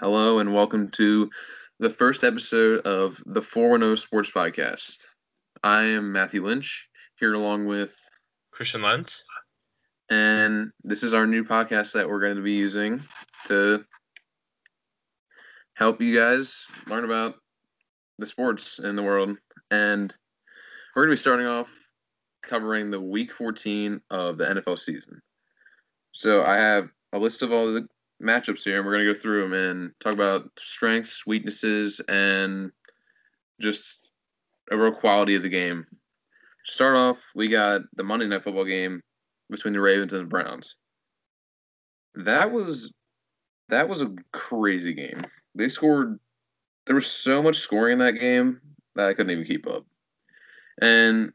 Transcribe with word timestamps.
Hello 0.00 0.38
and 0.38 0.54
welcome 0.54 0.92
to 0.92 1.28
the 1.80 1.90
first 1.90 2.22
episode 2.22 2.86
of 2.86 3.20
the 3.26 3.42
410 3.42 3.96
Sports 3.96 4.30
Podcast. 4.30 5.04
I 5.64 5.82
am 5.82 6.12
Matthew 6.12 6.46
Lynch, 6.46 6.88
here 7.18 7.34
along 7.34 7.66
with 7.66 7.96
Christian 8.52 8.80
Lentz. 8.80 9.24
and 10.08 10.70
this 10.84 11.02
is 11.02 11.14
our 11.14 11.26
new 11.26 11.42
podcast 11.42 11.94
that 11.94 12.08
we're 12.08 12.20
going 12.20 12.36
to 12.36 12.42
be 12.42 12.52
using 12.52 13.02
to 13.48 13.84
help 15.74 16.00
you 16.00 16.14
guys 16.14 16.64
learn 16.86 17.04
about 17.04 17.34
the 18.20 18.26
sports 18.26 18.78
in 18.78 18.94
the 18.94 19.02
world. 19.02 19.36
And 19.72 20.14
we're 20.94 21.06
going 21.06 21.16
to 21.16 21.20
be 21.20 21.20
starting 21.20 21.46
off 21.46 21.72
covering 22.44 22.92
the 22.92 23.00
week 23.00 23.32
14 23.32 24.00
of 24.10 24.38
the 24.38 24.44
NFL 24.44 24.78
season. 24.78 25.20
So 26.12 26.44
I 26.44 26.54
have 26.54 26.88
a 27.12 27.18
list 27.18 27.42
of 27.42 27.50
all 27.50 27.72
the 27.72 27.88
matchups 28.22 28.64
here, 28.64 28.76
and 28.76 28.86
we're 28.86 28.92
going 28.92 29.06
to 29.06 29.12
go 29.12 29.18
through 29.18 29.42
them 29.42 29.52
and 29.52 29.92
talk 30.00 30.12
about 30.12 30.50
strengths, 30.58 31.26
weaknesses, 31.26 32.00
and 32.08 32.70
just 33.60 34.10
overall 34.70 34.92
quality 34.92 35.34
of 35.36 35.42
the 35.42 35.48
game. 35.48 35.86
To 36.66 36.72
start 36.72 36.96
off, 36.96 37.18
we 37.34 37.48
got 37.48 37.82
the 37.94 38.04
Monday 38.04 38.26
Night 38.26 38.42
Football 38.42 38.64
game 38.64 39.02
between 39.50 39.72
the 39.72 39.80
Ravens 39.80 40.12
and 40.12 40.22
the 40.22 40.28
Browns. 40.28 40.76
That 42.14 42.50
was 42.50 42.92
that 43.68 43.88
was 43.88 44.02
a 44.02 44.14
crazy 44.32 44.92
game. 44.92 45.24
They 45.54 45.68
scored. 45.68 46.18
There 46.86 46.94
was 46.94 47.06
so 47.06 47.42
much 47.42 47.58
scoring 47.58 47.94
in 47.94 47.98
that 47.98 48.12
game 48.12 48.60
that 48.94 49.08
I 49.08 49.14
couldn't 49.14 49.30
even 49.30 49.44
keep 49.44 49.66
up. 49.66 49.84
And 50.80 51.32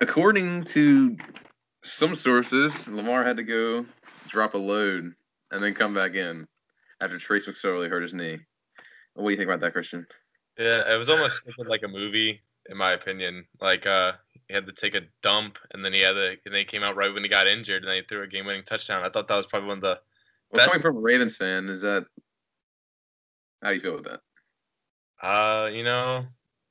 according 0.00 0.64
to 0.64 1.16
some 1.82 2.14
sources, 2.14 2.88
Lamar 2.88 3.24
had 3.24 3.36
to 3.36 3.42
go 3.42 3.84
drop 4.26 4.54
a 4.54 4.58
load 4.58 5.14
and 5.54 5.62
then 5.62 5.72
come 5.72 5.94
back 5.94 6.14
in 6.14 6.46
after 7.00 7.16
Trace 7.18 7.46
McSorley 7.46 7.88
hurt 7.88 8.02
his 8.02 8.12
knee. 8.12 8.38
What 9.14 9.24
do 9.24 9.30
you 9.30 9.36
think 9.36 9.48
about 9.48 9.60
that, 9.60 9.72
Christian? 9.72 10.06
Yeah, 10.58 10.92
it 10.92 10.98
was 10.98 11.08
almost 11.08 11.40
like 11.66 11.84
a 11.84 11.88
movie, 11.88 12.42
in 12.68 12.76
my 12.76 12.92
opinion. 12.92 13.46
Like 13.60 13.86
uh, 13.86 14.12
he 14.48 14.54
had 14.54 14.66
to 14.66 14.72
take 14.72 14.94
a 14.94 15.02
dump, 15.22 15.58
and 15.72 15.84
then 15.84 15.92
he 15.92 16.00
had 16.00 16.14
to, 16.14 16.30
and 16.30 16.52
then 16.52 16.54
he 16.54 16.64
came 16.64 16.82
out 16.82 16.96
right 16.96 17.12
when 17.12 17.22
he 17.22 17.28
got 17.28 17.46
injured, 17.46 17.82
and 17.82 17.88
then 17.88 17.96
he 17.96 18.02
threw 18.02 18.22
a 18.22 18.26
game-winning 18.26 18.64
touchdown. 18.64 19.02
I 19.04 19.08
thought 19.08 19.28
that 19.28 19.36
was 19.36 19.46
probably 19.46 19.68
one 19.68 19.78
of 19.78 19.82
the 19.82 20.00
Well, 20.50 20.58
Best- 20.58 20.72
coming 20.72 20.82
from 20.82 20.96
a 20.96 21.00
Ravens 21.00 21.36
fan, 21.36 21.68
is 21.68 21.82
that 21.82 22.06
how 23.62 23.68
do 23.70 23.74
you 23.74 23.80
feel 23.80 23.94
with 23.94 24.04
that? 24.04 24.20
Uh, 25.22 25.70
you 25.72 25.84
know, 25.84 26.26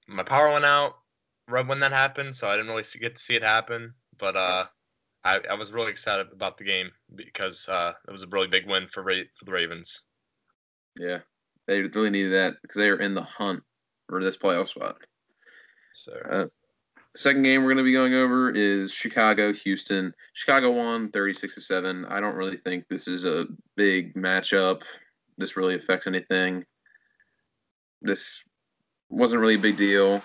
my 0.07 0.23
power 0.23 0.52
went 0.52 0.66
out 0.66 0.97
right 1.47 1.66
when 1.66 1.79
that 1.79 1.91
happened, 1.91 2.35
so 2.35 2.47
I 2.47 2.55
didn't 2.55 2.69
really 2.69 2.83
get 3.00 3.16
to 3.16 3.22
see 3.22 3.35
it 3.35 3.44
happen. 3.44 3.94
But 4.17 4.35
uh, 4.35 4.66
I, 5.25 5.39
I 5.49 5.55
was 5.55 5.71
really 5.71 5.91
excited 5.91 6.27
about 6.31 6.57
the 6.57 6.63
game 6.63 6.91
because 7.16 7.67
uh, 7.69 7.93
it 8.07 8.11
was 8.11 8.23
a 8.23 8.27
really 8.27 8.47
big 8.47 8.67
win 8.67 8.88
for 8.88 9.03
Ra- 9.03 9.29
for 9.38 9.45
the 9.45 9.52
Ravens. 9.52 10.02
Yeah, 10.99 11.19
they 11.67 11.81
really 11.81 12.09
needed 12.09 12.33
that 12.33 12.55
because 12.61 12.77
they 12.77 12.89
are 12.89 12.99
in 12.99 13.13
the 13.16 13.23
hunt 13.23 13.63
for 14.09 14.23
this 14.23 14.38
playoff 14.38 14.69
spot. 14.69 14.97
So 15.94 16.13
Uh, 16.29 16.45
Second 17.16 17.44
game 17.44 17.61
we're 17.61 17.69
going 17.69 17.77
to 17.77 17.83
be 17.83 17.94
going 17.94 18.16
over 18.16 18.49
is 18.49 18.91
Chicago 18.91 19.53
Houston. 19.53 20.13
Chicago 20.33 20.71
won 20.71 21.11
36 21.11 21.53
to 21.53 21.61
7. 21.61 22.05
I 22.05 22.19
don't 22.19 22.35
really 22.35 22.57
think 22.57 22.88
this 22.88 23.07
is 23.07 23.23
a 23.23 23.47
big 23.75 24.16
matchup. 24.16 24.81
This 25.38 25.55
really 25.55 25.75
affects 25.75 26.07
anything. 26.07 26.66
This 28.01 28.44
wasn't 29.09 29.41
really 29.41 29.55
a 29.55 29.59
big 29.59 29.77
deal 29.77 30.23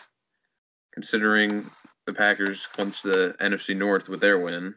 considering 0.95 1.71
the 2.07 2.15
Packers 2.15 2.67
clinched 2.67 3.03
the 3.03 3.37
NFC 3.39 3.77
North 3.77 4.09
with 4.09 4.21
their 4.21 4.39
win, 4.39 4.75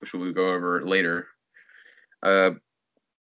which 0.00 0.12
we'll 0.12 0.32
go 0.32 0.52
over 0.52 0.86
later. 0.86 1.28
Uh, 2.22 2.52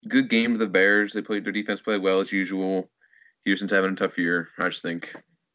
good 0.08 0.28
game 0.28 0.52
of 0.52 0.58
the 0.58 0.66
Bears. 0.66 1.12
They 1.12 1.22
played 1.22 1.44
their 1.44 1.52
defense 1.52 1.80
played 1.80 2.02
well 2.02 2.20
as 2.20 2.32
usual. 2.32 2.90
Houston's 3.44 3.72
having 3.72 3.92
a 3.92 3.96
tough 3.96 4.18
year. 4.18 4.48
I 4.58 4.68
just 4.68 4.82
think 4.82 5.14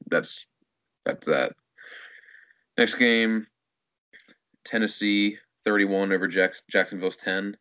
that's 0.10 0.46
that's 1.06 1.28
that. 1.28 1.54
Next 2.78 2.96
game, 2.96 3.48
Tennessee 4.66 5.38
31 5.66 6.12
over 6.12 6.28
Jack- 6.28 6.56
Jacksonville's 6.70 7.18
10. 7.18 7.56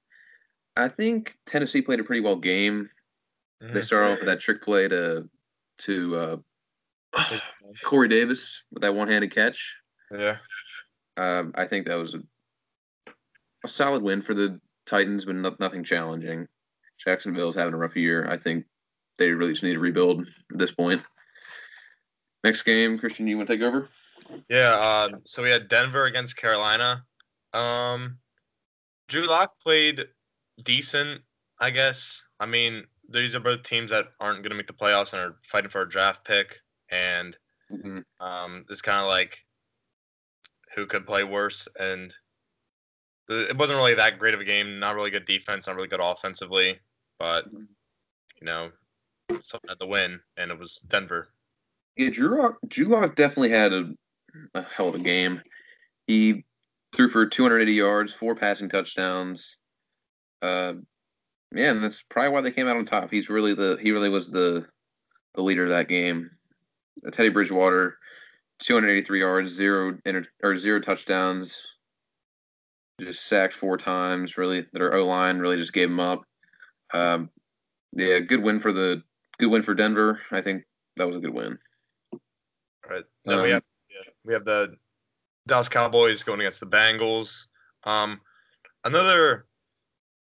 I 0.77 0.89
think 0.89 1.37
Tennessee 1.47 1.83
played 1.83 2.01
a 2.01 2.05
pretty 2.05 2.21
well 2.21 2.37
game. 2.37 2.89
They 3.61 3.81
mhm. 3.81 3.85
started 3.85 4.13
off 4.13 4.19
with 4.19 4.27
that 4.27 4.41
trick 4.41 4.63
play 4.63 4.89
to 4.89 5.29
to 5.79 6.17
uh, 6.17 6.37
Corey 7.85 8.09
Davis 8.09 8.63
with 8.73 8.83
that 8.83 8.95
one-handed 8.95 9.31
catch. 9.35 9.77
yeah. 10.11 10.37
Um, 11.17 11.53
I 11.55 11.67
think 11.67 11.87
that 11.87 11.99
was 11.99 12.15
a, 12.15 12.23
a 13.65 13.69
solid 13.69 14.03
win 14.03 14.23
for 14.23 14.35
the 14.35 14.61
Titans, 14.87 15.25
but 15.25 15.35
no, 15.35 15.55
nothing 15.59 15.83
challenging. 15.83 16.47
Jacksonville's 16.99 17.57
having 17.57 17.75
a 17.75 17.79
rough 17.79 17.97
year. 17.97 18.29
I 18.29 18.37
think 18.37 18.65
they 19.19 19.31
really 19.31 19.53
just 19.53 19.63
need 19.63 19.73
to 19.73 19.79
rebuild 19.79 20.21
at 20.53 20.59
this 20.59 20.71
point. 20.71 21.03
Next 22.45 22.63
game, 22.63 22.99
Christian, 22.99 23.27
you 23.27 23.37
want 23.37 23.49
to 23.49 23.57
take 23.57 23.63
over? 23.63 23.89
Yeah, 24.49 24.75
uh, 24.75 25.09
so 25.25 25.43
we 25.43 25.51
had 25.51 25.69
Denver 25.69 26.05
against 26.05 26.37
Carolina. 26.37 27.05
Um, 27.53 28.19
Drew 29.09 29.27
Lock 29.27 29.59
played 29.61 30.07
decent, 30.63 31.23
I 31.61 31.71
guess. 31.71 32.23
I 32.41 32.47
mean, 32.47 32.85
these 33.09 33.35
are 33.35 33.41
both 33.41 33.63
teams 33.63 33.91
that 33.91 34.07
aren't 34.21 34.43
going 34.43 34.51
to 34.51 34.57
make 34.57 34.67
the 34.67 34.73
playoffs 34.73 35.13
and 35.13 35.23
are 35.23 35.37
fighting 35.49 35.71
for 35.71 35.83
a 35.83 35.89
draft 35.89 36.25
pick, 36.25 36.61
and 36.91 37.37
Mm-hmm. 37.73 38.25
um, 38.25 38.65
it's 38.69 38.83
kind 38.83 39.01
of 39.01 39.09
like 39.09 39.39
who 40.75 40.87
could 40.87 41.07
play 41.07 41.25
worse. 41.25 41.67
And 41.79 42.15
it 43.29 43.57
wasn't 43.57 43.79
really 43.79 43.95
that 43.95 44.19
great 44.19 44.35
of 44.35 44.41
a 44.41 44.45
game. 44.45 44.79
Not 44.79 44.95
really 44.95 45.11
good 45.11 45.25
defense, 45.27 45.67
not 45.67 45.77
really 45.77 45.89
good 45.89 46.01
offensively, 46.01 46.79
but 47.19 47.51
Mhm. 47.51 47.69
you 48.41 48.45
know, 48.47 48.73
something 49.41 49.69
had 49.69 49.81
to 49.81 49.87
win, 49.87 50.21
and 50.37 50.51
it 50.51 50.59
was 50.59 50.77
Denver. 50.77 51.29
Yeah, 51.97 52.11
Drew 52.11 52.41
Lock, 52.41 52.59
Drew 52.69 52.87
Lock 52.87 53.15
definitely 53.15 53.51
had 53.51 53.73
a, 53.73 53.95
a 54.55 54.63
hell 54.63 54.89
of 54.89 54.97
a 54.97 54.99
game. 54.99 55.43
He 56.07 56.45
threw 56.93 57.09
for 57.09 57.25
280 57.27 57.73
yards, 57.73 58.13
four 58.13 58.35
passing 58.35 58.69
touchdowns. 58.69 59.57
Uh, 60.43 60.75
yeah, 61.53 61.71
and 61.71 61.83
that's 61.83 62.03
probably 62.03 62.31
why 62.31 62.41
they 62.41 62.51
came 62.53 62.67
out 62.67 62.77
on 62.77 62.85
top. 62.85 63.11
He's 63.11 63.31
really 63.31 63.55
the 63.55 63.77
he 63.81 63.93
really 63.93 64.09
was 64.09 64.31
the 64.31 64.69
the 65.35 65.43
leader 65.43 65.65
of 65.65 65.71
that 65.71 65.89
game. 65.89 66.31
Uh, 67.07 67.11
Teddy 67.11 67.29
Bridgewater, 67.29 67.99
283 68.59 69.21
yards, 69.21 69.53
zero 69.53 69.99
inter, 70.05 70.27
or 70.43 70.57
zero 70.59 70.81
touchdowns. 70.81 71.63
Just 73.01 73.27
sacked 73.27 73.55
four 73.55 73.77
times. 73.77 74.37
Really, 74.37 74.67
their 74.73 74.95
O 74.95 75.05
line 75.05 75.39
really 75.39 75.57
just 75.57 75.73
gave 75.73 75.89
them 75.89 76.01
up. 76.01 76.23
Um, 76.93 77.31
yeah, 77.93 78.21
good 78.21 78.43
win 78.43 78.61
for 78.61 78.73
the 78.73 79.03
good 79.39 79.51
win 79.51 79.63
for 79.63 79.75
Denver. 79.75 80.21
I 80.31 80.41
think 80.41 80.65
that 80.97 81.07
was 81.07 81.17
a 81.17 81.21
good 81.21 81.35
win. 81.35 81.59
Right. 82.89 83.05
Then 83.25 83.39
we 83.39 83.45
Um, 83.45 83.51
have 83.51 83.63
yeah, 83.91 84.13
we 84.25 84.33
have 84.33 84.45
the 84.45 84.77
Dallas 85.47 85.69
Cowboys 85.69 86.23
going 86.23 86.41
against 86.41 86.61
the 86.61 86.67
Bengals. 86.67 87.47
Um, 87.85 88.21
another 88.85 89.47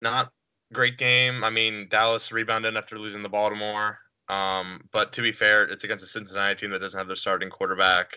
not 0.02 0.32
great 0.72 0.98
game. 0.98 1.44
I 1.44 1.50
mean, 1.50 1.86
Dallas 1.88 2.32
rebounded 2.32 2.76
after 2.76 2.98
losing 2.98 3.22
the 3.22 3.28
Baltimore. 3.28 3.98
Um, 4.28 4.88
but 4.90 5.12
to 5.12 5.22
be 5.22 5.30
fair, 5.30 5.64
it's 5.64 5.84
against 5.84 6.02
a 6.02 6.08
Cincinnati 6.08 6.56
team 6.56 6.70
that 6.72 6.80
doesn't 6.80 6.98
have 6.98 7.06
their 7.06 7.16
starting 7.16 7.48
quarterback 7.48 8.16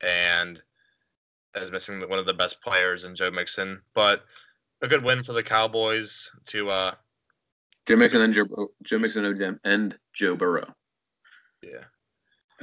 and 0.00 0.62
is 1.62 1.70
missing 1.70 2.00
one 2.08 2.18
of 2.18 2.26
the 2.26 2.34
best 2.34 2.60
players 2.60 3.04
in 3.04 3.14
Joe 3.14 3.30
Mixon. 3.30 3.80
But 3.94 4.24
a 4.82 4.88
good 4.88 5.04
win 5.04 5.22
for 5.22 5.32
the 5.32 5.42
Cowboys 5.42 6.30
to 6.46 6.70
uh 6.70 6.94
Joe 7.86 7.96
Mixon 7.96 8.22
and 8.22 8.32
Joe, 8.32 8.46
Joe 8.82 8.98
Mixon 8.98 9.60
and 9.64 9.98
Joe 10.14 10.36
Burrow. 10.36 10.74
yeah. 11.62 11.84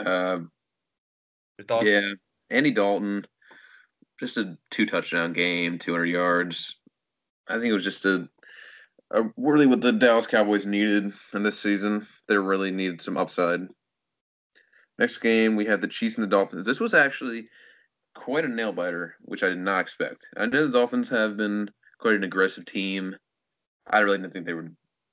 Uh, 0.04 0.40
Your 1.58 1.66
thoughts? 1.68 1.86
yeah, 1.86 2.14
Andy 2.50 2.72
Dalton, 2.72 3.26
just 4.20 4.38
a 4.38 4.58
two 4.72 4.86
touchdown 4.86 5.34
game, 5.34 5.78
200 5.78 6.06
yards. 6.06 6.80
I 7.48 7.54
think 7.54 7.66
it 7.66 7.74
was 7.74 7.84
just 7.84 8.06
a, 8.06 8.28
a 9.12 9.24
really 9.38 9.68
what 9.68 9.82
the 9.82 9.92
Dallas 9.92 10.26
Cowboys 10.26 10.66
needed 10.66 11.12
in 11.34 11.44
this 11.44 11.60
season. 11.60 12.08
They 12.28 12.38
really 12.38 12.72
needed 12.72 13.02
some 13.02 13.18
upside. 13.18 13.62
Next 14.98 15.18
game, 15.20 15.56
we 15.56 15.66
have 15.66 15.82
the 15.82 15.88
Chiefs 15.88 16.16
and 16.16 16.24
the 16.24 16.30
Dolphins. 16.30 16.66
This 16.66 16.80
was 16.80 16.94
actually 16.94 17.48
quite 18.14 18.46
a 18.46 18.48
nail 18.48 18.72
biter, 18.72 19.16
which 19.22 19.44
I 19.44 19.50
did 19.50 19.60
not 19.60 19.82
expect. 19.82 20.28
I 20.38 20.46
know 20.46 20.66
the 20.66 20.74
Dolphins 20.74 21.10
have 21.10 21.38
been 21.38 21.70
quite 22.00 22.16
an 22.16 22.24
aggressive 22.24 22.66
team. 22.66 23.16
I 23.90 24.00
really 24.00 24.18
didn't 24.18 24.34
think 24.34 24.46
they 24.46 24.54
were 24.54 24.72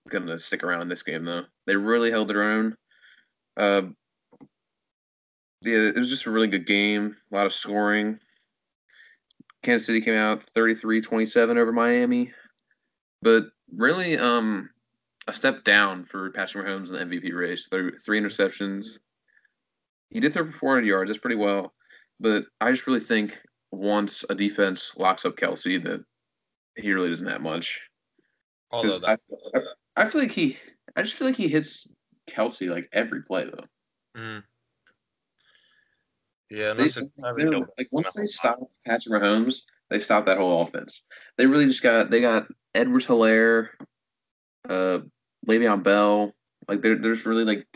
going 0.09 0.27
to 0.27 0.41
stick 0.41 0.63
around 0.63 0.83
in 0.83 0.89
this 0.89 1.03
game, 1.03 1.25
though. 1.25 1.45
They 1.67 1.77
really 1.77 2.11
held 2.11 2.29
their 2.29 2.43
own. 2.43 2.77
Uh, 3.57 3.83
yeah, 5.63 5.79
it 5.79 5.97
was 5.97 6.11
just 6.11 6.27
a 6.27 6.31
really 6.31 6.47
good 6.47 6.67
game. 6.67 7.17
A 7.33 7.35
lot 7.35 7.47
of 7.47 7.53
scoring. 7.53 8.19
Kansas 9.63 9.87
City 9.87 10.01
came 10.01 10.15
out 10.15 10.45
33-27 10.47 11.57
over 11.57 11.73
Miami. 11.73 12.33
But 13.23 13.47
really, 13.75 14.17
um, 14.17 14.71
a 15.27 15.33
step 15.33 15.65
down 15.65 16.05
for 16.05 16.31
Patrick 16.31 16.67
Mahomes 16.67 16.89
in 16.89 17.11
the 17.11 17.19
MVP 17.19 17.35
race. 17.35 17.67
Three, 17.71 17.93
three 18.05 18.21
interceptions. 18.21 18.99
He 20.11 20.21
did 20.21 20.33
throw 20.33 20.47
for 20.47 20.53
400 20.53 20.87
yards. 20.87 21.11
That's 21.11 21.21
pretty 21.21 21.37
well. 21.37 21.75
But 22.21 22.45
I 22.61 22.71
just 22.73 22.87
really 22.87 23.01
think 23.01 23.41
once 23.71 24.25
a 24.29 24.35
defense 24.35 24.95
locks 24.97 25.25
up 25.25 25.37
Kelce, 25.37 25.83
that 25.85 26.05
he 26.77 26.93
really 26.93 27.11
doesn't 27.11 27.27
have 27.27 27.41
much. 27.41 27.81
Although 28.71 28.99
that, 28.99 29.21
I 29.97 30.09
feel 30.09 30.21
like 30.21 30.33
he, 30.33 30.57
I 30.97 31.03
just 31.03 31.15
feel 31.15 31.27
like 31.27 31.37
he 31.37 31.49
hits 31.49 31.87
Kelce 32.29 32.71
like 32.71 32.89
every 32.93 33.23
play 33.23 33.45
though. 33.45 33.65
Mm. 34.21 34.43
Yeah, 36.51 36.73
They, 36.75 36.89
unless 36.89 36.95
they 36.95 37.03
were- 37.03 37.51
Tyreek 37.51 37.67
like 37.79 37.89
once 37.93 38.13
they 38.15 38.27
stopped 38.27 38.65
Patrick 38.87 39.23
Mahomes, 39.23 39.61
they 39.91 39.99
stopped 39.99 40.27
that 40.27 40.39
whole 40.39 40.63
offense. 40.63 41.05
They 41.37 41.47
really 41.47 41.67
just 41.67 41.83
got 41.83 42.11
they 42.11 42.21
got 42.21 42.47
Edwards-Helaire, 42.75 43.69
uh, 44.69 45.01
Le'Veon 45.47 45.83
Bell. 45.83 46.33
Like 46.69 46.83
they're 46.83 46.97
there's 46.97 47.27
really 47.27 47.45
like 47.45 47.67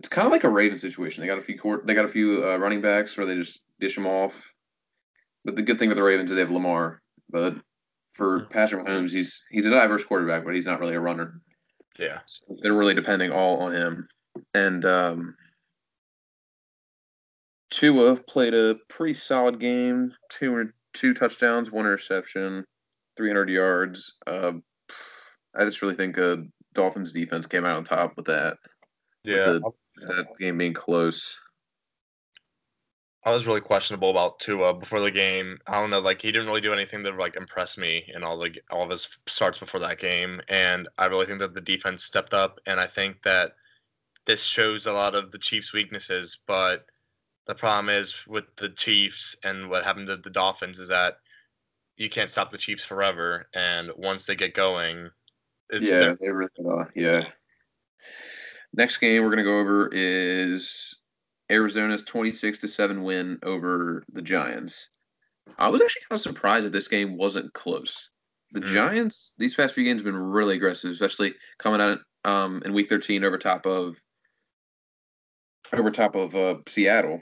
it's 0.00 0.08
kind 0.08 0.24
of 0.24 0.32
like 0.32 0.44
a 0.44 0.48
Raven 0.48 0.78
situation. 0.78 1.20
They 1.20 1.26
got 1.26 1.36
a 1.36 1.42
few 1.42 1.58
court, 1.58 1.86
they 1.86 1.92
got 1.92 2.06
a 2.06 2.08
few 2.08 2.42
uh, 2.42 2.56
running 2.56 2.80
backs 2.80 3.18
where 3.18 3.26
they 3.26 3.34
just 3.34 3.60
dish 3.80 3.94
them 3.94 4.06
off. 4.06 4.50
But 5.44 5.56
the 5.56 5.62
good 5.62 5.78
thing 5.78 5.90
with 5.90 5.98
the 5.98 6.02
Ravens 6.02 6.30
is 6.30 6.36
they 6.36 6.40
have 6.40 6.50
Lamar. 6.50 7.02
But 7.28 7.56
for 8.14 8.46
Patrick 8.46 8.86
Mahomes, 8.86 9.10
he's 9.10 9.44
he's 9.50 9.66
a 9.66 9.70
diverse 9.70 10.02
quarterback, 10.02 10.46
but 10.46 10.54
he's 10.54 10.64
not 10.64 10.80
really 10.80 10.94
a 10.94 11.00
runner. 11.00 11.42
Yeah. 11.98 12.20
So 12.24 12.56
they're 12.62 12.72
really 12.72 12.94
depending 12.94 13.30
all 13.30 13.60
on 13.60 13.72
him. 13.72 14.08
And 14.54 14.86
um, 14.86 15.36
Tua 17.68 18.16
played 18.16 18.54
a 18.54 18.76
pretty 18.88 19.12
solid 19.12 19.60
game. 19.60 20.14
Two 20.30 20.70
two 20.94 21.12
touchdowns, 21.12 21.70
one 21.70 21.84
interception, 21.84 22.64
three 23.18 23.28
hundred 23.28 23.50
yards. 23.50 24.14
Uh, 24.26 24.52
I 25.54 25.66
just 25.66 25.82
really 25.82 25.94
think 25.94 26.16
uh, 26.16 26.36
Dolphins 26.72 27.12
defense 27.12 27.46
came 27.46 27.66
out 27.66 27.76
on 27.76 27.84
top 27.84 28.16
with 28.16 28.24
that. 28.26 28.56
Yeah. 29.24 29.58
The- 30.00 30.06
That 30.14 30.38
game 30.38 30.58
being 30.58 30.74
close. 30.74 31.38
I 33.22 33.32
was 33.32 33.46
really 33.46 33.60
questionable 33.60 34.10
about 34.10 34.40
Tua 34.40 34.72
before 34.72 35.00
the 35.00 35.10
game. 35.10 35.58
I 35.66 35.78
don't 35.78 35.90
know, 35.90 36.00
like 36.00 36.22
he 36.22 36.32
didn't 36.32 36.46
really 36.46 36.62
do 36.62 36.72
anything 36.72 37.02
that 37.02 37.16
like 37.18 37.36
impressed 37.36 37.76
me 37.76 38.10
in 38.14 38.24
all 38.24 38.38
the 38.38 38.58
all 38.70 38.82
of 38.82 38.90
his 38.90 39.18
starts 39.26 39.58
before 39.58 39.80
that 39.80 39.98
game, 39.98 40.40
and 40.48 40.88
I 40.96 41.06
really 41.06 41.26
think 41.26 41.38
that 41.40 41.52
the 41.52 41.60
defense 41.60 42.04
stepped 42.04 42.32
up, 42.32 42.58
and 42.66 42.80
I 42.80 42.86
think 42.86 43.22
that 43.24 43.52
this 44.24 44.42
shows 44.42 44.86
a 44.86 44.92
lot 44.92 45.14
of 45.14 45.32
the 45.32 45.38
Chiefs' 45.38 45.74
weaknesses. 45.74 46.38
But 46.46 46.86
the 47.46 47.54
problem 47.54 47.90
is 47.94 48.26
with 48.26 48.44
the 48.56 48.70
Chiefs 48.70 49.36
and 49.44 49.68
what 49.68 49.84
happened 49.84 50.06
to 50.06 50.16
the 50.16 50.30
Dolphins 50.30 50.78
is 50.78 50.88
that 50.88 51.18
you 51.98 52.08
can't 52.08 52.30
stop 52.30 52.50
the 52.50 52.56
Chiefs 52.58 52.84
forever, 52.84 53.48
and 53.52 53.90
once 53.96 54.24
they 54.24 54.34
get 54.34 54.54
going, 54.54 55.10
it's 55.68 55.86
yeah, 55.86 56.14
they 56.18 56.30
really 56.30 56.50
uh, 56.66 56.84
yeah. 56.94 57.28
Next 58.74 58.98
game 58.98 59.22
we're 59.22 59.30
gonna 59.30 59.42
go 59.42 59.58
over 59.58 59.88
is 59.92 60.94
Arizona's 61.50 62.02
twenty 62.02 62.32
six 62.32 62.58
to 62.58 62.68
seven 62.68 63.02
win 63.02 63.38
over 63.42 64.04
the 64.12 64.22
Giants. 64.22 64.88
I 65.58 65.68
was 65.68 65.80
actually 65.82 66.02
kind 66.08 66.16
of 66.16 66.22
surprised 66.22 66.66
that 66.66 66.72
this 66.72 66.88
game 66.88 67.16
wasn't 67.16 67.52
close. 67.52 68.10
The 68.52 68.60
Mm. 68.60 68.72
Giants 68.72 69.34
these 69.38 69.54
past 69.54 69.74
few 69.74 69.84
games 69.84 70.00
have 70.00 70.04
been 70.04 70.16
really 70.16 70.56
aggressive, 70.56 70.90
especially 70.90 71.34
coming 71.58 71.80
out 71.80 71.98
um, 72.24 72.62
in 72.64 72.72
Week 72.72 72.88
thirteen 72.88 73.24
over 73.24 73.38
top 73.38 73.66
of 73.66 73.96
over 75.72 75.90
top 75.90 76.14
of 76.14 76.34
uh, 76.34 76.56
Seattle. 76.68 77.20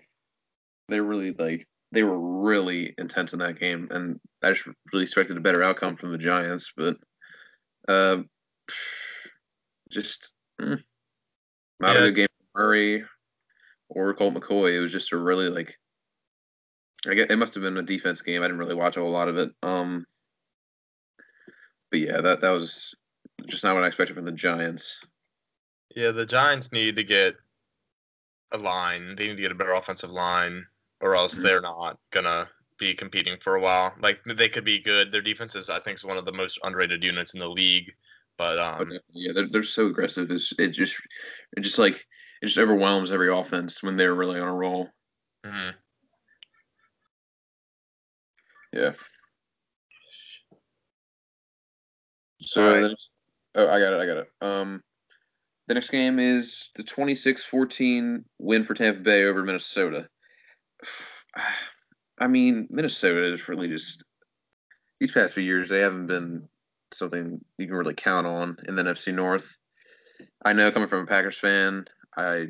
They 0.89 1.01
really 1.01 1.33
like 1.33 1.67
they 1.93 2.03
were 2.03 2.19
really 2.45 2.95
intense 2.99 3.33
in 3.33 3.39
that 3.39 3.59
game, 3.59 3.89
and 3.91 4.21
I 4.43 4.51
just 4.51 4.69
really 4.93 5.05
expected 5.05 5.37
a 5.37 5.41
better 5.41 5.63
outcome 5.63 5.97
from 5.97 6.13
the 6.13 6.19
Giants, 6.19 6.73
but 6.77 6.97
uh, 7.89 8.19
just 9.91 10.33
mm, 10.61 10.83
not 11.81 11.95
Yeah. 11.97 12.03
a 12.03 12.05
good 12.07 12.15
game 12.15 12.27
for 12.53 12.61
Murray 12.61 13.05
or 13.89 14.15
Colt 14.15 14.35
McCoy. 14.35 14.75
It 14.75 14.81
was 14.81 14.93
just 14.93 15.13
a 15.13 15.17
really 15.17 15.49
like 15.49 15.79
I 17.07 17.15
guess 17.15 17.27
it 17.31 17.37
must 17.37 17.55
have 17.55 17.63
been 17.63 17.79
a 17.79 17.83
defense 17.83 18.21
game. 18.21 18.43
I 18.43 18.47
didn't 18.47 18.59
really 18.59 18.75
watch 18.75 18.97
a 18.97 19.01
whole 19.01 19.11
lot 19.11 19.29
of 19.29 19.39
it. 19.39 19.53
Um, 19.63 20.05
but 21.91 22.01
yeah, 22.01 22.21
that 22.21 22.41
that 22.41 22.51
was 22.51 22.95
just 23.47 23.63
not 23.63 23.75
what 23.75 23.85
I 23.85 23.87
expected 23.87 24.15
from 24.17 24.25
the 24.25 24.33
Giants. 24.33 25.01
Yeah, 25.95 26.11
the 26.11 26.27
Giants 26.27 26.73
need 26.73 26.97
to 26.97 27.05
get 27.05 27.37
a 28.53 28.59
line. 28.59 29.15
They 29.15 29.29
need 29.29 29.37
to 29.37 29.43
get 29.43 29.53
a 29.53 29.55
better 29.55 29.73
offensive 29.75 30.11
line, 30.11 30.67
or 31.01 31.15
else 31.15 31.37
Mhm. 31.39 31.43
they're 31.43 31.61
not 31.61 31.99
gonna 32.11 32.51
be 32.79 32.95
competing 32.95 33.39
for 33.41 33.55
a 33.55 33.61
while. 33.61 33.95
Like 34.01 34.23
they 34.25 34.49
could 34.49 34.65
be 34.65 34.81
good. 34.81 35.13
Their 35.13 35.23
defense 35.23 35.55
is, 35.55 35.71
I 35.71 35.79
think, 35.81 35.99
is 35.99 36.05
one 36.05 36.17
of 36.17 36.25
the 36.25 36.33
most 36.33 36.59
underrated 36.65 37.03
units 37.05 37.33
in 37.35 37.41
the 37.41 37.49
league. 37.49 37.95
But 38.39 38.59
um, 38.59 38.93
uh, 38.93 38.99
yeah, 39.13 39.33
they're 39.33 39.49
they're 39.49 39.65
so 39.65 39.89
aggressive. 39.89 40.31
It's, 40.31 40.53
it 40.59 40.69
just 40.69 40.97
it 41.57 41.61
just 41.61 41.79
like 41.79 41.97
it 42.41 42.47
just 42.47 42.59
overwhelms 42.59 43.11
every 43.13 43.33
offense 43.33 43.83
when 43.83 43.97
they're 43.97 44.15
really 44.15 44.41
on 44.41 44.49
a 44.49 44.55
roll. 44.55 44.89
mhm. 45.45 45.75
Yeah. 48.73 48.93
So 52.43 52.81
the 52.81 52.89
next- 52.89 53.11
oh, 53.57 53.69
I 53.69 53.81
got 53.81 53.93
it. 53.95 54.01
I 54.01 54.07
got 54.07 54.17
it. 54.19 54.31
Um, 54.41 54.83
the 55.67 55.75
next 55.75 55.91
game 55.91 56.19
is 56.19 56.71
the 56.77 56.85
26-14 56.85 58.25
win 58.39 58.65
for 58.65 58.75
Tampa 58.75 59.01
Bay 59.01 59.25
over 59.25 59.43
Minnesota. 59.43 60.09
I 62.21 62.27
mean, 62.27 62.67
Minnesota 62.71 63.33
is 63.33 63.49
really 63.49 63.69
just 63.69 64.05
these 65.01 65.13
past 65.13 65.35
few 65.35 65.43
years 65.43 65.69
they 65.69 65.81
haven't 65.81 66.07
been 66.09 66.49
something 66.93 67.41
you 67.59 67.67
can 67.67 67.77
really 67.77 67.95
count 67.95 68.27
on 68.27 68.57
in 68.67 68.77
the 68.77 68.83
NFC 68.83 69.15
North. 69.15 69.59
I 70.45 70.53
know 70.53 70.71
coming 70.71 70.89
from 70.89 71.03
a 71.03 71.07
Packers 71.07 71.39
fan, 71.39 71.87
I 72.17 72.49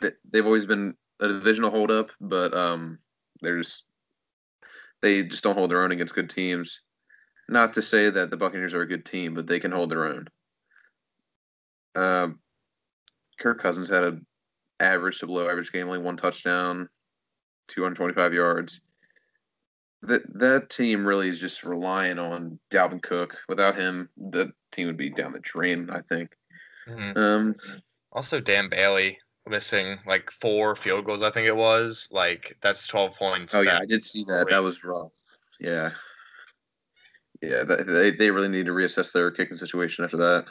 they- 0.00 0.16
they've 0.30 0.46
always 0.46 0.66
been 0.66 0.96
a 1.20 1.28
divisional 1.28 1.70
holdup, 1.70 2.10
but 2.20 2.54
um, 2.54 2.98
they're 3.42 3.58
just 3.58 3.86
they 5.02 5.22
just 5.22 5.42
don't 5.42 5.56
hold 5.56 5.70
their 5.70 5.82
own 5.82 5.92
against 5.92 6.14
good 6.14 6.30
teams. 6.30 6.82
Not 7.48 7.74
to 7.74 7.82
say 7.82 8.10
that 8.10 8.30
the 8.30 8.36
Buccaneers 8.36 8.74
are 8.74 8.82
a 8.82 8.86
good 8.86 9.04
team, 9.04 9.34
but 9.34 9.46
they 9.46 9.58
can 9.58 9.72
hold 9.72 9.90
their 9.90 10.06
own. 10.06 10.28
Um, 11.96 12.38
Kirk 13.38 13.58
Cousins 13.60 13.88
had 13.88 14.04
an 14.04 14.26
average 14.78 15.18
to 15.18 15.26
below 15.26 15.48
average 15.48 15.72
game, 15.72 15.86
only 15.86 15.98
one 15.98 16.16
touchdown, 16.16 16.88
225 17.68 18.34
yards. 18.34 18.80
That 20.02 20.22
that 20.38 20.70
team 20.70 21.06
really 21.06 21.28
is 21.28 21.38
just 21.38 21.62
relying 21.62 22.18
on 22.18 22.58
Dalvin 22.70 23.02
Cook. 23.02 23.36
Without 23.48 23.76
him, 23.76 24.08
the 24.16 24.52
team 24.72 24.86
would 24.86 24.96
be 24.96 25.10
down 25.10 25.32
the 25.32 25.40
drain. 25.40 25.90
I 25.90 26.00
think. 26.00 26.34
Mhm. 26.88 27.16
Um, 27.16 27.54
also 28.12 28.40
Dan 28.40 28.68
Bailey 28.68 29.18
missing 29.46 29.98
like 30.06 30.30
four 30.30 30.74
field 30.76 31.04
goals. 31.04 31.22
I 31.22 31.30
think 31.30 31.46
it 31.46 31.56
was 31.56 32.08
like 32.10 32.56
that's 32.62 32.86
twelve 32.86 33.14
points. 33.14 33.54
oh 33.54 33.60
yeah, 33.60 33.78
I 33.78 33.84
did 33.84 34.02
see 34.02 34.24
that. 34.24 34.48
That 34.48 34.62
was 34.62 34.82
rough. 34.84 35.12
Yeah, 35.58 35.92
yeah. 37.42 37.64
That, 37.64 37.86
they 37.86 38.10
they 38.12 38.30
really 38.30 38.48
need 38.48 38.66
to 38.66 38.72
reassess 38.72 39.12
their 39.12 39.30
kicking 39.30 39.58
situation 39.58 40.04
after 40.04 40.16
that. 40.16 40.46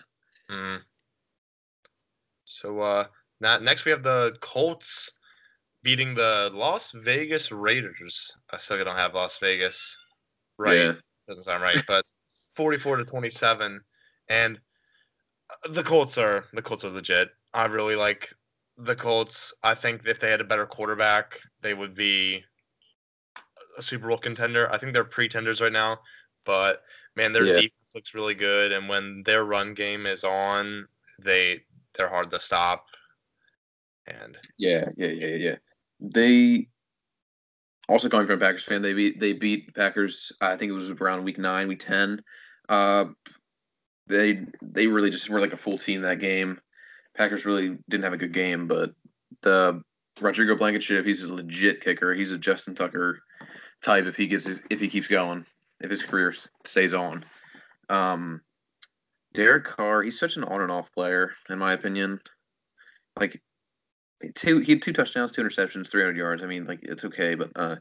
Mhm. 0.49 0.81
So 2.45 2.81
uh, 2.81 3.07
now, 3.39 3.57
next 3.57 3.85
we 3.85 3.91
have 3.91 4.03
the 4.03 4.35
Colts 4.41 5.11
beating 5.89 6.13
the 6.13 6.51
Las 6.53 6.91
Vegas 6.91 7.51
Raiders. 7.51 8.37
I 8.51 8.57
still 8.57 8.83
don't 8.83 8.95
have 8.95 9.15
Las 9.15 9.39
Vegas 9.39 9.97
right. 10.59 10.77
Yeah. 10.77 10.93
Doesn't 11.27 11.45
sound 11.45 11.63
right, 11.63 11.81
but 11.87 12.05
44 12.55 12.97
to 12.97 13.05
27, 13.05 13.81
and 14.29 14.59
uh, 15.49 15.69
the 15.71 15.81
Colts 15.81 16.19
are 16.19 16.45
the 16.53 16.61
Colts 16.61 16.85
are 16.85 16.91
legit. 16.91 17.29
I 17.55 17.65
really 17.65 17.95
like 17.95 18.31
the 18.77 18.95
Colts. 18.95 19.51
I 19.63 19.73
think 19.73 20.05
if 20.05 20.19
they 20.19 20.29
had 20.29 20.41
a 20.41 20.43
better 20.43 20.67
quarterback, 20.67 21.39
they 21.61 21.73
would 21.73 21.95
be 21.95 22.43
a 23.79 23.81
Super 23.81 24.09
Bowl 24.09 24.19
contender. 24.19 24.71
I 24.71 24.77
think 24.77 24.93
they're 24.93 25.03
pretenders 25.03 25.59
right 25.59 25.73
now, 25.73 25.97
but 26.45 26.83
man, 27.15 27.33
their 27.33 27.45
Yeah. 27.47 27.53
defense 27.53 27.95
looks 27.95 28.13
really 28.13 28.35
good, 28.35 28.71
and 28.73 28.87
when 28.87 29.23
their 29.23 29.43
run 29.43 29.73
game 29.73 30.05
is 30.05 30.23
on, 30.23 30.87
they 31.17 31.63
they're 31.95 32.09
hard 32.09 32.29
to 32.29 32.39
stop. 32.39 32.85
And 34.05 34.37
Yeah, 34.57 34.89
yeah, 34.97 35.07
yeah, 35.07 35.27
yeah, 35.27 35.35
yeah. 35.35 35.55
They 35.99 36.67
also 37.89 38.07
coming 38.07 38.27
from 38.27 38.37
a 38.37 38.39
Packers 38.39 38.63
fan, 38.63 38.81
they 38.81 38.93
beat 38.93 39.19
they 39.19 39.33
beat 39.33 39.73
Packers. 39.75 40.31
I 40.39 40.55
think 40.55 40.69
it 40.69 40.73
was 40.73 40.91
around 40.91 41.23
week 41.23 41.37
nine, 41.37 41.67
week 41.67 41.79
ten. 41.79 42.21
Uh, 42.67 43.05
they 44.07 44.45
they 44.61 44.87
really 44.87 45.09
just 45.09 45.29
were 45.29 45.41
like 45.41 45.53
a 45.53 45.57
full 45.57 45.77
team 45.77 46.01
that 46.01 46.19
game. 46.19 46.59
Packers 47.15 47.45
really 47.45 47.77
didn't 47.89 48.03
have 48.03 48.13
a 48.13 48.17
good 48.17 48.33
game, 48.33 48.67
but 48.67 48.93
the 49.41 49.81
Rodrigo 50.21 50.55
Blankenship, 50.55 51.05
he's 51.05 51.21
a 51.21 51.33
legit 51.33 51.81
kicker. 51.81 52.13
He's 52.13 52.31
a 52.31 52.37
Justin 52.37 52.75
Tucker 52.75 53.19
type 53.81 54.05
if 54.05 54.15
he 54.15 54.27
gets 54.27 54.45
his, 54.45 54.59
if 54.69 54.79
he 54.79 54.87
keeps 54.87 55.07
going, 55.07 55.45
if 55.81 55.89
his 55.89 56.03
career 56.03 56.33
stays 56.65 56.93
on. 56.93 57.25
Um, 57.89 58.41
Derek 59.33 59.65
Carr, 59.65 60.03
he's 60.03 60.19
such 60.19 60.37
an 60.37 60.43
on 60.43 60.61
and 60.61 60.71
off 60.71 60.91
player, 60.91 61.33
in 61.49 61.57
my 61.57 61.73
opinion. 61.73 62.19
Like 63.19 63.41
two, 64.35 64.59
he 64.59 64.73
had 64.73 64.81
two 64.81 64.93
touchdowns, 64.93 65.31
two 65.31 65.41
interceptions, 65.43 65.87
three 65.89 66.01
hundred 66.01 66.17
yards. 66.17 66.43
I 66.43 66.47
mean, 66.47 66.65
like 66.65 66.79
it's 66.83 67.05
okay, 67.05 67.35
but 67.35 67.51
uh, 67.55 67.75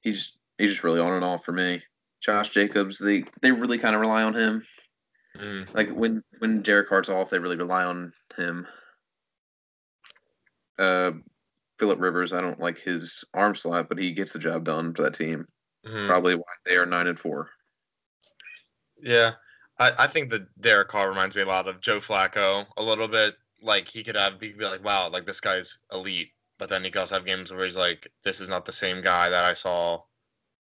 he's 0.00 0.16
just 0.16 0.38
he's 0.58 0.70
just 0.70 0.84
really 0.84 1.00
on 1.00 1.12
and 1.14 1.24
off 1.24 1.44
for 1.44 1.52
me. 1.52 1.82
Josh 2.20 2.50
Jacobs, 2.50 2.98
they 2.98 3.24
they 3.42 3.52
really 3.52 3.78
kind 3.78 3.94
of 3.94 4.00
rely 4.00 4.22
on 4.22 4.34
him. 4.34 4.64
mm, 5.36 5.68
Like 5.74 5.90
when 5.90 6.22
when 6.38 6.62
Derek 6.62 6.88
Carr's 6.88 7.08
off, 7.08 7.30
they 7.30 7.38
really 7.38 7.56
rely 7.56 7.84
on 7.84 8.12
him. 8.36 8.66
Uh, 10.78 11.12
Philip 11.78 12.00
Rivers, 12.00 12.32
I 12.32 12.40
don't 12.40 12.60
like 12.60 12.78
his 12.78 13.24
arm 13.34 13.54
slot, 13.54 13.88
but 13.88 13.98
he 13.98 14.12
gets 14.12 14.32
the 14.32 14.38
job 14.38 14.64
done 14.64 14.94
for 14.94 15.02
that 15.02 15.14
team. 15.14 15.46
mhm. 15.86 16.06
Probably 16.06 16.34
why 16.34 16.42
they 16.64 16.76
are 16.76 16.86
nine 16.86 17.06
and 17.06 17.18
four. 17.18 17.50
Yeah, 19.00 19.34
I, 19.78 19.92
I 19.98 20.06
think 20.06 20.30
that 20.30 20.48
Derek 20.60 20.88
Carr 20.88 21.08
reminds 21.08 21.34
me 21.36 21.42
a 21.42 21.46
lot 21.46 21.68
of 21.68 21.80
Joe 21.80 21.98
Flacco 22.00 22.66
a 22.76 22.82
little 22.82 23.08
bit. 23.08 23.36
Like 23.62 23.88
he 23.88 24.02
could 24.02 24.16
have 24.16 24.34
he 24.40 24.50
could 24.50 24.58
be 24.58 24.64
like, 24.64 24.84
wow, 24.84 25.08
like 25.08 25.26
this 25.26 25.40
guy's 25.40 25.78
elite. 25.92 26.30
But 26.58 26.68
then 26.68 26.82
he 26.82 26.90
could 26.90 27.00
also 27.00 27.14
have 27.14 27.26
games 27.26 27.52
where 27.52 27.64
he's 27.64 27.76
like, 27.76 28.10
this 28.24 28.40
is 28.40 28.48
not 28.48 28.66
the 28.66 28.72
same 28.72 29.00
guy 29.00 29.28
that 29.28 29.44
I 29.44 29.52
saw 29.52 30.02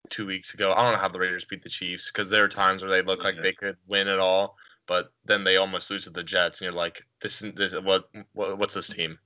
two 0.08 0.26
weeks 0.26 0.54
ago. 0.54 0.72
I 0.72 0.82
don't 0.82 0.92
know 0.92 0.98
how 0.98 1.08
the 1.08 1.18
Raiders 1.18 1.44
beat 1.44 1.62
the 1.62 1.68
Chiefs 1.68 2.10
because 2.10 2.30
there 2.30 2.44
are 2.44 2.48
times 2.48 2.82
where 2.82 2.90
they 2.90 3.02
look 3.02 3.24
like 3.24 3.36
they 3.42 3.52
could 3.52 3.76
win 3.86 4.08
it 4.08 4.18
all, 4.18 4.56
but 4.86 5.12
then 5.24 5.44
they 5.44 5.56
almost 5.56 5.90
lose 5.90 6.04
to 6.04 6.10
the 6.10 6.24
Jets, 6.24 6.60
and 6.60 6.66
you're 6.66 6.72
like, 6.72 7.04
this 7.20 7.42
is 7.42 7.52
this 7.54 7.74
what, 7.74 8.08
what 8.32 8.58
what's 8.58 8.74
this 8.74 8.88
team? 8.88 9.18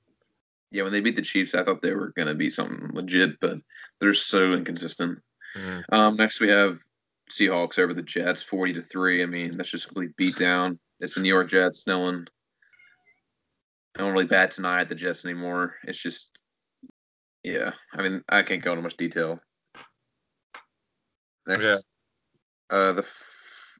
Yeah, 0.71 0.83
when 0.83 0.93
they 0.93 1.01
beat 1.01 1.17
the 1.17 1.23
Chiefs, 1.23 1.55
I 1.55 1.63
thought 1.63 1.83
they 1.83 1.95
were 1.95 2.13
gonna 2.17 2.35
be 2.35 2.51
something 2.51 2.91
legit, 2.93 3.39
but 3.41 3.59
they're 4.01 4.15
so 4.15 4.53
inconsistent. 4.53 5.21
Mm-hmm. 5.57 5.95
Um, 5.95 6.17
next 6.17 6.41
we 6.41 6.49
have 6.49 6.79
Seahawks 7.31 7.79
over 7.79 7.95
the 7.95 8.03
Jets, 8.03 8.43
forty 8.43 8.73
to 8.73 8.83
three. 8.83 9.23
I 9.23 9.27
mean, 9.27 9.53
that's 9.53 9.71
just 9.71 9.87
complete 9.87 10.17
beat 10.17 10.37
down. 10.37 10.79
It's 11.01 11.15
the 11.15 11.21
New 11.21 11.29
York 11.29 11.49
Jets. 11.49 11.87
No 11.87 12.01
one, 12.01 12.27
no 13.99 14.05
one 14.05 14.13
really 14.13 14.27
bats 14.27 14.59
an 14.59 14.65
eye 14.65 14.81
at 14.81 14.89
the 14.89 14.95
Jets 14.95 15.25
anymore. 15.25 15.77
It's 15.85 15.99
just, 15.99 16.31
yeah. 17.43 17.71
I 17.95 18.03
mean, 18.03 18.23
I 18.29 18.43
can't 18.43 18.63
go 18.63 18.73
into 18.73 18.83
much 18.83 18.97
detail. 18.97 19.41
Next, 21.47 21.65
Yeah. 21.65 21.79
uh, 22.71 22.93
the 22.93 23.07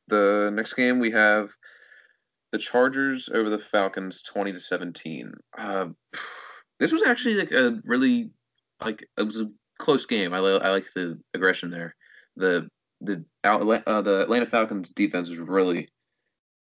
the 0.09 0.51
next 0.55 0.75
game 0.75 1.01
we 1.01 1.11
have 1.11 1.51
the 2.53 2.59
Chargers 2.59 3.29
over 3.35 3.51
the 3.51 3.59
Falcons, 3.59 4.23
twenty 4.23 4.53
to 4.53 4.61
seventeen. 4.61 5.33
Uh, 5.59 5.89
this 6.79 6.93
was 6.93 7.03
actually 7.03 7.35
like 7.35 7.51
a 7.51 7.81
really 7.85 8.31
like 8.81 9.05
it 9.19 9.23
was 9.23 9.41
a 9.41 9.51
close 9.79 10.07
game. 10.07 10.33
I 10.33 10.39
I 10.39 10.71
like 10.71 10.87
the 10.95 11.19
aggression 11.35 11.71
there. 11.71 11.93
The 12.37 12.69
the 13.01 13.25
out 13.43 13.63
uh, 13.87 14.01
the 14.01 14.23
Atlanta 14.23 14.47
Falcons 14.47 14.91
defense 14.91 15.29
was 15.29 15.41
really 15.41 15.89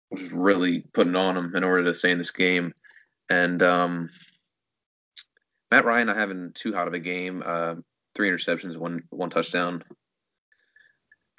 was 0.09 0.31
really 0.31 0.85
putting 0.93 1.17
on 1.17 1.35
them 1.35 1.53
in 1.53 1.65
order 1.65 1.83
to 1.83 1.95
stay 1.95 2.11
in 2.11 2.17
this 2.17 2.31
game, 2.31 2.71
and 3.29 3.61
um, 3.63 4.09
Matt 5.71 5.85
Ryan 5.85 6.07
not 6.07 6.17
having 6.17 6.51
too 6.53 6.73
hot 6.73 6.87
of 6.87 6.93
a 6.93 6.99
game. 6.99 7.43
Uh, 7.45 7.75
three 8.15 8.29
interceptions, 8.29 8.77
one 8.77 9.03
one 9.09 9.29
touchdown. 9.29 9.83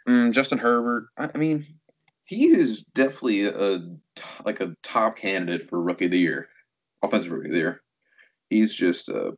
Mm, 0.08 0.32
Justin 0.32 0.58
Herbert. 0.58 1.08
I, 1.16 1.30
I 1.34 1.38
mean, 1.38 1.66
he 2.24 2.48
is 2.48 2.84
definitely 2.94 3.46
a 3.46 3.80
like 4.44 4.60
a 4.60 4.74
top 4.82 5.16
candidate 5.16 5.68
for 5.68 5.80
rookie 5.80 6.06
of 6.06 6.10
the 6.10 6.18
year, 6.18 6.48
offensive 7.02 7.32
rookie 7.32 7.48
of 7.48 7.52
the 7.52 7.58
year. 7.58 7.82
He's 8.50 8.74
just 8.74 9.08
uh, 9.10 9.32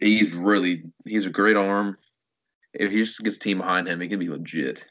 he's 0.00 0.32
really 0.32 0.84
he's 1.04 1.26
a 1.26 1.30
great 1.30 1.56
arm. 1.56 1.96
If 2.72 2.90
he 2.90 2.98
just 2.98 3.22
gets 3.22 3.36
a 3.36 3.40
team 3.40 3.58
behind 3.58 3.86
him, 3.86 4.00
he 4.00 4.08
can 4.08 4.18
be 4.18 4.28
legit. 4.28 4.84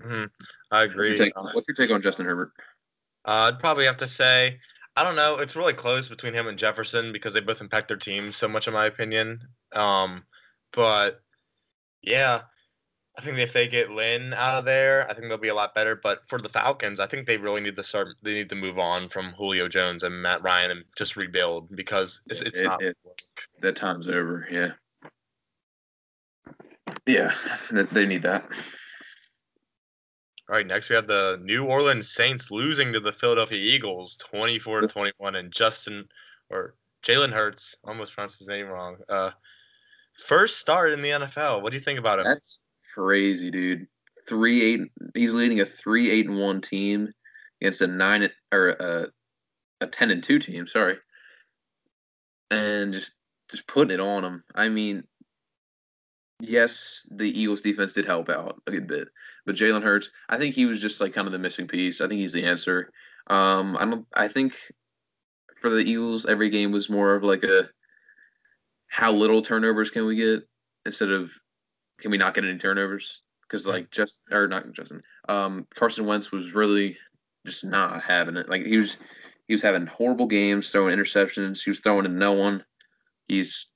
hmm 0.00 0.24
I 0.70 0.84
What's 0.84 1.08
your, 1.08 1.16
agree. 1.16 1.32
what's 1.52 1.68
your 1.68 1.74
take 1.74 1.90
on 1.90 2.02
Justin 2.02 2.26
Herbert? 2.26 2.52
Uh, 3.24 3.50
I'd 3.52 3.58
probably 3.58 3.84
have 3.86 3.96
to 3.98 4.08
say, 4.08 4.58
I 4.96 5.04
don't 5.04 5.16
know. 5.16 5.36
It's 5.38 5.56
really 5.56 5.72
close 5.72 6.08
between 6.08 6.34
him 6.34 6.46
and 6.48 6.58
Jefferson 6.58 7.12
because 7.12 7.32
they 7.32 7.40
both 7.40 7.60
impact 7.60 7.88
their 7.88 7.96
team 7.96 8.32
so 8.32 8.48
much, 8.48 8.66
in 8.66 8.74
my 8.74 8.86
opinion. 8.86 9.40
Um, 9.72 10.24
but 10.72 11.22
yeah, 12.02 12.42
I 13.16 13.22
think 13.22 13.38
if 13.38 13.52
they 13.52 13.68
get 13.68 13.90
Lynn 13.90 14.32
out 14.34 14.56
of 14.56 14.64
there, 14.64 15.08
I 15.08 15.14
think 15.14 15.28
they'll 15.28 15.38
be 15.38 15.48
a 15.48 15.54
lot 15.54 15.74
better. 15.74 15.94
But 15.96 16.20
for 16.28 16.38
the 16.40 16.48
Falcons, 16.48 17.00
I 17.00 17.06
think 17.06 17.26
they 17.26 17.36
really 17.36 17.60
need 17.60 17.76
to 17.76 17.84
start. 17.84 18.08
They 18.22 18.34
need 18.34 18.48
to 18.50 18.56
move 18.56 18.78
on 18.78 19.08
from 19.08 19.32
Julio 19.32 19.68
Jones 19.68 20.02
and 20.02 20.20
Matt 20.20 20.42
Ryan 20.42 20.70
and 20.72 20.84
just 20.96 21.16
rebuild 21.16 21.74
because 21.76 22.20
it's, 22.28 22.40
it's 22.40 22.60
It- 22.60 22.64
not. 22.64 22.82
it- 22.82 22.96
That 23.60 23.76
time's 23.76 24.08
over. 24.08 24.48
Yeah. 24.50 24.72
Yeah, 27.06 27.34
they- 27.70 27.82
they 27.84 28.06
need 28.06 28.22
that. 28.22 28.48
All 30.50 30.56
right, 30.56 30.66
next 30.66 30.90
we 30.90 30.96
have 30.96 31.06
the 31.06 31.38
New 31.44 31.64
Orleans 31.64 32.10
Saints 32.10 32.50
losing 32.50 32.92
to 32.92 32.98
the 32.98 33.12
Philadelphia 33.12 33.60
Eagles, 33.60 34.16
twenty-four 34.16 34.80
to 34.80 34.88
twenty-one, 34.88 35.36
and 35.36 35.52
Justin 35.52 36.08
or 36.50 36.74
Jalen 37.04 37.30
Hurts, 37.30 37.76
almost 37.84 38.14
pronounced 38.14 38.40
his 38.40 38.48
name 38.48 38.66
wrong. 38.66 38.96
Uh, 39.08 39.30
first 40.26 40.58
start 40.58 40.92
in 40.92 41.02
the 41.02 41.10
NFL. 41.10 41.62
What 41.62 41.70
do 41.70 41.76
you 41.76 41.84
think 41.84 42.00
about 42.00 42.18
it? 42.18 42.24
That's 42.24 42.58
crazy, 42.92 43.52
dude. 43.52 43.86
Three 44.28 44.62
eight. 44.62 44.80
He's 45.14 45.34
leading 45.34 45.60
a 45.60 45.64
three 45.64 46.10
eight 46.10 46.26
and 46.26 46.40
one 46.40 46.60
team 46.60 47.12
against 47.60 47.80
a 47.82 47.86
nine 47.86 48.28
or 48.50 48.70
a, 48.70 49.06
a 49.82 49.86
ten 49.86 50.10
and 50.10 50.20
two 50.20 50.40
team. 50.40 50.66
Sorry, 50.66 50.96
and 52.50 52.92
just 52.92 53.12
just 53.52 53.68
putting 53.68 53.94
it 53.94 54.00
on 54.00 54.24
him. 54.24 54.42
I 54.56 54.68
mean, 54.68 55.04
yes, 56.40 57.06
the 57.10 57.24
Eagles 57.24 57.60
defense 57.60 57.92
did 57.92 58.04
help 58.04 58.28
out 58.28 58.60
a 58.66 58.70
good 58.70 58.86
bit, 58.86 59.08
but 59.46 59.54
Jalen 59.54 59.82
Hurts, 59.82 60.10
I 60.28 60.38
think 60.38 60.54
he 60.54 60.66
was 60.66 60.80
just 60.80 61.00
like 61.00 61.12
kind 61.12 61.26
of 61.26 61.32
the 61.32 61.38
missing 61.38 61.66
piece. 61.66 62.00
I 62.00 62.08
think 62.08 62.20
he's 62.20 62.32
the 62.32 62.44
answer. 62.44 62.92
Um, 63.28 63.76
I 63.78 63.84
don't. 63.84 64.06
I 64.14 64.28
think 64.28 64.54
for 65.60 65.70
the 65.70 65.78
Eagles, 65.78 66.26
every 66.26 66.50
game 66.50 66.72
was 66.72 66.90
more 66.90 67.14
of 67.14 67.22
like 67.22 67.44
a 67.44 67.68
how 68.88 69.12
little 69.12 69.42
turnovers 69.42 69.90
can 69.90 70.06
we 70.06 70.16
get 70.16 70.46
instead 70.84 71.10
of 71.10 71.30
can 72.00 72.10
we 72.10 72.18
not 72.18 72.34
get 72.34 72.44
any 72.44 72.58
turnovers? 72.58 73.22
Because 73.42 73.66
like 73.66 73.90
just 73.90 74.22
or 74.32 74.48
not 74.48 74.72
Justin, 74.72 75.02
um, 75.28 75.66
Carson 75.74 76.06
Wentz 76.06 76.32
was 76.32 76.54
really 76.54 76.96
just 77.46 77.64
not 77.64 78.02
having 78.02 78.36
it. 78.36 78.48
Like 78.48 78.64
he 78.64 78.76
was, 78.76 78.96
he 79.48 79.54
was 79.54 79.62
having 79.62 79.86
horrible 79.86 80.26
games, 80.26 80.70
throwing 80.70 80.96
interceptions. 80.96 81.62
He 81.62 81.70
was 81.70 81.80
throwing 81.80 82.04
to 82.04 82.08
no 82.08 82.32
one. 82.32 82.64
He's 83.28 83.68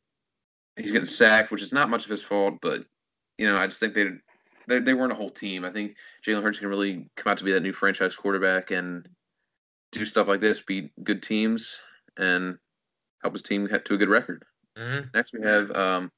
he's 0.77 0.93
getting 0.93 1.07
sacked, 1.07 1.51
which 1.51 1.63
is 1.63 1.73
not 1.73 1.91
much 1.91 2.05
of 2.05 2.11
his 2.11 2.23
fault, 2.23 2.55
but 2.61 2.85
you 3.39 3.47
know 3.47 3.57
I 3.57 3.67
just 3.67 3.81
think 3.81 3.95
they 3.95 4.11
they, 4.67 4.81
they 4.81 4.95
weren't 4.95 5.13
a 5.13 5.17
whole 5.17 5.31
team. 5.31 5.65
I 5.65 5.71
think 5.71 5.97
Jalen 6.27 6.43
Hurts 6.43 6.59
can 6.59 6.69
really 6.69 7.09
come 7.17 7.31
out 7.31 7.39
to 7.39 7.45
be 7.45 7.53
that 7.53 7.61
new 7.61 7.73
franchise 7.73 8.17
quarterback 8.17 8.71
and 8.71 9.09
do 9.93 10.05
stuff 10.05 10.29
like 10.29 10.41
this, 10.41 10.61
beat 10.61 10.91
good 11.05 11.23
teams, 11.23 11.79
and 12.17 12.59
help 13.23 13.35
his 13.35 13.43
team 13.43 13.67
get 13.67 13.85
to 13.87 13.95
a 13.95 13.99
good 13.99 14.09
record. 14.09 14.45
hmm 14.77 15.01
Next, 15.15 15.33
we 15.33 15.43
have 15.43 15.71
um, 15.77 16.11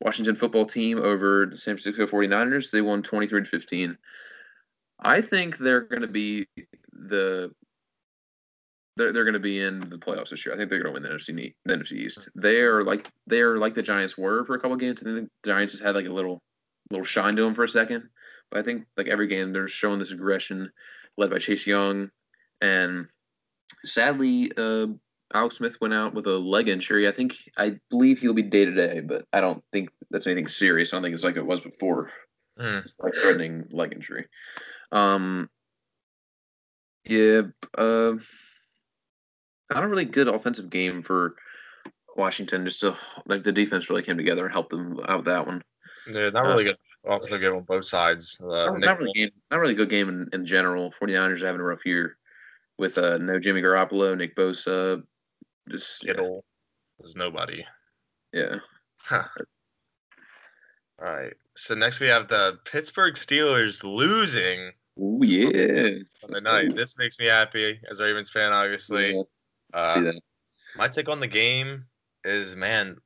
Washington 0.00 0.36
football 0.36 0.66
team 0.66 0.98
over 0.98 1.46
the 1.46 1.56
San 1.56 1.76
Francisco 1.76 2.06
49ers. 2.06 2.70
They 2.70 2.80
won 2.80 3.02
23 3.02 3.42
to 3.42 3.48
15. 3.48 3.98
I 5.00 5.20
think 5.20 5.58
they're 5.58 5.82
going 5.82 6.02
to 6.02 6.08
be 6.08 6.46
the 6.92 7.52
they're, 8.96 9.12
they're 9.12 9.24
going 9.24 9.34
to 9.34 9.40
be 9.40 9.60
in 9.60 9.80
the 9.80 9.98
playoffs 9.98 10.30
this 10.30 10.44
year. 10.46 10.54
I 10.54 10.58
think 10.58 10.70
they're 10.70 10.82
going 10.82 10.94
to 10.94 11.00
win 11.00 11.02
the 11.02 11.16
NFC, 11.16 11.54
the 11.64 11.74
NFC 11.74 11.92
East. 11.92 12.28
They 12.34 12.60
are 12.60 12.82
like 12.82 13.10
they 13.26 13.40
are 13.40 13.58
like 13.58 13.74
the 13.74 13.82
Giants 13.82 14.16
were 14.16 14.44
for 14.44 14.54
a 14.54 14.60
couple 14.60 14.76
games. 14.76 15.02
I 15.02 15.06
think 15.06 15.28
the 15.42 15.50
Giants 15.50 15.72
just 15.72 15.84
had 15.84 15.94
like 15.94 16.06
a 16.06 16.12
little 16.12 16.42
little 16.90 17.04
shine 17.04 17.36
to 17.36 17.42
them 17.42 17.54
for 17.54 17.64
a 17.64 17.68
second. 17.68 18.04
But 18.50 18.60
I 18.60 18.62
think 18.62 18.84
like 18.96 19.08
every 19.08 19.26
game 19.26 19.52
they're 19.52 19.68
showing 19.68 19.98
this 19.98 20.12
aggression, 20.12 20.70
led 21.16 21.30
by 21.30 21.38
Chase 21.38 21.66
Young, 21.66 22.10
and 22.60 23.06
sadly, 23.84 24.52
uh, 24.56 24.86
Alex 25.32 25.56
Smith 25.56 25.76
went 25.80 25.94
out 25.94 26.14
with 26.14 26.26
a 26.26 26.38
leg 26.38 26.68
injury. 26.68 27.08
I 27.08 27.12
think 27.12 27.34
I 27.56 27.78
believe 27.90 28.18
he'll 28.20 28.34
be 28.34 28.42
day 28.42 28.64
to 28.64 28.72
day, 28.72 29.00
but 29.00 29.24
I 29.32 29.40
don't 29.40 29.64
think 29.72 29.88
that's 30.10 30.26
anything 30.26 30.46
serious. 30.46 30.92
I 30.92 30.96
don't 30.96 31.02
think 31.02 31.14
it's 31.14 31.24
like 31.24 31.36
it 31.36 31.46
was 31.46 31.60
before, 31.60 32.12
Mm. 32.60 32.84
it's 32.84 32.94
like 33.00 33.14
threatening 33.14 33.64
leg 33.72 33.92
injury. 33.92 34.26
Um, 34.92 35.50
yeah, 37.04 37.42
uh, 37.76 38.14
not 39.72 39.84
a 39.84 39.88
really 39.88 40.04
good 40.04 40.28
offensive 40.28 40.70
game 40.70 41.02
for 41.02 41.34
Washington. 42.16 42.64
Just 42.64 42.80
to 42.80 42.96
like 43.26 43.42
the 43.42 43.52
defense 43.52 43.88
really 43.90 44.02
came 44.02 44.16
together 44.16 44.44
and 44.44 44.52
helped 44.52 44.70
them 44.70 44.98
out 45.08 45.18
with 45.18 45.26
that 45.26 45.46
one. 45.46 45.62
Yeah, 46.10 46.30
not 46.30 46.44
really 46.46 46.64
good 46.64 46.76
offensive 47.06 47.40
game 47.40 47.54
on 47.54 47.62
both 47.62 47.84
sides. 47.86 48.38
Uh, 48.42 48.66
Not, 48.66 48.80
not 48.80 48.98
really 48.98 49.12
game, 49.12 49.30
not 49.50 49.60
really 49.60 49.74
good 49.74 49.88
game 49.90 50.08
in, 50.08 50.28
in 50.32 50.44
general. 50.46 50.92
49ers 51.00 51.42
are 51.42 51.46
having 51.46 51.60
a 51.60 51.64
rough 51.64 51.86
year 51.86 52.16
with 52.78 52.98
uh, 52.98 53.18
no 53.18 53.38
Jimmy 53.38 53.62
Garoppolo, 53.62 54.16
Nick 54.16 54.36
Bosa. 54.36 55.02
Just 55.70 56.04
yeah, 56.04 56.12
Kittle 56.12 56.44
is 57.02 57.16
nobody. 57.16 57.64
yeah. 58.32 58.56
All 59.10 59.24
right. 61.00 61.32
So 61.56 61.74
next 61.74 62.00
we 62.00 62.06
have 62.08 62.28
the 62.28 62.58
Pittsburgh 62.64 63.14
Steelers 63.14 63.82
losing 63.82 64.72
Oh 64.98 65.22
yeah. 65.22 65.98
on 66.22 66.30
the 66.30 66.40
night. 66.40 66.76
This 66.76 66.96
makes 66.96 67.18
me 67.18 67.26
happy 67.26 67.80
as 67.90 67.98
a 68.00 68.04
Ravens 68.04 68.30
fan, 68.30 68.52
obviously. 68.52 69.14
Yeah, 69.16 69.22
Uh, 69.74 69.94
see 69.94 70.00
that. 70.00 70.20
my 70.76 70.88
take 70.88 71.08
on 71.08 71.20
the 71.20 71.26
game 71.26 71.84
is 72.24 72.56
man, 72.56 72.96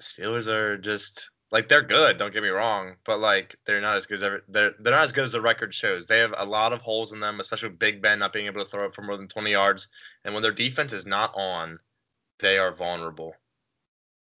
Steelers 0.00 0.46
are 0.46 0.78
just 0.78 1.28
like 1.50 1.68
they're 1.68 1.82
good. 1.82 2.16
Don't 2.16 2.32
get 2.32 2.42
me 2.42 2.48
wrong, 2.48 2.94
but 3.04 3.20
like 3.20 3.54
they're 3.66 3.80
not 3.80 3.96
as 3.96 4.06
good 4.06 4.14
as 4.14 4.22
ever. 4.22 4.42
They're 4.48 4.72
they're 4.80 4.92
not 4.94 5.02
as 5.02 5.12
good 5.12 5.24
as 5.24 5.32
the 5.32 5.40
record 5.42 5.74
shows. 5.74 6.06
They 6.06 6.18
have 6.18 6.34
a 6.38 6.46
lot 6.46 6.72
of 6.72 6.80
holes 6.80 7.12
in 7.12 7.20
them, 7.20 7.40
especially 7.40 7.68
with 7.68 7.78
Big 7.78 8.00
Ben 8.00 8.18
not 8.20 8.32
being 8.32 8.46
able 8.46 8.62
to 8.64 8.68
throw 8.70 8.84
it 8.86 8.94
for 8.94 9.02
more 9.02 9.16
than 9.16 9.28
twenty 9.28 9.50
yards. 9.50 9.88
And 10.24 10.32
when 10.32 10.42
their 10.42 10.52
defense 10.52 10.92
is 10.94 11.04
not 11.06 11.32
on, 11.36 11.78
they 12.38 12.56
are 12.58 12.72
vulnerable. 12.72 13.34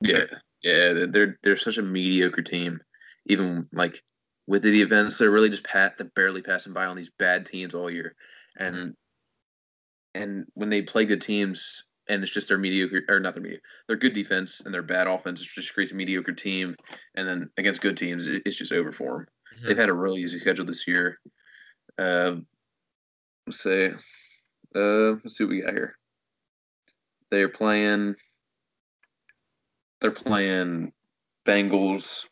Yeah, 0.00 0.24
yeah. 0.62 1.06
they're- 1.06 1.38
They're 1.42 1.56
such 1.56 1.78
a 1.78 1.82
mediocre 1.82 2.42
team. 2.42 2.80
Even 3.26 3.68
like 3.72 4.02
with 4.48 4.62
the 4.62 4.80
events, 4.82 5.18
they're 5.18 5.30
really 5.30 5.50
just 5.50 5.62
pat 5.64 5.96
they're 5.98 6.10
barely 6.16 6.42
passing 6.42 6.72
by 6.72 6.86
on 6.86 6.96
these 6.96 7.10
bad 7.18 7.46
teams 7.46 7.74
all 7.74 7.88
year, 7.90 8.14
and 8.56 8.96
and 10.14 10.46
when 10.54 10.70
they 10.70 10.82
play 10.82 11.04
good 11.04 11.20
teams, 11.20 11.84
and 12.08 12.22
it's 12.22 12.32
just 12.32 12.48
their 12.48 12.58
mediocre 12.58 13.02
or 13.08 13.20
not 13.20 13.34
their 13.34 13.42
mediocre, 13.42 13.64
their 13.88 13.96
good 13.96 14.12
defense 14.14 14.60
and 14.60 14.74
their 14.74 14.82
bad 14.82 15.06
offense 15.06 15.40
it 15.40 15.48
just 15.54 15.72
creates 15.72 15.92
a 15.92 15.94
mediocre 15.94 16.32
team, 16.32 16.76
and 17.14 17.26
then 17.26 17.50
against 17.56 17.80
good 17.80 17.96
teams, 17.96 18.26
it, 18.26 18.42
it's 18.44 18.56
just 18.56 18.72
over 18.72 18.92
for 18.92 19.18
them. 19.18 19.26
Mhm. 19.60 19.66
They've 19.68 19.78
had 19.78 19.88
a 19.88 19.94
really 19.94 20.22
easy 20.22 20.38
schedule 20.38 20.66
this 20.66 20.86
year. 20.86 21.20
Uh, 21.98 22.36
let's 23.46 23.60
say, 23.60 23.92
uh, 24.74 25.12
let's 25.22 25.36
see 25.36 25.44
what 25.44 25.50
we 25.50 25.62
got 25.62 25.74
here. 25.74 25.94
They're 27.30 27.48
playing. 27.48 28.16
They're 30.00 30.10
playing 30.10 30.92
Bengals, 31.46 32.26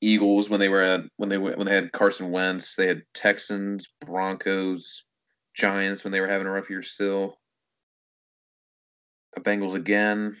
Eagles 0.00 0.50
when 0.50 0.60
they 0.60 0.68
were 0.68 0.82
at 0.82 1.00
when 1.16 1.28
they 1.28 1.38
when 1.38 1.66
they 1.66 1.74
had 1.74 1.92
Carson 1.92 2.30
Wentz. 2.30 2.76
They 2.76 2.86
had 2.86 3.02
Texans, 3.14 3.88
Broncos, 4.04 5.04
Giants 5.54 6.04
when 6.04 6.12
they 6.12 6.20
were 6.20 6.28
having 6.28 6.46
a 6.46 6.50
rough 6.50 6.70
year 6.70 6.82
still. 6.82 7.38
The 9.34 9.40
Bengals 9.40 9.74
again. 9.74 10.36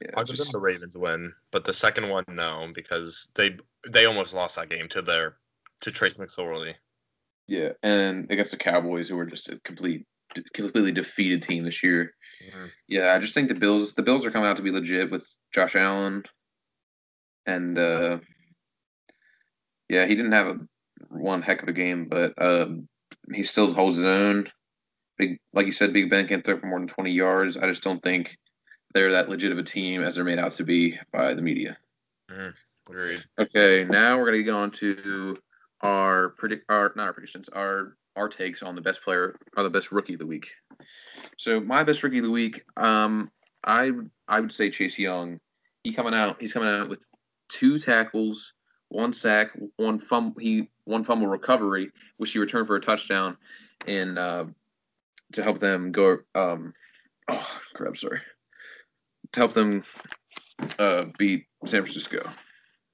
Yeah, 0.00 0.10
I'll 0.16 0.24
give 0.24 0.36
the 0.36 0.60
Ravens 0.60 0.96
win, 0.96 1.32
but 1.50 1.64
the 1.64 1.74
second 1.74 2.08
one 2.08 2.24
no 2.28 2.66
because 2.74 3.28
they 3.34 3.56
they 3.88 4.06
almost 4.06 4.34
lost 4.34 4.56
that 4.56 4.70
game 4.70 4.88
to 4.90 5.02
their 5.02 5.36
to 5.80 5.90
Trace 5.90 6.14
McSorley. 6.14 6.74
Yeah, 7.48 7.70
and 7.82 8.30
against 8.30 8.52
the 8.52 8.56
Cowboys, 8.56 9.08
who 9.08 9.16
were 9.16 9.26
just 9.26 9.48
a 9.48 9.58
complete 9.64 10.06
completely 10.54 10.92
defeated 10.92 11.42
team 11.42 11.64
this 11.64 11.82
year. 11.82 12.14
Mm-hmm. 12.46 12.66
Yeah, 12.88 13.12
I 13.12 13.18
just 13.18 13.34
think 13.34 13.48
the 13.48 13.54
Bills 13.54 13.94
the 13.94 14.02
Bills 14.02 14.24
are 14.24 14.30
coming 14.30 14.48
out 14.48 14.56
to 14.56 14.62
be 14.62 14.70
legit 14.70 15.10
with 15.10 15.26
Josh 15.52 15.76
Allen, 15.76 16.22
and 17.46 17.78
uh, 17.78 18.18
yeah, 19.88 20.06
he 20.06 20.14
didn't 20.14 20.32
have 20.32 20.46
a 20.46 20.58
one 21.08 21.42
heck 21.42 21.62
of 21.62 21.68
a 21.68 21.72
game, 21.72 22.06
but 22.08 22.32
uh, 22.38 22.68
he 23.32 23.42
still 23.42 23.72
holds 23.72 23.96
his 23.96 24.06
own. 24.06 24.46
Big, 25.18 25.38
like 25.52 25.66
you 25.66 25.72
said, 25.72 25.92
Big 25.92 26.08
Ben 26.08 26.26
can't 26.26 26.44
throw 26.44 26.58
for 26.58 26.66
more 26.66 26.78
than 26.78 26.88
twenty 26.88 27.12
yards. 27.12 27.56
I 27.56 27.66
just 27.66 27.82
don't 27.82 28.02
think 28.02 28.36
they're 28.94 29.12
that 29.12 29.28
legit 29.28 29.52
of 29.52 29.58
a 29.58 29.62
team 29.62 30.02
as 30.02 30.14
they're 30.14 30.24
made 30.24 30.38
out 30.38 30.52
to 30.52 30.64
be 30.64 30.98
by 31.12 31.34
the 31.34 31.42
media. 31.42 31.76
Mm-hmm. 32.30 32.50
Agreed. 32.90 33.24
Okay, 33.38 33.84
now 33.84 34.18
we're 34.18 34.26
gonna 34.26 34.42
get 34.42 34.54
on 34.54 34.70
to 34.72 35.36
our 35.82 36.30
predict, 36.30 36.64
our 36.68 36.92
not 36.96 37.06
our 37.06 37.12
predictions, 37.12 37.48
our 37.50 37.96
our 38.16 38.28
takes 38.28 38.62
on 38.62 38.74
the 38.74 38.80
best 38.80 39.02
player 39.02 39.36
or 39.56 39.62
the 39.62 39.70
best 39.70 39.92
rookie 39.92 40.14
of 40.14 40.18
the 40.18 40.26
week. 40.26 40.50
So 41.36 41.60
my 41.60 41.82
best 41.82 42.02
rookie 42.02 42.18
of 42.18 42.24
the 42.24 42.30
week, 42.30 42.64
um, 42.76 43.30
I 43.64 43.92
I 44.28 44.40
would 44.40 44.52
say 44.52 44.70
Chase 44.70 44.98
Young. 44.98 45.38
He 45.84 45.92
coming 45.92 46.14
out. 46.14 46.36
He's 46.40 46.52
coming 46.52 46.68
out 46.68 46.88
with 46.88 47.06
two 47.48 47.78
tackles, 47.78 48.52
one 48.90 49.12
sack, 49.12 49.50
one 49.76 49.98
fumble. 49.98 50.40
He 50.40 50.68
one 50.84 51.04
fumble 51.04 51.28
recovery, 51.28 51.90
which 52.18 52.32
he 52.32 52.38
returned 52.38 52.66
for 52.66 52.76
a 52.76 52.80
touchdown, 52.80 53.36
and 53.86 54.18
uh, 54.18 54.44
to 55.32 55.42
help 55.42 55.58
them 55.58 55.90
go. 55.90 56.18
Um, 56.34 56.74
oh 57.28 57.60
crap! 57.74 57.96
Sorry. 57.96 58.20
To 59.32 59.40
help 59.40 59.52
them 59.52 59.84
uh, 60.78 61.04
beat 61.18 61.46
San 61.64 61.82
Francisco. 61.82 62.28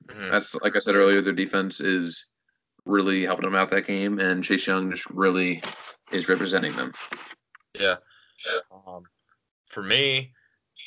Mm-hmm. 0.06 0.30
That's 0.30 0.54
like 0.56 0.76
I 0.76 0.80
said 0.80 0.94
earlier. 0.94 1.20
Their 1.20 1.32
defense 1.32 1.80
is 1.80 2.26
really 2.84 3.24
helping 3.24 3.46
them 3.46 3.56
out 3.56 3.70
that 3.70 3.86
game, 3.86 4.20
and 4.20 4.44
Chase 4.44 4.66
Young 4.66 4.90
just 4.90 5.08
really 5.10 5.62
is 6.12 6.28
representing 6.28 6.76
them. 6.76 6.92
Yeah. 7.78 7.96
Um, 8.70 9.02
for 9.66 9.82
me, 9.82 10.32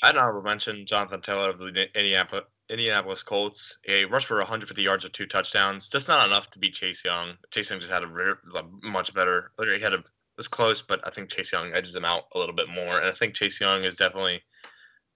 I'd 0.04 0.16
honorable 0.16 0.44
mention 0.44 0.86
Jonathan 0.86 1.22
Taylor 1.22 1.50
of 1.50 1.60
the 1.60 1.88
Indianapolis, 1.96 2.46
Indianapolis 2.70 3.24
Colts. 3.24 3.78
He 3.84 4.06
rushed 4.06 4.28
for 4.28 4.38
150 4.38 4.82
yards 4.82 5.04
with 5.04 5.14
two 5.14 5.26
touchdowns. 5.26 5.90
Just 5.90 6.08
not 6.08 6.28
enough 6.28 6.50
to 6.52 6.60
beat 6.60 6.74
Chase 6.74 7.04
Young. 7.04 7.34
Chase 7.52 7.70
Young 7.70 7.80
just 7.80 7.92
had 7.92 8.04
a, 8.04 8.64
much 8.84 9.14
better. 9.14 9.52
He 9.60 9.80
had 9.80 9.94
a 9.94 10.04
was 10.40 10.48
close, 10.48 10.82
but 10.82 11.06
I 11.06 11.10
think 11.10 11.30
Chase 11.30 11.52
Young 11.52 11.74
edges 11.74 11.96
him 11.96 12.06
out 12.06 12.24
a 12.34 12.40
little 12.40 12.56
bit 12.56 12.70
more. 12.70 12.98
And 12.98 13.10
I 13.10 13.12
think 13.12 13.34
Chase 13.34 13.60
Young 13.60 13.84
is 13.84 13.98
definitely 13.98 14.42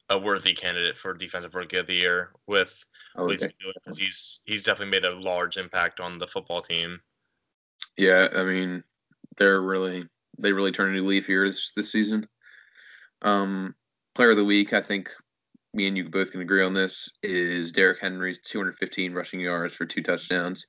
a 0.09 0.19
worthy 0.19 0.53
candidate 0.53 0.97
for 0.97 1.13
defensive 1.13 1.55
rookie 1.55 1.77
of 1.77 1.87
the 1.87 1.93
year 1.93 2.31
with 2.45 2.83
oh, 3.15 3.31
okay. 3.31 3.49
because 3.73 3.97
he's 3.97 4.41
he's 4.45 4.65
definitely 4.65 4.91
made 4.91 5.05
a 5.05 5.15
large 5.15 5.55
impact 5.55 6.01
on 6.01 6.17
the 6.17 6.27
football 6.27 6.61
team. 6.61 6.99
Yeah, 7.97 8.27
I 8.35 8.43
mean, 8.43 8.83
they're 9.37 9.61
really 9.61 10.05
they 10.37 10.51
really 10.51 10.73
turned 10.73 10.91
a 10.91 10.99
new 10.99 11.07
leaf 11.07 11.25
here 11.25 11.47
this, 11.47 11.71
this 11.73 11.91
season. 11.91 12.27
Um, 13.21 13.75
player 14.15 14.31
of 14.31 14.37
the 14.37 14.43
week, 14.43 14.73
I 14.73 14.81
think 14.81 15.09
me 15.73 15.87
and 15.87 15.97
you 15.97 16.09
both 16.09 16.31
can 16.31 16.41
agree 16.41 16.63
on 16.63 16.73
this 16.73 17.09
is 17.23 17.71
Derrick 17.71 17.99
Henry's 17.99 18.39
215 18.39 19.13
rushing 19.13 19.39
yards 19.39 19.75
for 19.75 19.85
two 19.85 20.03
touchdowns. 20.03 20.65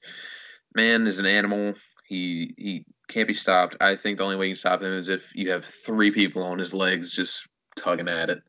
Man 0.74 1.06
is 1.06 1.18
an 1.18 1.26
animal. 1.26 1.74
He 2.06 2.54
he 2.56 2.84
can't 3.08 3.28
be 3.28 3.34
stopped. 3.34 3.76
I 3.80 3.96
think 3.96 4.18
the 4.18 4.24
only 4.24 4.36
way 4.36 4.46
you 4.46 4.52
can 4.52 4.58
stop 4.58 4.82
him 4.82 4.92
is 4.92 5.08
if 5.08 5.34
you 5.34 5.50
have 5.50 5.64
three 5.64 6.10
people 6.10 6.42
on 6.42 6.58
his 6.58 6.74
legs 6.74 7.12
just 7.12 7.46
tugging 7.76 8.08
at 8.08 8.30
it 8.30 8.42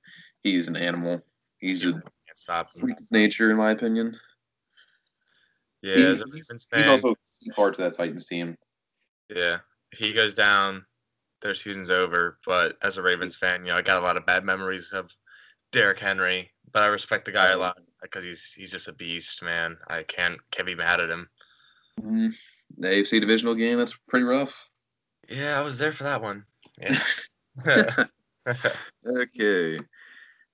he's 0.46 0.68
an 0.68 0.78
animal. 0.78 1.22
He's 1.58 1.84
a 1.84 2.02
freak 2.80 3.00
of 3.00 3.12
nature, 3.12 3.52
in 3.52 3.58
my 3.58 3.72
opinion. 3.72 4.16
Yeah, 5.82 5.96
he, 5.96 6.04
as 6.06 6.22
a 6.22 6.26
Ravens 6.26 6.68
fan, 6.72 6.80
he's 6.80 6.88
also 6.88 7.16
part 7.56 7.74
to 7.76 7.82
that 7.82 7.98
Titans 7.98 8.26
team. 8.26 8.56
Yeah, 9.30 9.58
if 9.92 10.00
he 10.00 10.14
goes 10.14 10.34
down, 10.34 10.86
their 11.42 11.56
season's 11.56 11.92
over. 11.92 12.38
But 12.46 12.78
as 12.84 12.98
a 12.98 13.02
Ravens 13.02 13.36
fan, 13.36 13.66
you 13.66 13.72
know, 13.72 13.78
I 13.78 13.82
got 13.82 14.02
a 14.02 14.06
lot 14.06 14.18
of 14.18 14.26
bad 14.26 14.46
memories 14.46 14.92
of 14.94 15.10
Derrick 15.76 16.00
Henry, 16.00 16.50
but 16.72 16.84
I 16.84 16.88
respect 16.88 17.26
the 17.26 17.34
guy 17.34 17.52
a 17.52 17.58
lot 17.58 17.78
because 18.02 18.24
he's 18.24 18.54
he's 18.54 18.72
just 18.72 18.88
a 18.88 18.94
beast, 18.94 19.44
man. 19.44 19.76
I 19.90 20.04
can't 20.04 20.40
can't 20.50 20.66
be 20.66 20.74
mad 20.74 21.02
at 21.02 21.10
him. 21.10 21.28
Mm-hmm. 22.00 22.28
The 22.78 22.88
AFC 22.88 23.20
divisional 23.20 23.56
game, 23.56 23.78
that's 23.78 23.98
pretty 24.08 24.24
rough. 24.24 24.70
Yeah, 25.28 25.60
I 25.60 25.64
was 25.64 25.78
there 25.78 25.92
for 25.92 26.06
that 26.06 26.22
one. 26.22 26.46
Yeah. 26.80 27.04
okay. 29.06 29.78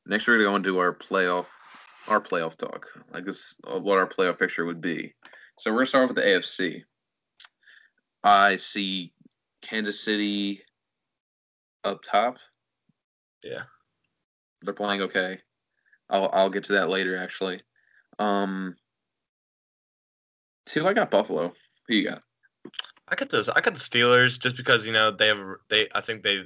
Next, 0.07 0.25
we're 0.25 0.37
gonna 0.37 0.49
go 0.49 0.55
into 0.55 0.79
our 0.79 0.91
playoff, 0.91 1.45
our 2.07 2.19
playoff 2.19 2.57
talk. 2.57 2.87
Like 3.13 3.25
this, 3.25 3.55
uh, 3.67 3.79
what 3.79 3.99
our 3.99 4.07
playoff 4.07 4.39
picture 4.39 4.65
would 4.65 4.81
be. 4.81 5.13
So 5.59 5.69
we're 5.69 5.77
gonna 5.77 5.85
start 5.85 6.07
with 6.07 6.17
the 6.17 6.23
AFC. 6.23 6.81
I 8.23 8.55
see 8.55 9.13
Kansas 9.61 9.99
City 9.99 10.63
up 11.83 12.01
top. 12.01 12.37
Yeah, 13.43 13.63
they're 14.61 14.73
playing 14.73 15.01
okay. 15.01 15.39
I'll 16.09 16.29
I'll 16.33 16.49
get 16.49 16.63
to 16.65 16.73
that 16.73 16.89
later. 16.89 17.17
Actually, 17.17 17.61
um, 18.19 18.75
two 20.65 20.87
I 20.87 20.93
got 20.93 21.11
Buffalo. 21.11 21.53
Who 21.87 21.95
you 21.95 22.07
got? 22.07 22.23
I 23.07 23.15
got 23.15 23.29
this. 23.29 23.49
I 23.49 23.61
got 23.61 23.73
the 23.73 23.79
Steelers 23.79 24.39
just 24.39 24.57
because 24.57 24.85
you 24.85 24.93
know 24.93 25.11
they 25.11 25.27
have 25.27 25.39
they. 25.69 25.87
I 25.93 26.01
think 26.01 26.23
they 26.23 26.41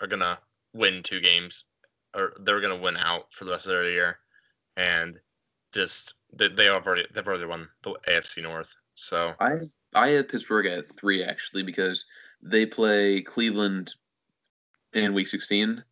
are 0.00 0.06
gonna 0.06 0.38
win 0.74 1.02
two 1.02 1.20
games 1.20 1.64
or 2.16 2.32
they're 2.40 2.60
going 2.60 2.76
to 2.76 2.82
win 2.82 2.96
out 2.96 3.26
for 3.30 3.44
the 3.44 3.52
rest 3.52 3.66
of 3.66 3.72
their 3.72 3.90
year, 3.90 4.18
and 4.76 5.18
just 5.72 6.14
they, 6.32 6.48
they 6.48 6.64
have 6.64 6.86
already 6.86 7.06
they've 7.14 7.26
already 7.26 7.44
won 7.44 7.68
the 7.82 7.94
AFC 8.08 8.42
North. 8.42 8.74
So 8.94 9.34
I 9.38 9.58
I 9.94 10.08
had 10.08 10.28
Pittsburgh 10.28 10.66
at 10.66 10.86
three 10.96 11.22
actually 11.22 11.62
because 11.62 12.04
they 12.42 12.64
play 12.64 13.20
Cleveland 13.20 13.94
in 14.94 15.12
Week 15.12 15.26
16, 15.26 15.82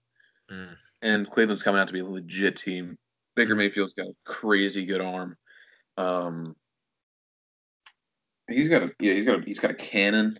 mm. 0.50 0.68
And 1.04 1.30
Cleveland's 1.30 1.62
coming 1.62 1.80
out 1.80 1.86
to 1.86 1.92
be 1.92 2.00
a 2.00 2.04
legit 2.04 2.56
team. 2.56 2.96
Baker 3.36 3.54
Mayfield's 3.54 3.94
got 3.94 4.08
a 4.08 4.14
crazy 4.24 4.84
good 4.84 5.00
arm. 5.00 5.36
Um, 5.96 6.56
he's 8.48 8.68
got 8.68 8.82
a 8.82 8.92
yeah 8.98 9.12
he's 9.12 9.24
got 9.24 9.40
a, 9.40 9.42
he's 9.44 9.58
got 9.58 9.70
a 9.70 9.74
cannon. 9.74 10.36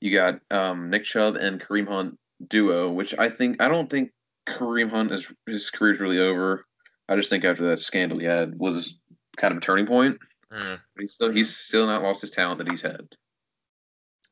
You 0.00 0.12
got 0.12 0.40
um, 0.50 0.90
Nick 0.90 1.04
Chubb 1.04 1.36
and 1.36 1.60
Kareem 1.60 1.88
Hunt 1.88 2.18
duo, 2.48 2.90
which 2.90 3.14
I 3.18 3.28
think 3.28 3.62
I 3.62 3.68
don't 3.68 3.90
think 3.90 4.10
Kareem 4.46 4.90
Hunt 4.90 5.12
is 5.12 5.32
his 5.46 5.70
career's 5.70 6.00
really 6.00 6.18
over. 6.18 6.62
I 7.08 7.16
just 7.16 7.30
think 7.30 7.44
after 7.44 7.64
that 7.64 7.80
scandal 7.80 8.18
he 8.18 8.26
had 8.26 8.58
was 8.58 8.98
kind 9.36 9.52
of 9.52 9.58
a 9.58 9.60
turning 9.60 9.86
point. 9.86 10.18
Mm. 10.52 10.80
He's 10.98 11.14
still 11.14 11.32
he's 11.32 11.56
still 11.56 11.86
not 11.86 12.02
lost 12.02 12.20
his 12.20 12.30
talent 12.30 12.58
that 12.58 12.70
he's 12.70 12.80
had. 12.80 13.06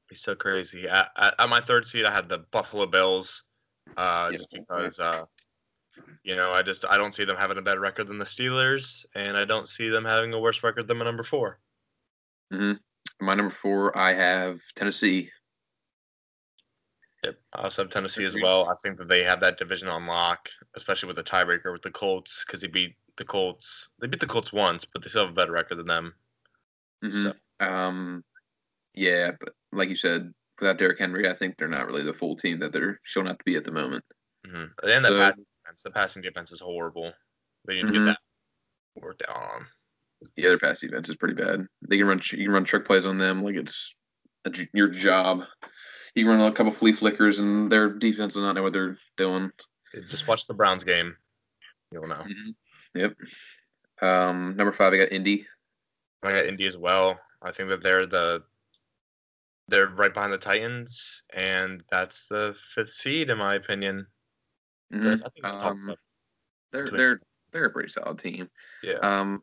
He's 0.09 0.21
so 0.21 0.35
crazy. 0.35 0.89
At, 0.89 1.09
at, 1.17 1.35
at 1.39 1.49
my 1.49 1.61
third 1.61 1.87
seed, 1.87 2.05
I 2.05 2.13
had 2.13 2.29
the 2.29 2.39
Buffalo 2.51 2.87
Bills, 2.87 3.45
uh, 3.97 4.29
yeah. 4.31 4.37
just 4.37 4.51
because 4.51 4.99
uh, 5.01 5.25
you 6.23 6.37
know 6.37 6.53
I 6.53 6.63
just 6.63 6.85
I 6.89 6.97
don't 6.97 7.13
see 7.13 7.25
them 7.25 7.37
having 7.37 7.59
a 7.59 7.63
better 7.63 7.81
record 7.81 8.09
than 8.09 8.19
the 8.19 8.25
Steelers, 8.25 9.05
and 9.15 9.37
I 9.37 9.45
don't 9.45 9.69
see 9.69 9.89
them 9.89 10.05
having 10.05 10.33
a 10.33 10.41
worse 10.41 10.63
record 10.63 10.89
than 10.89 10.99
my 10.99 11.05
number 11.05 11.23
4 11.23 11.59
Mm-hmm. 12.53 12.73
My 13.25 13.35
number 13.35 13.55
four, 13.55 13.97
I 13.97 14.13
have 14.13 14.61
Tennessee. 14.75 15.31
Yep. 17.25 17.37
I 17.55 17.63
also 17.63 17.83
have 17.83 17.91
Tennessee 17.91 18.25
as 18.25 18.35
well. 18.43 18.69
I 18.69 18.75
think 18.83 18.97
that 18.99 19.09
they 19.09 19.23
have 19.23 19.41
that 19.41 19.59
division 19.59 19.89
on 19.89 20.07
lock, 20.07 20.49
especially 20.75 21.07
with 21.07 21.17
the 21.17 21.23
tiebreaker 21.23 21.73
with 21.73 21.83
the 21.83 21.91
Colts, 21.91 22.45
because 22.45 22.61
they 22.61 22.67
beat 22.67 22.95
the 23.17 23.25
Colts. 23.25 23.91
They 24.01 24.07
beat 24.07 24.21
the 24.21 24.27
Colts 24.27 24.53
once, 24.53 24.85
but 24.85 25.03
they 25.03 25.11
still 25.11 25.25
have 25.25 25.33
a 25.33 25.35
better 25.35 25.53
record 25.53 25.77
than 25.79 25.87
them. 25.87 26.15
Mm-hmm. 27.05 27.23
So. 27.23 27.35
Um, 27.65 28.25
yeah, 28.95 29.33
but 29.39 29.55
like 29.73 29.91
you 29.91 29.97
said, 29.97 30.33
without 30.61 30.79
Derrick 30.79 30.99
Henry, 30.99 31.29
I 31.29 31.35
think 31.35 31.57
they're 31.57 31.69
not 31.69 31.87
really 31.87 32.03
the 32.03 32.15
full 32.15 32.37
team 32.37 32.59
that 32.61 32.73
they're 32.73 33.01
showing 33.05 33.29
up 33.29 33.39
to 33.39 33.45
be 33.45 33.57
at 33.57 33.65
the 33.65 33.73
moment. 33.73 34.05
Mm-hmm. 34.47 34.89
And 34.89 35.05
so, 35.05 35.15
the 35.15 35.19
passing 35.19 35.45
defense, 35.45 35.83
the 35.83 35.91
passing 35.91 36.23
defense 36.23 36.53
is 36.53 36.61
horrible. 36.61 37.13
They 37.67 37.77
didn't 37.77 37.93
mm-hmm. 37.93 38.07
get 38.07 38.17
that 38.97 39.03
worked 39.03 39.23
on. 39.29 39.67
Yeah, 40.37 40.49
their 40.49 40.59
pass 40.59 40.81
defense 40.81 41.09
is 41.09 41.17
pretty 41.17 41.35
bad. 41.35 41.67
They 41.89 41.97
can 41.97 42.07
run 42.07 42.21
you 42.33 42.45
can 42.45 42.53
run 42.53 42.65
trick 42.65 42.85
plays 42.85 43.07
on 43.07 43.17
them 43.17 43.43
like 43.43 43.57
it's 43.57 43.95
a, 44.45 44.53
your 44.75 44.89
job 44.89 45.45
you 46.15 46.29
run 46.29 46.41
a 46.41 46.53
couple 46.53 46.73
flea 46.73 46.93
flickers, 46.93 47.39
and 47.39 47.71
their 47.71 47.89
defense 47.91 48.35
will 48.35 48.43
not 48.43 48.55
know 48.55 48.63
what 48.63 48.73
they're 48.73 48.99
doing. 49.17 49.51
Just 50.09 50.29
watch 50.29 50.47
the 50.47 50.55
Browns 50.55 50.85
game. 50.85 51.17
You'll 51.93 52.07
know. 52.07 52.17
Mm-hmm. 52.17 52.51
Yep. 52.95 53.17
Um, 54.03 54.57
number 54.57 54.73
five, 54.73 54.93
I 54.93 54.99
got 54.99 55.13
Indy. 55.13 55.47
I 56.23 56.33
got 56.33 56.47
Indy 56.47 56.67
as 56.67 56.77
well. 56.77 57.19
I 57.43 57.53
think 57.53 57.69
that 57.71 57.83
they're 57.83 58.07
the 58.07 58.43
they're 59.71 59.89
right 59.89 60.13
behind 60.13 60.33
the 60.33 60.39
Titans, 60.39 61.23
and 61.35 61.83
that's 61.91 62.29
the 62.29 62.55
fifth 62.75 62.93
seed 62.93 63.31
in 63.31 63.39
my 63.39 63.55
opinion. 63.55 64.07
Mhm. 64.93 65.13
I 65.13 65.17
think 65.17 65.33
it's 65.37 65.57
top 65.57 65.73
Um. 65.73 65.95
They're 66.73 66.87
they're 66.87 67.21
they're 67.53 67.67
a 67.67 67.71
pretty 67.71 67.89
solid 67.89 68.19
team. 68.19 68.49
Yeah. 68.83 68.99
Um, 68.99 69.43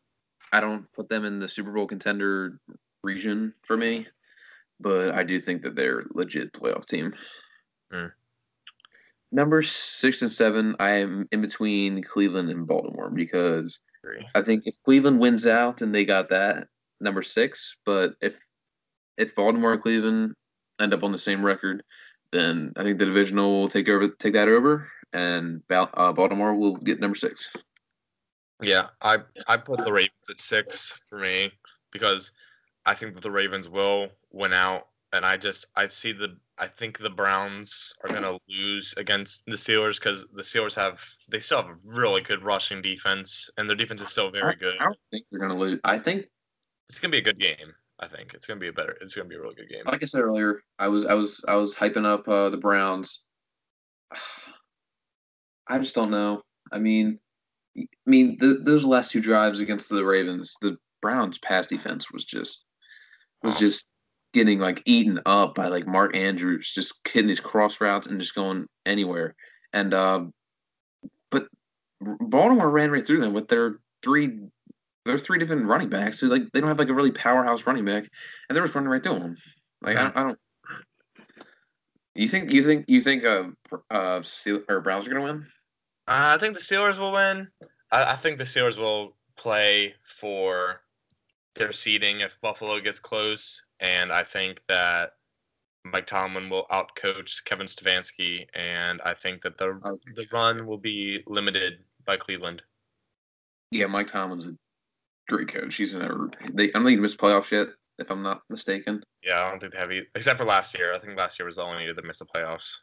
I 0.53 0.61
don't 0.61 0.91
put 0.93 1.09
them 1.09 1.25
in 1.25 1.39
the 1.39 1.47
Super 1.47 1.71
Bowl 1.71 1.87
contender 1.87 2.59
region 3.03 3.53
for 3.63 3.75
me, 3.75 4.07
but 4.79 5.11
I 5.13 5.23
do 5.23 5.39
think 5.39 5.61
that 5.63 5.75
they're 5.75 5.99
a 5.99 6.05
legit 6.11 6.53
playoff 6.53 6.85
team. 6.85 7.13
Hmm. 7.91 8.07
Number 9.31 9.61
six 9.61 10.21
and 10.21 10.31
seven, 10.31 10.75
I 10.79 10.91
am 10.91 11.27
in 11.31 11.41
between 11.41 12.01
Cleveland 12.01 12.49
and 12.49 12.65
Baltimore 12.65 13.09
because 13.09 13.79
agree. 14.03 14.25
I 14.35 14.41
think 14.41 14.63
if 14.65 14.75
Cleveland 14.85 15.19
wins 15.19 15.45
out, 15.45 15.77
then 15.77 15.91
they 15.91 16.05
got 16.05 16.29
that 16.29 16.69
number 17.01 17.21
six. 17.21 17.75
But 17.85 18.15
if 18.21 18.39
if 19.17 19.35
Baltimore 19.35 19.73
and 19.73 19.81
Cleveland 19.81 20.33
end 20.79 20.93
up 20.93 21.03
on 21.03 21.11
the 21.11 21.17
same 21.17 21.45
record, 21.45 21.83
then 22.31 22.73
I 22.75 22.83
think 22.83 22.99
the 22.99 23.05
divisional 23.05 23.61
will 23.61 23.69
take 23.69 23.89
over 23.89 24.09
take 24.09 24.33
that 24.33 24.47
over, 24.47 24.89
and 25.13 25.61
uh, 25.69 26.13
Baltimore 26.13 26.53
will 26.53 26.77
get 26.77 26.99
number 26.99 27.15
six. 27.15 27.49
Yeah, 28.61 28.87
I 29.01 29.19
I 29.47 29.57
put 29.57 29.83
the 29.83 29.93
Ravens 29.93 30.29
at 30.29 30.39
six 30.39 30.99
for 31.09 31.19
me 31.19 31.51
because 31.91 32.31
I 32.85 32.93
think 32.93 33.13
that 33.13 33.21
the 33.21 33.31
Ravens 33.31 33.69
will 33.69 34.09
win 34.31 34.53
out, 34.53 34.87
and 35.13 35.25
I 35.25 35.37
just 35.37 35.67
I 35.75 35.87
see 35.87 36.11
the 36.11 36.37
I 36.57 36.67
think 36.67 36.97
the 36.97 37.09
Browns 37.09 37.93
are 38.03 38.13
gonna 38.13 38.37
lose 38.49 38.93
against 38.97 39.45
the 39.45 39.55
Steelers 39.55 39.99
because 39.99 40.25
the 40.33 40.41
Steelers 40.41 40.75
have 40.75 41.03
they 41.29 41.39
still 41.39 41.61
have 41.61 41.69
a 41.69 41.77
really 41.83 42.21
good 42.21 42.43
rushing 42.43 42.81
defense, 42.81 43.49
and 43.57 43.69
their 43.69 43.75
defense 43.75 44.01
is 44.01 44.09
still 44.09 44.31
very 44.31 44.55
good. 44.55 44.75
I 44.79 44.85
don't 44.85 44.97
think 45.11 45.25
they're 45.31 45.39
gonna 45.39 45.57
lose. 45.57 45.79
I 45.83 45.99
think, 45.99 46.25
It's 46.89 46.99
gonna 46.99 47.11
be 47.11 47.19
a 47.19 47.21
good 47.21 47.39
game. 47.39 47.73
I 47.99 48.07
think 48.07 48.33
it's 48.33 48.45
gonna 48.45 48.59
be 48.59 48.67
a 48.67 48.73
better. 48.73 48.95
It's 49.01 49.15
gonna 49.15 49.27
be 49.29 49.35
a 49.35 49.41
really 49.41 49.55
good 49.55 49.69
game. 49.69 49.83
like 49.85 50.03
I 50.03 50.05
said 50.05 50.21
earlier, 50.21 50.61
I 50.79 50.87
was 50.87 51.05
I 51.05 51.13
was 51.13 51.43
I 51.47 51.55
was 51.55 51.75
hyping 51.75 52.05
up 52.05 52.27
uh, 52.27 52.49
the 52.49 52.57
Browns. 52.57 53.25
I 55.67 55.79
just 55.79 55.95
don't 55.95 56.11
know. 56.11 56.43
I 56.71 56.79
mean, 56.79 57.19
I 57.77 57.85
mean, 58.05 58.37
th 58.39 58.57
those 58.63 58.85
last 58.85 59.11
two 59.11 59.21
drives 59.21 59.59
against 59.59 59.89
the 59.89 60.03
Ravens, 60.05 60.53
the 60.61 60.77
Browns' 61.01 61.39
pass 61.39 61.67
defense 61.67 62.11
was 62.11 62.25
just 62.25 62.65
was 63.43 63.55
Oh. 63.55 63.59
just 63.59 63.85
getting 64.33 64.59
like 64.59 64.81
eaten 64.85 65.19
up 65.25 65.55
by 65.55 65.67
like 65.67 65.87
Mark 65.87 66.15
Andrews, 66.15 66.71
just 66.73 66.99
hitting 67.07 67.27
these 67.27 67.39
cross 67.39 67.81
routes 67.81 68.07
and 68.07 68.19
just 68.21 68.35
going 68.35 68.67
anywhere. 68.85 69.35
And 69.73 69.93
uh, 69.93 70.25
but 71.31 71.47
Baltimore 72.01 72.69
ran 72.71 72.91
right 72.91 73.05
through 73.05 73.21
them 73.21 73.33
with 73.33 73.47
their 73.49 73.79
three 74.03 74.39
their 75.07 75.17
three 75.17 75.39
different 75.39 75.65
running 75.65 75.89
backs. 75.89 76.19
So 76.19 76.27
like 76.27 76.51
they 76.51 76.59
don't 76.59 76.69
have 76.69 76.79
like 76.79 76.89
a 76.89 76.93
really 76.93 77.11
powerhouse 77.11 77.65
running 77.65 77.85
back, 77.85 78.07
and 78.47 78.55
they're 78.55 78.63
just 78.63 78.75
running 78.75 78.89
right 78.89 79.01
through 79.01 79.19
them. 79.19 79.37
Like 79.81 79.97
I, 79.97 80.03
don't, 80.03 80.17
I 80.17 80.23
don't. 80.23 80.39
You 82.15 82.27
think 82.27 82.51
you 82.51 82.63
think 82.63 82.85
you 82.87 83.01
think 83.01 83.23
uh 83.25 83.45
uh 83.89 84.21
Steel, 84.21 84.61
or 84.69 84.81
Browns 84.81 85.07
are 85.07 85.09
gonna 85.09 85.23
win? 85.23 85.45
Uh, 86.07 86.35
I 86.35 86.37
think 86.37 86.53
the 86.53 86.61
Steelers 86.61 86.97
will 86.97 87.11
win. 87.11 87.47
I, 87.91 88.13
I 88.13 88.15
think 88.15 88.37
the 88.37 88.43
Steelers 88.43 88.77
will 88.77 89.15
play 89.35 89.93
for 90.03 90.81
their 91.55 91.71
seeding 91.71 92.21
if 92.21 92.39
Buffalo 92.41 92.79
gets 92.79 92.99
close, 92.99 93.63
and 93.79 94.11
I 94.11 94.23
think 94.23 94.61
that 94.67 95.11
Mike 95.83 96.07
Tomlin 96.07 96.49
will 96.49 96.65
outcoach 96.71 97.43
Kevin 97.45 97.67
Stefanski, 97.67 98.47
and 98.53 99.01
I 99.03 99.13
think 99.13 99.41
that 99.43 99.57
the 99.57 99.79
Okay. 99.85 100.11
the 100.15 100.27
run 100.31 100.65
will 100.65 100.77
be 100.77 101.23
limited 101.27 101.79
by 102.05 102.17
Cleveland. 102.17 102.63
Yeah, 103.71 103.87
Mike 103.87 104.07
Tomlin's 104.07 104.47
a 104.47 104.53
great 105.27 105.47
coach. 105.47 105.75
He's 105.75 105.93
never 105.93 106.29
they 106.53 106.65
I 106.65 106.71
don't 106.73 106.83
think 106.85 106.97
he 106.97 107.01
missed 107.01 107.17
playoffs 107.17 107.51
yet, 107.51 107.67
if 107.99 108.09
I'm 108.09 108.23
not 108.23 108.41
mistaken. 108.49 109.03
Yeah, 109.23 109.43
I 109.43 109.49
don't 109.49 109.59
think 109.59 109.73
they 109.73 109.79
have 109.79 109.91
e- 109.91 110.07
except 110.15 110.39
for 110.39 110.45
last 110.45 110.77
year. 110.77 110.93
I 110.93 110.99
think 110.99 111.17
last 111.17 111.39
year 111.39 111.45
was 111.45 111.57
the 111.57 111.63
only 111.63 111.83
year 111.83 111.93
that 111.93 112.05
missed 112.05 112.19
the 112.19 112.25
playoffs. 112.25 112.75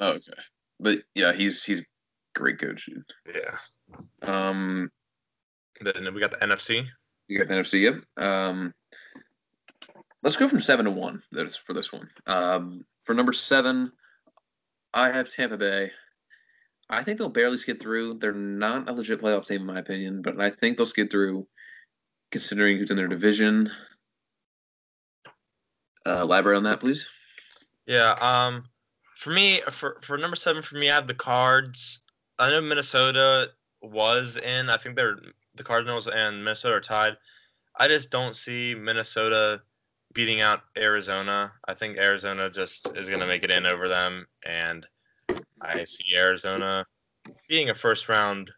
Oh, 0.00 0.10
okay. 0.12 0.40
But 0.78 0.98
yeah, 1.14 1.32
he's 1.32 1.62
he's 1.64 1.82
great 2.34 2.58
coach. 2.58 2.88
Yeah. 3.26 3.56
Um 4.22 4.90
Then 5.80 6.14
we 6.14 6.20
got 6.20 6.30
the 6.30 6.38
NFC. 6.38 6.86
You 7.28 7.38
got 7.38 7.46
the 7.46 7.54
NFC, 7.54 7.82
yep. 7.82 7.94
Um, 8.26 8.74
let's 10.24 10.36
go 10.36 10.48
from 10.48 10.60
seven 10.60 10.84
to 10.84 10.90
one. 10.90 11.22
That's 11.30 11.54
for 11.54 11.72
this 11.74 11.92
one. 11.92 12.10
Um, 12.26 12.84
for 13.04 13.14
number 13.14 13.32
seven, 13.32 13.92
I 14.92 15.12
have 15.12 15.30
Tampa 15.32 15.56
Bay. 15.56 15.92
I 16.88 17.04
think 17.04 17.18
they'll 17.18 17.28
barely 17.28 17.56
skid 17.56 17.80
through. 17.80 18.18
They're 18.18 18.32
not 18.32 18.90
a 18.90 18.92
legit 18.92 19.20
playoff 19.20 19.46
team, 19.46 19.60
in 19.60 19.66
my 19.68 19.78
opinion, 19.78 20.22
but 20.22 20.40
I 20.40 20.50
think 20.50 20.76
they'll 20.76 20.86
skid 20.86 21.08
through, 21.08 21.46
considering 22.30 22.78
who's 22.78 22.90
in 22.90 22.96
their 22.96 23.08
division. 23.08 23.70
Uh, 26.06 26.20
elaborate 26.22 26.56
on 26.56 26.62
that, 26.64 26.80
please. 26.80 27.08
Yeah. 27.86 28.12
Um, 28.20 28.64
for 29.16 29.30
me, 29.30 29.60
for 29.70 29.98
for 30.02 30.16
number 30.16 30.36
seven, 30.36 30.62
for 30.62 30.76
me, 30.76 30.90
I 30.90 30.94
have 30.94 31.06
the 31.06 31.14
Cards. 31.14 32.00
I 32.38 32.50
know 32.50 32.60
Minnesota 32.60 33.50
was 33.82 34.36
in. 34.36 34.70
I 34.70 34.76
think 34.76 34.96
they're 34.96 35.18
the 35.56 35.64
Cardinals 35.64 36.08
and 36.08 36.42
Minnesota 36.42 36.76
are 36.76 36.80
tied. 36.80 37.16
I 37.78 37.88
just 37.88 38.10
don't 38.10 38.36
see 38.36 38.74
Minnesota 38.74 39.60
beating 40.14 40.40
out 40.40 40.62
Arizona. 40.78 41.52
I 41.68 41.74
think 41.74 41.98
Arizona 41.98 42.50
just 42.50 42.90
is 42.96 43.08
going 43.08 43.20
to 43.20 43.26
make 43.26 43.42
it 43.42 43.50
in 43.50 43.66
over 43.66 43.88
them, 43.88 44.26
and 44.46 44.86
I 45.60 45.84
see 45.84 46.16
Arizona 46.16 46.86
being 47.48 47.70
a 47.70 47.74
first 47.74 48.08
round 48.08 48.50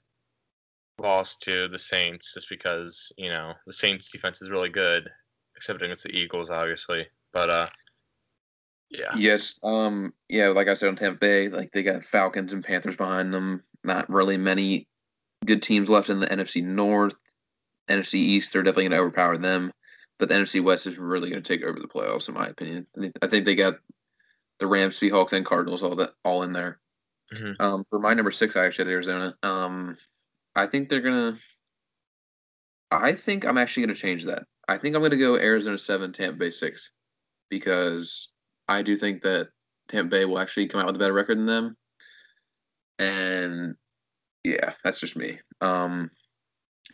loss 0.98 1.37
to 1.37 1.68
the 1.68 1.78
Saints 1.78 2.35
just 2.35 2.48
because 2.48 3.12
you 3.16 3.28
know 3.28 3.55
the 3.66 3.72
Saints 3.72 4.11
defense 4.11 4.42
is 4.42 4.50
really 4.50 4.68
good, 4.68 5.09
except 5.57 5.83
against 5.83 6.05
the 6.05 6.16
Eagles, 6.16 6.50
obviously. 6.50 7.07
But 7.33 7.50
uh, 7.50 7.68
yeah. 8.90 9.12
Yes. 9.16 9.59
Um. 9.62 10.12
Yeah. 10.28 10.48
Like 10.48 10.68
I 10.68 10.74
said 10.74 10.88
on 10.88 10.96
Tampa 10.96 11.18
Bay, 11.18 11.48
like 11.48 11.72
they 11.72 11.83
got 11.83 12.05
Falcons 12.05 12.52
and 12.52 12.64
Panthers 12.64 12.96
behind 12.96 13.33
them. 13.33 13.64
Not 13.85 14.09
really 14.09 14.37
many 14.37 14.87
good 15.44 15.62
teams 15.62 15.88
left 15.88 16.11
in 16.11 16.20
the 16.20 16.26
NFC 16.26 16.62
North. 16.62 17.14
NFC 17.88 18.14
East, 18.14 18.52
they're 18.52 18.62
definitely 18.62 18.85
going 18.85 18.92
to 18.92 18.98
overpower 18.98 19.37
them. 19.37 19.72
But 20.18 20.28
the 20.28 20.37
NFC 20.37 20.62
West 20.62 20.87
is 20.87 20.98
really 20.98 21.31
going 21.31 21.42
to 21.42 21.48
take 21.57 21.66
over 21.66 21.81
the 21.81 21.88
playoffs, 21.88 22.28
in 22.28 22.35
my 22.35 22.46
opinion. 22.46 22.87
I 23.22 23.26
think, 23.26 23.44
they 23.44 23.57
got 23.57 23.78
the 24.61 24.68
Rams, 24.68 25.00
Seahawks, 25.00 25.33
and 25.33 25.44
Cardinals 25.44 25.83
all 25.83 25.96
that 25.96 26.12
all 26.24 26.44
in 26.44 26.52
there. 26.52 26.78
Mhm. 27.35 27.61
Um, 27.61 27.85
for 27.90 27.98
my 27.98 28.14
number 28.14 28.31
six, 28.31 28.55
I 28.55 28.66
actually 28.66 28.85
had 28.85 28.92
Arizona. 28.92 29.37
Um, 29.42 29.96
I 30.54 30.66
think 30.66 30.88
they're 30.88 31.00
gonna. 31.00 31.38
I 32.90 33.12
think 33.14 33.44
I'm 33.46 33.58
actually 33.58 33.84
gonna 33.84 33.94
change 33.94 34.24
that. 34.24 34.44
I 34.68 34.78
think 34.78 34.94
I'm 34.94 35.02
gonna 35.02 35.16
go 35.16 35.36
Arizona 35.36 35.78
seven, 35.78 36.12
Tampa 36.12 36.38
Bay 36.38 36.50
six, 36.50 36.92
because 37.50 38.28
I 38.68 38.82
do 38.82 38.96
think 38.96 39.22
that 39.22 39.48
Tampa 39.88 40.10
Bay 40.10 40.24
will 40.24 40.38
actually 40.38 40.68
come 40.68 40.80
out 40.80 40.86
with 40.86 40.96
a 40.96 40.98
better 40.98 41.12
record 41.12 41.38
than 41.38 41.46
them. 41.46 41.76
And 42.98 43.74
yeah, 44.44 44.74
that's 44.84 45.00
just 45.00 45.16
me. 45.16 45.40
Um, 45.60 46.10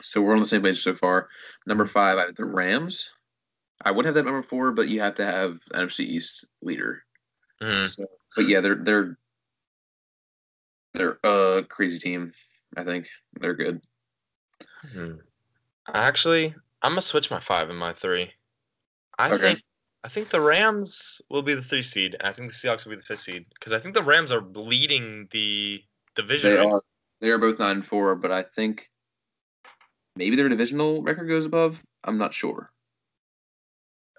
so 0.00 0.22
we're 0.22 0.34
on 0.34 0.40
the 0.40 0.46
same 0.46 0.62
page 0.62 0.82
so 0.82 0.94
far. 0.94 1.28
Number 1.66 1.86
five, 1.86 2.18
I 2.18 2.26
had 2.26 2.36
the 2.36 2.44
Rams. 2.44 3.10
I 3.84 3.90
would 3.90 4.04
have 4.04 4.14
that 4.14 4.24
number 4.24 4.42
four, 4.42 4.72
but 4.72 4.88
you 4.88 5.00
have 5.00 5.14
to 5.16 5.24
have 5.24 5.58
NFC 5.72 6.00
East 6.00 6.46
leader. 6.62 7.02
Mhm. 7.62 7.88
So, 7.88 8.06
but 8.36 8.48
yeah, 8.48 8.60
they're 8.60 8.76
they're 8.76 9.18
they're 10.94 11.18
a 11.24 11.64
crazy 11.64 11.98
team. 11.98 12.32
I 12.76 12.84
think 12.84 13.08
they're 13.34 13.54
good. 13.54 13.82
Hmm. 14.92 15.14
Actually, 15.92 16.54
I'm 16.82 16.92
gonna 16.92 17.02
switch 17.02 17.30
my 17.30 17.38
five 17.38 17.70
and 17.70 17.78
my 17.78 17.92
three. 17.92 18.32
I 19.18 19.32
Okay. 19.32 19.38
think 19.38 19.62
I 20.04 20.08
think 20.08 20.28
the 20.28 20.40
Rams 20.40 21.20
will 21.28 21.42
be 21.42 21.54
the 21.54 21.62
three 21.62 21.82
seed, 21.82 22.14
and 22.14 22.28
I 22.28 22.32
think 22.32 22.48
the 22.48 22.54
Seahawks 22.54 22.84
will 22.84 22.90
be 22.90 22.96
the 22.96 23.02
fifth 23.02 23.20
seed 23.20 23.46
because 23.54 23.72
I 23.72 23.78
think 23.78 23.94
the 23.94 24.02
Rams 24.02 24.30
are 24.30 24.42
leading 24.42 25.28
the 25.30 25.82
division. 26.14 26.52
They 26.52 26.58
right 26.58 26.66
are 26.66 26.82
they 27.20 27.30
are 27.30 27.38
both 27.38 27.58
nine 27.58 27.76
and 27.76 27.86
four, 27.86 28.14
but 28.14 28.30
I 28.30 28.42
think 28.42 28.90
maybe 30.14 30.36
their 30.36 30.48
divisional 30.48 31.02
record 31.02 31.28
goes 31.28 31.46
above. 31.46 31.82
I'm 32.04 32.18
not 32.18 32.32
sure. 32.32 32.70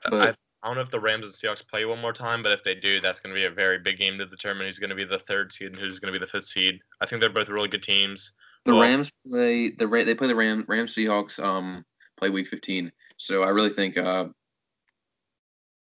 But 0.10 0.38
I 0.62 0.68
don't 0.68 0.76
know 0.76 0.82
if 0.82 0.92
the 0.92 1.00
Rams 1.00 1.26
and 1.26 1.34
Seahawks 1.34 1.66
play 1.66 1.86
one 1.86 2.00
more 2.02 2.12
time, 2.12 2.44
but 2.44 2.52
if 2.52 2.64
they 2.64 2.76
do, 2.76 3.00
that's 3.00 3.22
going 3.22 3.34
to 3.34 3.40
be 3.40 3.46
a 3.46 3.52
very 3.52 3.80
big 3.80 3.98
game 3.98 4.18
to 4.18 4.26
determine 4.26 4.68
who's 4.68 4.78
going 4.80 4.90
to 4.90 4.96
be 4.96 5.06
the 5.06 5.20
third 5.20 5.54
seed 5.54 5.68
and 5.72 5.80
who's 5.80 6.00
going 6.00 6.14
to 6.14 6.20
be 6.20 6.24
the 6.24 6.30
fifth 6.30 6.46
seed. 6.46 6.80
I 7.00 7.06
think 7.06 7.22
they're 7.22 7.30
both 7.30 7.48
really 7.50 7.70
good 7.70 7.84
teams. 7.84 8.34
the 8.66 8.74
well- 8.74 8.82
Rams 8.82 9.10
play 9.30 9.70
the 9.70 9.88
Ra- 9.88 10.04
they 10.04 10.16
play 10.16 10.28
the 10.28 10.36
Ram 10.36 10.66
Rams 10.68 10.94
Seahawks 10.94 11.42
um 11.42 11.86
play 12.18 12.30
week 12.30 12.48
15. 12.50 12.92
So 13.18 13.44
I 13.44 13.50
really 13.50 13.70
think 13.70 13.98
uh 13.98 14.26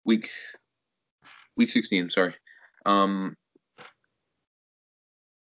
week 0.06 0.30
week 1.58 1.70
16, 1.70 2.10
sorry. 2.10 2.34
Um 2.86 3.36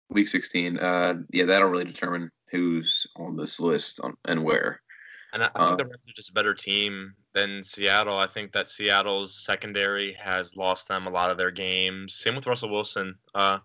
week 0.10 0.28
16. 0.28 0.78
Uh 0.78 1.14
yeah, 1.32 1.46
that'll 1.46 1.70
really 1.70 1.86
determine 1.86 2.30
who's 2.52 3.08
on 3.16 3.38
this 3.38 3.60
list 3.62 4.00
on, 4.02 4.16
and 4.26 4.44
where. 4.44 4.82
And 5.36 5.44
I, 5.44 5.50
I 5.54 5.66
think 5.66 5.78
the 5.80 5.86
Rams 5.86 6.00
are 6.08 6.14
just 6.16 6.30
a 6.30 6.34
better 6.34 6.54
team 6.54 7.14
than 7.34 7.62
Seattle. 7.62 8.18
I 8.18 8.26
think 8.26 8.54
that 8.54 8.70
Seattle's 8.70 9.44
secondary 9.44 10.14
has 10.14 10.56
lost 10.56 10.88
them 10.88 11.08
a 11.08 11.10
lot 11.10 11.30
of 11.30 11.38
their 11.38 11.52
games. 11.52 12.16
Same 12.16 12.36
with 12.36 12.48
Russell 12.48 12.72
Wilson. 12.72 13.16
Uh, 13.36 13.60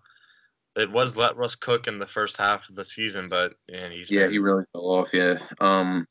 it 0.74 0.90
was 0.90 1.16
let 1.16 1.36
Russ 1.36 1.54
cook 1.54 1.86
in 1.86 2.00
the 2.00 2.08
first 2.08 2.36
half 2.36 2.68
of 2.68 2.74
the 2.74 2.84
season, 2.84 3.28
but 3.28 3.54
and 3.72 3.92
he's 3.92 4.10
Yeah, 4.10 4.28
he 4.28 4.40
really 4.40 4.64
fell 4.72 4.90
off, 4.90 5.10
yeah. 5.12 5.38
Um. 5.60 6.08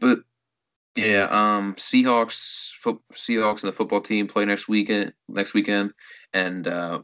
But 0.00 0.18
yeah, 0.96 1.28
um, 1.30 1.76
Seahawks, 1.76 2.72
fo- 2.80 3.02
Seahawks, 3.14 3.62
and 3.62 3.68
the 3.68 3.76
football 3.76 4.00
team 4.00 4.26
play 4.26 4.44
next 4.46 4.66
weekend. 4.66 5.12
Next 5.28 5.54
weekend, 5.54 5.92
and 6.32 6.66
uh, 6.66 7.02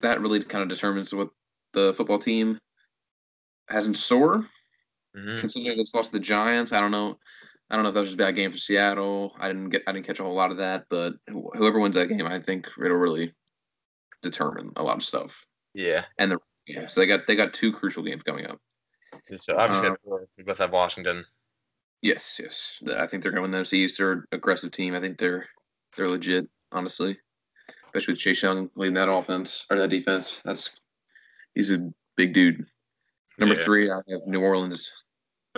that 0.00 0.20
really 0.20 0.42
kind 0.42 0.62
of 0.62 0.68
determines 0.68 1.14
what 1.14 1.28
the 1.72 1.94
football 1.94 2.18
team 2.18 2.58
has 3.68 3.86
in 3.86 3.94
store. 3.94 4.44
Mhm. 5.18 5.38
Considering 5.40 5.76
they 5.76 5.84
lost 5.94 6.12
to 6.12 6.18
the 6.18 6.20
Giants, 6.20 6.72
I 6.72 6.80
don't 6.80 6.90
know. 6.90 7.18
I 7.70 7.74
don't 7.74 7.82
know 7.82 7.88
if 7.90 7.94
that 7.94 8.00
was 8.00 8.08
just 8.10 8.20
a 8.20 8.24
bad 8.24 8.36
game 8.36 8.50
for 8.50 8.58
Seattle. 8.58 9.34
I 9.38 9.48
didn't 9.48 9.68
get 9.70 9.82
I 9.86 9.92
didn't 9.92 10.06
catch 10.06 10.20
a 10.20 10.22
whole 10.22 10.34
lot 10.34 10.50
of 10.50 10.56
that, 10.58 10.86
but 10.88 11.14
wh- 11.28 11.56
whoever 11.56 11.78
wins 11.80 11.96
that 11.96 12.06
game, 12.06 12.26
I 12.26 12.40
think 12.40 12.66
it'll 12.82 12.96
really 12.96 13.34
determine 14.22 14.72
a 14.76 14.82
lot 14.82 14.96
of 14.96 15.04
stuff. 15.04 15.44
Yeah. 15.74 16.04
And 16.18 16.32
the 16.32 16.38
game, 16.66 16.88
so 16.88 17.00
they 17.00 17.06
got 17.06 17.26
they 17.26 17.36
got 17.36 17.52
two 17.54 17.72
crucial 17.72 18.02
games 18.02 18.22
coming 18.22 18.46
up. 18.46 18.60
So 19.36 19.56
obviously, 19.56 19.88
Uh, 19.88 20.18
we 20.36 20.44
both 20.44 20.58
have 20.58 20.72
Washington. 20.72 21.24
Yes, 22.02 22.38
yes. 22.42 22.80
I 22.96 23.06
think 23.06 23.22
they're 23.22 23.32
going 23.32 23.42
to 23.42 23.42
win 23.42 23.50
the 23.50 23.58
NFC 23.58 23.78
East. 23.78 23.98
They're 23.98 24.12
an 24.12 24.24
aggressive 24.32 24.70
team. 24.70 24.94
I 24.94 25.00
think 25.00 25.18
they're 25.18 25.48
they're 25.96 26.08
legit, 26.08 26.48
honestly. 26.72 27.18
Especially 27.86 28.12
with 28.12 28.20
Chase 28.20 28.42
Young 28.42 28.70
leading 28.76 28.94
that 28.94 29.10
offense 29.10 29.66
or 29.70 29.76
that 29.78 29.88
defense. 29.88 30.40
That's 30.44 30.70
he's 31.54 31.72
a 31.72 31.90
big 32.16 32.32
dude. 32.34 32.66
Number 33.38 33.54
Yeah. 33.56 33.64
three, 33.64 33.90
I 33.90 33.96
have 34.08 34.26
New 34.26 34.40
Orleans. 34.40 34.92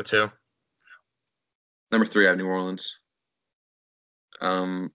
The 0.00 0.04
two. 0.04 0.32
Number 1.92 2.06
three, 2.06 2.24
I 2.24 2.30
have 2.30 2.38
New 2.38 2.46
Orleans. 2.46 2.98
Um, 4.40 4.90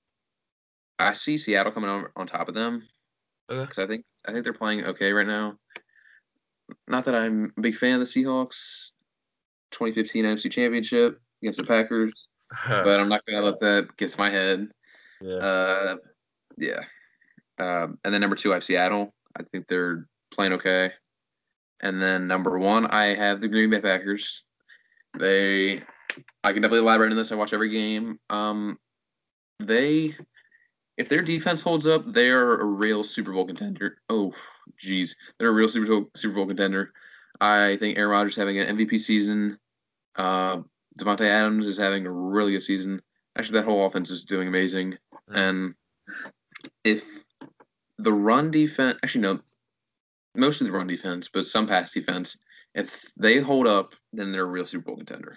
I 0.98 1.14
see 1.14 1.38
Seattle 1.38 1.72
coming 1.72 1.92
on 1.92 2.08
on 2.16 2.26
top 2.26 2.48
of 2.50 2.56
them 2.56 2.88
Okay. 3.52 3.62
because 3.62 3.78
I 3.78 3.86
think 3.86 4.04
I 4.28 4.32
think 4.32 4.44
they're 4.44 4.54
playing 4.54 4.84
okay 4.86 5.14
right 5.14 5.28
now. 5.28 5.58
Not 6.88 7.06
that 7.06 7.14
I'm 7.14 7.54
a 7.56 7.62
big 7.62 7.76
fan 7.76 7.94
of 7.94 8.00
the 8.00 8.06
Seahawks. 8.08 8.90
2015 9.70 10.26
NFC 10.26 10.52
Championship 10.52 11.20
against 11.44 11.60
the 11.60 11.66
Packers, 11.68 12.28
but 12.68 13.00
I'm 13.00 13.10
not 13.10 13.24
gonna 13.28 13.46
let 13.46 13.60
that 13.60 13.96
get 13.98 14.10
to 14.12 14.18
my 14.18 14.32
head. 14.32 14.70
yeah. 15.22 15.36
Uh, 15.36 15.96
yeah. 16.58 16.80
Um, 17.60 18.00
and 18.04 18.12
then 18.12 18.22
number 18.22 18.36
two, 18.36 18.54
I 18.54 18.56
have 18.56 18.64
Seattle. 18.64 19.14
I 19.38 19.44
think 19.44 19.68
they're 19.68 20.08
playing 20.32 20.54
okay. 20.54 20.94
And 21.82 22.02
then 22.02 22.26
number 22.26 22.58
one, 22.58 22.88
I 22.88 23.14
have 23.14 23.40
the 23.40 23.48
Green 23.48 23.70
Bay 23.70 23.82
Packers. 23.82 24.44
They, 25.18 25.82
I 26.44 26.54
can 26.54 26.62
definitely 26.62 26.80
elaborate 26.80 27.12
on 27.12 27.18
this. 27.18 27.32
I 27.32 27.36
watch 27.36 27.54
every 27.54 27.70
game. 27.70 28.20
Um, 28.30 28.80
they, 29.60 30.16
if 30.98 31.10
their 31.10 31.22
defense 31.22 31.62
holds 31.62 31.88
up, 31.88 32.12
they 32.12 32.30
are 32.30 32.60
a 32.60 32.66
real 32.66 33.04
Super 33.04 33.34
Bowl 33.34 33.46
contender. 33.46 33.98
Oh, 34.10 34.34
geez, 34.78 35.16
they're 35.38 35.50
a 35.50 35.54
real 35.54 35.70
Super 35.70 35.88
Bowl 35.88 36.10
Super 36.16 36.36
Bowl 36.36 36.48
contender. 36.48 36.92
I 37.42 37.76
think 37.78 37.98
Aaron 37.98 38.12
Rodgers 38.12 38.36
having 38.36 38.60
an 38.60 38.78
MVP 38.78 39.00
season. 39.00 39.58
Uh, 40.16 40.62
Davante 41.00 41.22
Adams 41.22 41.68
is 41.68 41.78
having 41.78 42.06
a 42.06 42.12
really 42.12 42.54
good 42.54 42.64
season. 42.64 43.02
Actually, 43.38 43.60
that 43.60 43.66
whole 43.66 43.86
offense 43.86 44.10
is 44.10 44.24
doing 44.24 44.48
amazing. 44.48 44.98
Mm. 45.30 45.36
And 45.36 45.76
if 46.84 47.04
the 47.98 48.14
run 48.14 48.52
defense, 48.52 48.98
actually 49.04 49.22
no, 49.22 49.40
most 50.38 50.62
of 50.62 50.68
the 50.68 50.74
run 50.74 50.88
defense, 50.88 51.28
but 51.28 51.46
some 51.46 51.68
pass 51.68 51.94
defense, 51.94 52.38
if 52.76 53.12
they 53.18 53.40
hold 53.40 53.66
up, 53.68 53.96
then 54.14 54.32
they're 54.32 54.44
a 54.44 54.46
real 54.46 54.66
Super 54.68 54.86
Bowl 54.86 54.98
contender. 54.98 55.36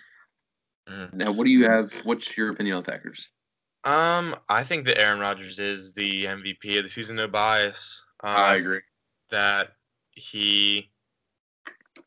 Mhm. 0.88 1.14
Now, 1.14 1.33
what 1.33 1.44
do 1.44 1.51
you 1.51 1.64
have? 1.64 1.90
What's 2.05 2.37
your 2.37 2.51
opinion 2.51 2.77
on 2.77 2.83
the 2.83 2.90
Packers? 2.92 3.29
Um, 3.85 4.37
I 4.48 4.64
think 4.64 4.85
that 4.87 4.98
Aaron 4.98 5.20
Rodgers 5.20 5.59
is 5.59 5.92
the 5.94 6.27
MVP 6.27 6.77
of 6.79 6.85
the 6.85 6.90
season. 6.90 7.16
No 7.16 7.27
bias. 7.29 8.05
Um, 8.24 8.57
agree. 8.59 8.81
that 9.31 9.77
he 10.12 10.90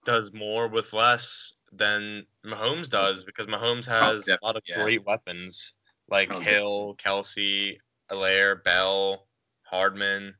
does 0.05 0.33
more 0.33 0.67
with 0.67 0.91
less 0.91 1.53
than 1.71 2.25
Mahomes 2.45 2.89
does 2.89 3.23
because 3.23 3.45
Mahomes 3.47 3.85
has 3.85 4.27
a 4.27 4.37
lot 4.43 4.55
of 4.57 4.63
yeah. 4.65 4.81
great 4.83 5.05
weapons 5.05 5.73
like 6.09 6.31
Oh, 6.33 6.39
Hill, 6.41 6.95
Kelce, 6.97 7.77
Helaire, 8.11 8.61
Bell, 8.63 9.27
Hardman, 9.63 10.35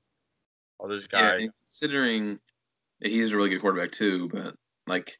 all 0.79 0.89
those 0.89 1.07
guys. 1.07 1.41
and 1.43 1.51
considering 1.61 2.39
that 2.99 3.09
he 3.09 3.19
is 3.21 3.31
a 3.31 3.37
really 3.37 3.49
good 3.49 3.61
quarterback 3.61 3.91
too, 3.91 4.27
but 4.29 4.55
like 4.87 5.17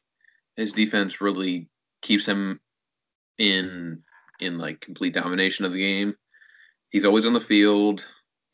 his 0.56 0.72
defense 0.72 1.20
really 1.20 1.68
keeps 2.02 2.26
him 2.26 2.60
in 3.38 4.02
in 4.40 4.58
like 4.58 4.80
complete 4.80 5.14
domination 5.14 5.64
of 5.64 5.72
the 5.72 5.78
game. 5.78 6.14
He's 6.90 7.04
always 7.04 7.26
on 7.26 7.32
the 7.32 7.40
field. 7.40 8.06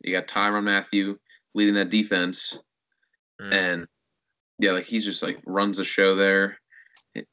You 0.02 0.12
got 0.12 0.28
Tyrann 0.28 0.64
Mathieu 0.64 1.18
leading 1.54 1.74
that 1.74 1.90
defense. 1.90 2.58
Mm. 3.40 3.52
and 3.52 3.88
yeah, 4.58 4.72
like 4.72 4.84
he's 4.84 5.04
just 5.04 5.22
like 5.22 5.38
runs 5.46 5.76
the 5.76 5.84
show 5.84 6.14
there. 6.14 6.58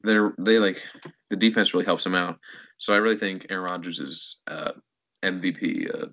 They're 0.02 0.34
they 0.38 0.58
like 0.58 0.82
the 1.30 1.36
defense 1.36 1.74
really 1.74 1.86
helps 1.86 2.06
him 2.06 2.14
out. 2.14 2.38
So 2.78 2.92
I 2.92 2.98
really 2.98 3.16
think 3.16 3.46
Aaron 3.50 3.64
Rodgers 3.64 3.98
is 3.98 4.36
uh, 4.46 4.72
MVP, 5.22 5.92
uh, 5.92 6.08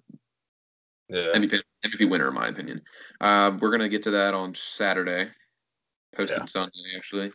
yeah. 1.10 1.28
MVP 1.36 1.62
MVP 1.86 2.10
winner 2.10 2.30
in 2.30 2.34
my 2.34 2.48
opinion. 2.48 2.82
Uh, 3.22 3.52
we're 3.60 3.72
gonna 3.72 3.90
get 3.90 4.04
to 4.04 4.12
that 4.12 4.34
on 4.34 4.56
Saturday, 4.56 5.30
posted 6.16 6.40
Yeah. 6.40 6.46
Sunday 6.46 6.96
actually. 6.96 7.32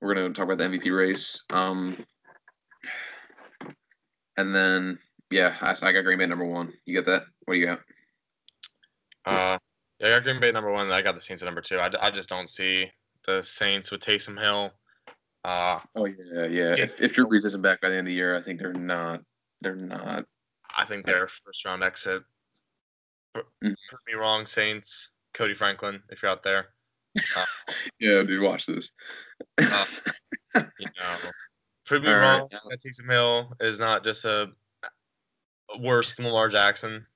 We're 0.00 0.14
gonna 0.14 0.30
talk 0.30 0.44
about 0.44 0.58
the 0.58 0.64
MVP 0.64 0.96
race. 0.96 1.42
Um, 1.50 2.04
and 4.36 4.54
then 4.54 4.98
yeah, 5.30 5.56
I, 5.60 5.74
I 5.82 5.92
got 5.92 6.02
Green 6.04 6.18
Bay 6.18 6.26
number 6.26 6.44
one. 6.44 6.72
You 6.84 6.94
get 6.94 7.06
that? 7.06 7.24
What 7.44 7.54
do 7.54 7.60
you 7.60 7.66
got? 7.66 7.80
Uh, 9.24 9.58
yeah, 9.98 10.08
I 10.08 10.10
got 10.10 10.24
Green 10.24 10.40
Bay 10.40 10.52
number 10.52 10.70
one. 10.70 10.90
I 10.90 11.02
got 11.02 11.14
the 11.14 11.20
Saints 11.20 11.42
at 11.42 11.46
number 11.46 11.60
two. 11.60 11.78
I, 11.78 11.90
I 12.00 12.10
just 12.10 12.28
don't 12.28 12.48
see 12.48 12.90
the 13.26 13.42
Saints 13.42 13.90
with 13.90 14.00
Taysom 14.00 14.40
Hill. 14.40 14.70
Uh, 15.44 15.80
Oh 15.94 16.06
yeah, 16.06 16.46
yeah. 16.46 16.74
If 16.76 17.00
if 17.00 17.12
Drew 17.14 17.26
Brees 17.26 17.44
isn't 17.44 17.62
back 17.62 17.80
by 17.80 17.88
the 17.88 17.94
end 17.94 18.06
of 18.06 18.10
the 18.10 18.14
year, 18.14 18.34
I 18.36 18.40
think 18.40 18.60
they're 18.60 18.72
not. 18.72 19.22
They're 19.62 19.76
not. 19.76 20.26
I 20.76 20.84
think 20.84 21.06
they're 21.06 21.28
first 21.28 21.64
round 21.64 21.82
exit. 21.82 22.22
Mhm. 23.36 23.44
Prove 23.60 24.00
me 24.06 24.14
wrong, 24.14 24.46
Saints. 24.46 25.12
Cody 25.34 25.54
Franklin, 25.54 26.02
if 26.10 26.22
you're 26.22 26.30
out 26.30 26.42
there, 26.42 26.68
Yeah, 27.98 28.22
dude, 28.22 28.42
watch 28.42 28.66
this. 28.66 28.90
Uh, 29.58 29.84
you 30.54 30.86
know, 30.86 31.16
prove 31.84 32.02
me 32.02 32.08
All 32.10 32.14
right, 32.16 32.38
wrong. 32.40 32.48
yeah. 32.52 32.58
That 32.68 32.80
Taysom 32.80 33.10
Hill 33.10 33.52
is 33.60 33.78
not 33.78 34.04
just 34.04 34.24
a 34.24 34.50
worse 35.78 36.14
than 36.16 36.26
Lamar 36.26 36.48
Jackson. 36.48 37.06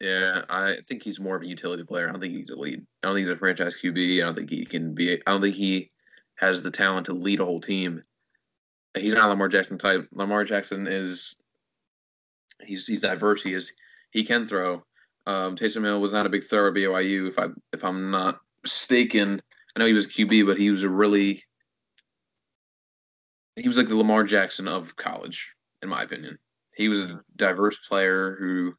yeah, 0.00 0.42
I 0.48 0.76
think 0.88 1.02
he's 1.02 1.20
more 1.20 1.36
of 1.36 1.42
a 1.42 1.46
utility 1.46 1.84
player. 1.84 2.08
I 2.08 2.12
don't 2.12 2.20
think 2.20 2.34
he's 2.34 2.50
a 2.50 2.58
lead. 2.58 2.80
I 3.02 3.08
don't 3.08 3.16
think 3.16 3.26
he's 3.26 3.34
a 3.34 3.36
franchise 3.36 3.76
QB. 3.82 4.20
I 4.20 4.24
don't 4.24 4.34
think 4.34 4.50
he 4.50 4.64
can 4.64 4.94
be. 4.94 5.14
I 5.26 5.30
don't 5.30 5.40
think 5.40 5.54
he 5.56 5.90
has 6.36 6.62
the 6.62 6.70
talent 6.70 7.06
to 7.06 7.12
lead 7.12 7.40
a 7.40 7.44
whole 7.44 7.60
team. 7.60 8.02
He's 8.96 9.14
not 9.14 9.26
a 9.26 9.28
Lamar 9.28 9.48
Jackson 9.48 9.78
type. 9.78 10.08
Lamar 10.12 10.44
Jackson 10.44 10.86
is. 10.86 11.34
He's 12.64 12.86
he's 12.86 13.00
diverse. 13.02 13.42
He 13.42 13.54
is. 13.54 13.72
He 14.10 14.24
can 14.24 14.46
throw. 14.46 14.82
Um, 15.26 15.54
Taysom 15.54 15.84
Hill 15.84 16.00
was 16.00 16.12
not 16.12 16.26
a 16.26 16.30
big 16.30 16.42
thrower 16.44 16.68
at 16.68 16.74
BYU. 16.74 17.28
If 17.28 17.38
I 17.38 17.46
if 17.72 17.84
I'm 17.84 18.10
not 18.10 18.40
mistaken, 18.62 19.42
I 19.74 19.80
know 19.80 19.86
he 19.86 19.92
was 19.92 20.06
a 20.06 20.08
QB, 20.08 20.46
but 20.46 20.58
he 20.58 20.70
was 20.70 20.82
a 20.82 20.88
really. 20.88 21.44
He 23.56 23.68
was 23.68 23.76
like 23.76 23.88
the 23.88 23.96
Lamar 23.96 24.24
Jackson 24.24 24.68
of 24.68 24.96
college, 24.96 25.52
in 25.82 25.88
my 25.88 26.02
opinion. 26.02 26.38
He 26.74 26.88
was 26.88 27.00
a 27.04 27.20
diverse 27.36 27.76
player 27.88 28.36
who 28.38 28.74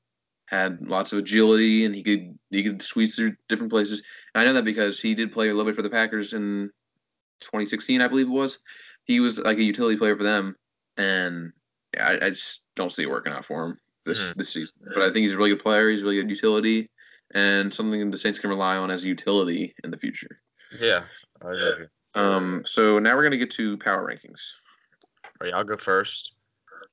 had 0.47 0.79
lots 0.81 1.13
of 1.13 1.19
agility 1.19 1.85
and 1.85 1.95
he 1.95 2.03
could 2.03 2.37
he 2.49 2.63
could 2.63 2.81
squeeze 2.81 3.15
through 3.15 3.35
different 3.47 3.71
places. 3.71 4.03
And 4.33 4.41
I 4.41 4.45
know 4.45 4.53
that 4.53 4.65
because 4.65 4.99
he 4.99 5.13
did 5.13 5.31
play 5.31 5.49
a 5.49 5.53
little 5.53 5.69
bit 5.69 5.75
for 5.75 5.81
the 5.81 5.89
Packers 5.89 6.33
in 6.33 6.71
2016, 7.41 8.01
I 8.01 8.07
believe 8.07 8.27
it 8.27 8.31
was. 8.31 8.59
He 9.05 9.19
was 9.19 9.39
like 9.39 9.57
a 9.57 9.63
utility 9.63 9.97
player 9.97 10.15
for 10.15 10.23
them, 10.23 10.55
and 10.97 11.51
yeah, 11.93 12.07
I, 12.07 12.25
I 12.27 12.29
just 12.29 12.61
don't 12.75 12.93
see 12.93 13.03
it 13.03 13.09
working 13.09 13.33
out 13.33 13.45
for 13.45 13.65
him 13.65 13.79
this 14.05 14.31
Mhm. 14.31 14.35
this 14.35 14.49
season. 14.49 14.77
But 14.93 15.03
I 15.03 15.11
think 15.11 15.23
he's 15.23 15.33
a 15.33 15.37
really 15.37 15.49
good 15.51 15.63
player. 15.63 15.89
He's 15.89 16.01
a 16.01 16.03
really 16.05 16.17
good 16.17 16.29
utility, 16.29 16.89
and 17.33 17.73
something 17.73 18.11
the 18.11 18.17
Saints 18.17 18.39
can 18.39 18.49
rely 18.49 18.77
on 18.77 18.91
as 18.91 19.03
a 19.03 19.07
utility 19.07 19.73
in 19.83 19.91
the 19.91 19.97
future. 19.97 20.39
Yeah. 20.79 21.03
I 21.43 21.51
agree. 21.53 21.85
Um, 22.13 22.63
so 22.65 22.99
now 22.99 23.15
we're 23.15 23.23
gonna 23.23 23.37
get 23.37 23.51
to 23.51 23.77
power 23.77 24.07
rankings. 24.07 24.41
All 25.23 25.45
right, 25.45 25.53
I'll 25.53 25.63
go 25.63 25.77
first. 25.77 26.33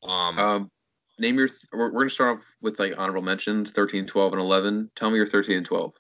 Um, 0.02 0.38
Um, 0.38 0.70
name 1.18 1.36
your. 1.36 1.48
Th- 1.48 1.60
we're, 1.72 1.92
we're 1.92 2.00
gonna 2.02 2.10
start 2.10 2.38
off 2.38 2.44
with 2.62 2.78
like 2.78 2.94
honorable 2.96 3.22
mentions: 3.22 3.70
13, 3.72 4.06
12, 4.06 4.32
and 4.32 4.40
11. 4.40 4.90
Tell 4.94 5.10
me 5.10 5.16
your 5.16 5.26
13 5.26 5.58
and 5.58 5.66
12. 5.66 5.92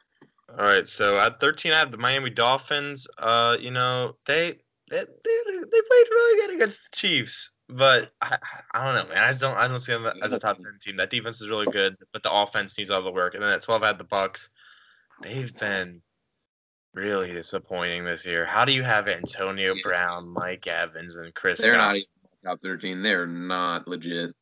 all 0.50 0.56
right, 0.64 0.88
so 0.88 1.18
at 1.18 1.40
13, 1.40 1.72
I 1.72 1.78
have 1.78 1.90
the 1.90 1.98
Miami 1.98 2.30
Dolphins. 2.30 3.06
Uh, 3.18 3.56
you 3.60 3.70
know, 3.70 4.14
they 4.26 4.56
they, 4.90 5.04
they, 5.04 5.38
they 5.52 5.80
played 5.82 6.06
really 6.10 6.46
good 6.46 6.54
against 6.56 6.80
the 6.84 6.96
Chiefs, 6.96 7.50
but 7.68 8.12
I, 8.20 8.38
I 8.72 8.84
don't 8.84 8.94
know, 8.94 9.14
man. 9.14 9.24
I 9.24 9.28
just 9.28 9.40
don't 9.40 9.56
I 9.56 9.68
don't 9.68 9.78
see 9.78 9.92
them 9.92 10.10
as 10.22 10.32
a 10.32 10.38
top 10.38 10.56
10 10.56 10.66
team. 10.80 10.96
That 10.96 11.10
defense 11.10 11.40
is 11.40 11.50
really 11.50 11.70
good, 11.70 11.96
but 12.12 12.22
the 12.22 12.32
offense 12.32 12.76
needs 12.78 12.90
all 12.90 13.02
the 13.02 13.10
work. 13.10 13.34
And 13.34 13.42
then 13.42 13.52
at 13.52 13.62
12, 13.62 13.82
I 13.82 13.86
had 13.88 13.98
the 13.98 14.04
Bucks. 14.04 14.50
They've 15.22 15.54
been 15.58 16.00
really 16.94 17.32
disappointing 17.32 18.04
this 18.04 18.24
year. 18.24 18.44
How 18.44 18.64
do 18.64 18.72
you 18.72 18.82
have 18.82 19.08
Antonio. 19.08 19.74
Brown, 19.82 20.28
Mike 20.28 20.66
Evans, 20.66 21.16
and 21.16 21.34
Chris? 21.34 21.60
They're 21.60 21.76
not 21.76 21.96
even 21.96 22.06
top 22.44 22.60
13. 22.60 23.02
They're 23.02 23.26
not 23.26 23.86
legit. 23.86 24.34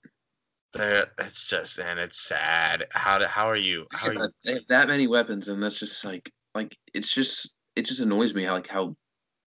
They're, 0.72 1.06
it's 1.18 1.48
just 1.48 1.78
and 1.78 1.98
it's 1.98 2.28
sad. 2.28 2.86
How 2.90 3.18
do, 3.18 3.24
how 3.26 3.48
are 3.48 3.56
you? 3.56 3.86
How 3.92 4.08
are 4.08 4.14
you? 4.14 4.28
They 4.44 4.52
have 4.52 4.66
that 4.68 4.88
many 4.88 5.06
weapons, 5.06 5.48
and 5.48 5.62
that's 5.62 5.78
just 5.78 6.04
like 6.04 6.30
like 6.54 6.76
it's 6.94 7.12
just 7.12 7.52
it 7.74 7.86
just 7.86 8.00
annoys 8.00 8.34
me 8.34 8.44
how 8.44 8.52
like 8.52 8.68
how 8.68 8.94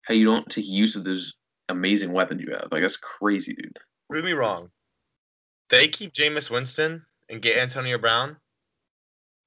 how 0.02 0.14
you 0.14 0.26
don't 0.26 0.50
take 0.50 0.68
use 0.68 0.96
of 0.96 1.04
those 1.04 1.36
amazing 1.70 2.12
weapons 2.12 2.42
you 2.46 2.52
have. 2.54 2.68
Like 2.72 2.82
that's 2.82 2.98
crazy, 2.98 3.54
dude. 3.54 3.78
Prove 4.10 4.26
me 4.26 4.34
wrong. 4.34 4.70
They 5.70 5.88
keep 5.88 6.14
Jameis 6.14 6.50
Winston 6.50 7.06
and 7.30 7.42
get 7.42 7.58
Antonio 7.58 7.98
Brown. 7.98 8.38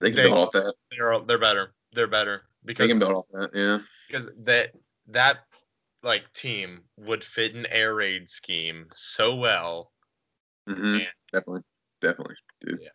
They 0.01 0.09
can 0.11 0.17
They- 0.17 0.23
build 0.25 0.39
off 0.39 0.53
that. 0.53 0.75
They're 0.91 1.19
they're 1.21 1.39
better. 1.39 1.75
They're 1.93 2.07
better. 2.09 2.43
Because 2.65 2.87
they 2.87 2.93
can 2.93 2.99
build 3.01 3.15
off 3.15 3.27
that. 3.33 3.51
Yeah. 3.55 3.79
because 4.07 4.29
that 4.45 4.73
that 5.09 5.41
like 6.05 6.33
team 6.33 6.81
would 6.97 7.23
fit 7.25 7.55
an 7.55 7.67
air 7.67 7.95
raid 7.95 8.29
scheme 8.29 8.87
so 8.95 9.35
well. 9.35 9.93
hmm 10.69 10.97
Yeah. 10.99 11.07
Definitely. 11.33 11.63
Definitely, 12.01 12.35
dude. 12.61 12.81
Yeah. 12.83 12.89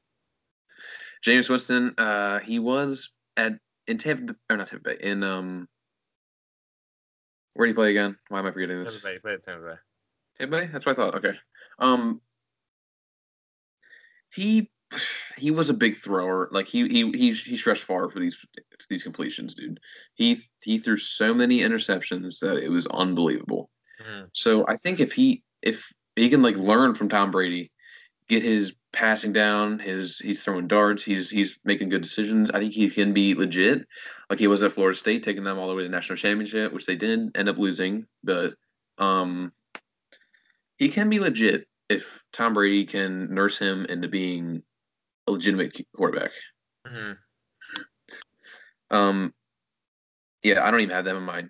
Jameis 1.26 1.50
Winston, 1.50 1.94
uh, 1.98 2.40
he 2.40 2.60
was 2.60 3.10
at 3.36 3.54
in 3.88 3.98
Tampa 3.98 4.36
or 4.50 4.58
not 4.58 4.68
Tampa 4.68 4.90
Bay 4.90 4.98
in 5.02 5.24
um. 5.24 5.68
Where 7.58 7.66
do 7.66 7.70
you 7.72 7.76
play 7.76 7.90
again? 7.90 8.16
Why 8.30 8.38
am 8.38 8.46
I 8.46 8.52
forgetting 8.52 8.84
this? 8.84 9.02
Tampa 9.02 9.08
Bay, 9.08 9.20
play 9.20 9.34
at 9.34 9.42
Tampa 9.42 9.66
Bay. 9.66 9.76
Tampa 10.38 10.58
Bay. 10.58 10.70
That's 10.72 10.86
what 10.86 10.92
I 10.92 10.96
thought. 10.96 11.16
Okay. 11.16 11.34
Um. 11.80 12.22
He 14.30 14.70
he 15.38 15.50
was 15.50 15.72
a 15.72 15.74
big 15.74 15.98
thrower. 15.98 16.50
Like 16.52 16.68
he 16.68 16.88
he 16.88 17.12
he 17.14 17.34
he 17.34 17.58
stretched 17.58 17.84
far 17.84 18.12
for 18.12 18.20
these 18.20 18.38
these 18.90 19.02
completions, 19.02 19.56
dude. 19.56 19.80
He 20.14 20.40
he 20.62 20.78
threw 20.78 20.98
so 20.98 21.34
many 21.34 21.62
interceptions 21.62 22.40
that 22.42 22.58
it 22.58 22.70
was 22.70 22.86
unbelievable. 22.88 23.72
Mhm. 24.00 24.30
So 24.34 24.68
I 24.68 24.76
think 24.76 25.00
if 25.00 25.12
he 25.12 25.44
if 25.64 25.92
he 26.16 26.30
can 26.30 26.44
like 26.44 26.58
learn 26.58 26.94
from 26.94 27.10
Tom 27.10 27.32
Brady, 27.32 27.72
get 28.28 28.44
his 28.44 28.74
passing 28.94 29.32
down, 29.32 29.80
his 29.80 30.18
he's 30.20 30.44
throwing 30.44 30.68
darts, 30.68 31.04
he's 31.04 31.30
he's 31.30 31.60
making 31.64 31.90
good 31.90 32.02
decisions. 32.02 32.52
I 32.52 32.60
think 32.60 32.74
he 32.74 32.90
can 32.90 33.14
be 33.14 33.34
legit, 33.34 33.88
like 34.30 34.40
he 34.40 34.48
was 34.48 34.64
at 34.64 34.74
Florida 34.74 34.98
State, 34.98 35.24
taking 35.24 35.44
them 35.44 35.58
all 35.58 35.68
the 35.68 35.76
way 35.76 35.84
to 35.84 35.88
the 35.88 35.96
national 35.96 36.18
championship, 36.18 36.74
which 36.74 36.86
they 36.86 36.96
did 36.96 37.38
end 37.38 37.50
up 37.50 37.58
losing. 37.58 38.06
But 38.24 38.54
um, 38.98 39.54
he 40.78 40.90
can 40.90 41.10
be 41.10 41.20
legit 41.20 41.68
if 41.90 42.24
Tom 42.34 42.54
Brady 42.54 42.86
can 42.86 43.34
nurse 43.34 43.58
him 43.58 43.86
into 43.86 44.08
being 44.08 44.64
a 45.28 45.32
legitimate 45.32 45.78
quarterback. 45.96 46.32
Mhm. 46.86 47.18
Um, 48.90 49.34
yeah, 50.44 50.66
I 50.66 50.72
don't 50.72 50.82
even 50.82 50.96
have 50.96 51.06
them 51.06 51.18
in 51.18 51.24
my 51.24 51.46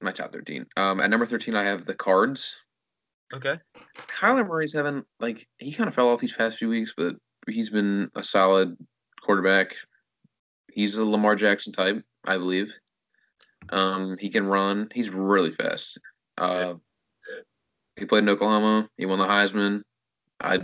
my 0.00 0.12
top 0.12 0.32
thirteen. 0.32 0.66
Um, 0.76 1.00
at 1.00 1.10
number 1.10 1.26
thirteen, 1.26 1.54
I 1.54 1.64
have 1.64 1.84
the 1.84 1.94
Cards. 1.94 2.56
Okay. 3.34 3.58
Kyler 4.08 4.46
Murray's 4.46 4.72
having 4.74 5.04
like 5.20 5.46
he 5.58 5.72
kind 5.72 5.88
of 5.88 5.94
fell 5.94 6.08
off 6.08 6.20
these 6.20 6.32
past 6.32 6.58
few 6.58 6.68
weeks, 6.68 6.92
but 6.96 7.16
he's 7.48 7.70
been 7.70 8.10
a 8.14 8.22
solid 8.22 8.76
quarterback. 9.22 9.74
He's 10.72 10.96
a 10.96 11.04
Lamar 11.04 11.34
Jackson 11.34 11.72
type, 11.72 12.02
I 12.26 12.38
believe. 12.38 12.72
Um, 13.70 14.16
he 14.18 14.28
can 14.28 14.46
run. 14.46 14.88
He's 14.94 15.10
really 15.10 15.50
fast. 15.50 15.98
Uh, 16.38 16.74
he 17.96 18.04
played 18.04 18.24
in 18.24 18.28
Oklahoma. 18.28 18.88
He 18.96 19.06
won 19.06 19.18
the 19.18 19.26
Heisman. 19.26 19.82
I 20.40 20.60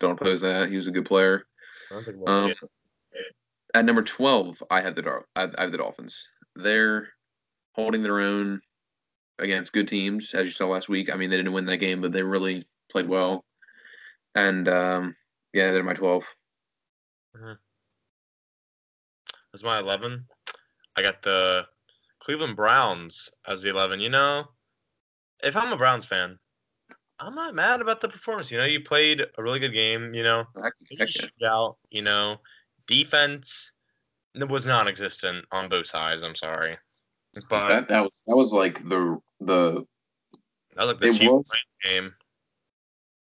don't 0.00 0.20
oppose 0.20 0.40
that. 0.42 0.68
He 0.68 0.76
was 0.76 0.86
a 0.86 0.90
good 0.90 1.06
player. 1.06 1.46
Sounds 1.88 2.06
like 2.06 2.16
a 2.16 2.30
Um, 2.30 2.54
at 3.74 3.84
number 3.84 4.02
twelve, 4.02 4.62
I 4.70 4.80
have 4.80 4.94
the 4.94 5.02
Dar- 5.02 5.26
I, 5.34 5.48
I 5.56 5.62
have 5.62 5.72
the 5.72 5.78
Dolphins. 5.78 6.28
They're 6.54 7.08
holding 7.72 8.02
their 8.02 8.20
own 8.20 8.60
against 9.38 9.72
good 9.72 9.88
teams, 9.88 10.34
as 10.34 10.46
you 10.46 10.50
saw 10.50 10.66
last 10.66 10.88
week. 10.88 11.12
I 11.12 11.16
mean, 11.16 11.30
they 11.30 11.36
didn't 11.36 11.52
win 11.52 11.66
that 11.66 11.78
game, 11.78 12.00
but 12.00 12.12
they 12.12 12.22
really 12.22 12.66
played 12.90 13.08
well. 13.08 13.44
And 14.34 14.68
um, 14.68 15.16
yeah, 15.52 15.72
they're 15.72 15.82
my 15.82 15.94
twelve. 15.94 16.24
That's 19.52 19.64
my 19.64 19.78
11. 19.78 20.24
I 20.96 21.02
got 21.02 21.22
the 21.22 21.66
Cleveland 22.20 22.56
Browns 22.56 23.30
as 23.46 23.62
the 23.62 23.70
11. 23.70 24.00
You 24.00 24.10
know, 24.10 24.44
if 25.42 25.56
I'm 25.56 25.72
a 25.72 25.76
Browns 25.76 26.04
fan, 26.04 26.38
I'm 27.18 27.34
not 27.34 27.54
mad 27.54 27.80
about 27.80 28.00
the 28.00 28.08
performance. 28.08 28.50
You 28.50 28.58
know, 28.58 28.64
you 28.64 28.80
played 28.80 29.20
a 29.20 29.42
really 29.42 29.58
good 29.58 29.72
game. 29.72 30.12
You 30.12 30.22
know, 30.22 30.44
Heck, 30.62 30.72
it 30.90 30.98
heck 30.98 31.08
was 31.08 31.16
a 31.16 31.20
yeah. 31.38 31.48
shootout. 31.48 31.76
You 31.90 32.02
know, 32.02 32.36
defense 32.86 33.72
was 34.34 34.66
non-existent 34.66 35.44
on 35.52 35.68
both 35.68 35.86
sides. 35.86 36.22
I'm 36.22 36.34
sorry, 36.34 36.76
but 37.48 37.68
That, 37.68 37.88
that 37.88 38.02
was 38.02 38.22
that 38.26 38.36
was 38.36 38.52
like 38.52 38.86
the 38.88 39.18
the 39.40 39.84
was 40.76 40.86
like 40.88 41.00
the 41.00 41.12
Chiefs 41.12 41.32
was- 41.32 41.52
game. 41.84 42.12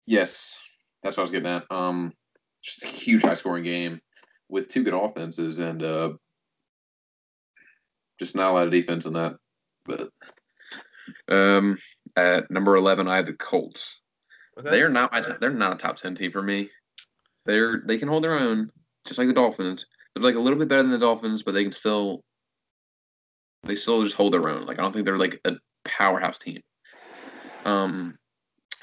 yes, 0.06 0.58
that's 1.04 1.18
what 1.18 1.22
I 1.22 1.24
was 1.24 1.32
getting 1.32 1.48
at. 1.52 1.66
Um, 1.72 2.14
just 2.62 2.84
a 2.84 2.88
huge 2.88 3.22
high 3.24 3.34
scoring 3.36 3.64
game 3.64 4.02
with 4.50 4.68
two 4.68 4.84
good 4.84 4.94
offenses 4.94 5.60
and 5.60 5.82
uh, 5.84 6.14
just 8.20 8.36
not 8.36 8.52
a 8.52 8.54
lot 8.54 8.66
of 8.68 8.72
defense 8.72 9.06
in 9.06 9.14
that. 9.14 9.36
But 9.86 10.10
um, 11.30 11.78
at 12.16 12.50
number 12.52 12.76
eleven, 12.76 13.08
I 13.08 13.16
had 13.16 13.26
the 13.26 13.34
Colts. 13.34 14.02
Okay. 14.60 14.70
They're 14.72 14.90
not 14.90 15.12
my 15.12 15.22
they're 15.40 15.50
not 15.52 15.74
a 15.74 15.78
top 15.78 15.96
ten 15.96 16.16
team 16.16 16.32
for 16.32 16.42
me. 16.42 16.70
They're 17.46 17.82
they 17.86 17.98
can 17.98 18.10
hold 18.10 18.24
their 18.24 18.38
own, 18.40 18.70
just 19.06 19.18
like 19.18 19.28
the 19.28 19.34
Dolphins. 19.34 19.86
They're 20.14 20.24
like 20.24 20.36
a 20.36 20.40
little 20.40 20.60
bit 20.60 20.68
better 20.68 20.84
than 20.84 20.92
the 20.92 20.98
Dolphins, 21.00 21.44
but 21.44 21.54
they 21.54 21.64
can 21.64 21.72
still 21.72 22.24
they 23.64 23.76
still 23.76 24.04
just 24.04 24.16
hold 24.16 24.34
their 24.34 24.48
own. 24.50 24.66
Like 24.66 24.78
I 24.80 24.82
don't 24.82 24.92
think 24.92 25.06
they're 25.06 25.18
like 25.18 25.40
a 25.46 25.54
powerhouse 25.90 26.38
team. 26.38 26.62
Um, 27.66 28.18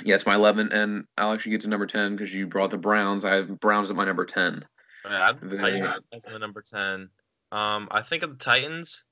yeah, 0.04 0.14
it's 0.14 0.26
my 0.26 0.34
eleven, 0.34 0.70
and 0.72 1.04
I'll 1.16 1.32
actually 1.32 1.52
get 1.52 1.62
to 1.62 1.68
number 1.68 1.86
ten 1.86 2.16
because 2.16 2.34
you 2.34 2.46
brought 2.46 2.70
the 2.70 2.78
Browns. 2.78 3.24
I 3.24 3.34
have 3.34 3.60
Browns 3.60 3.90
at 3.90 3.96
my 3.96 4.04
number 4.04 4.26
ten. 4.26 4.64
Yeah, 5.04 5.28
I'd 5.28 5.40
Very- 5.40 5.80
Titans 5.80 6.04
as 6.12 6.22
the 6.24 6.38
number 6.38 6.62
ten. 6.62 7.08
Um, 7.52 7.88
I 7.90 8.02
think 8.02 8.22
of 8.22 8.30
the 8.30 8.44
Titans. 8.44 9.04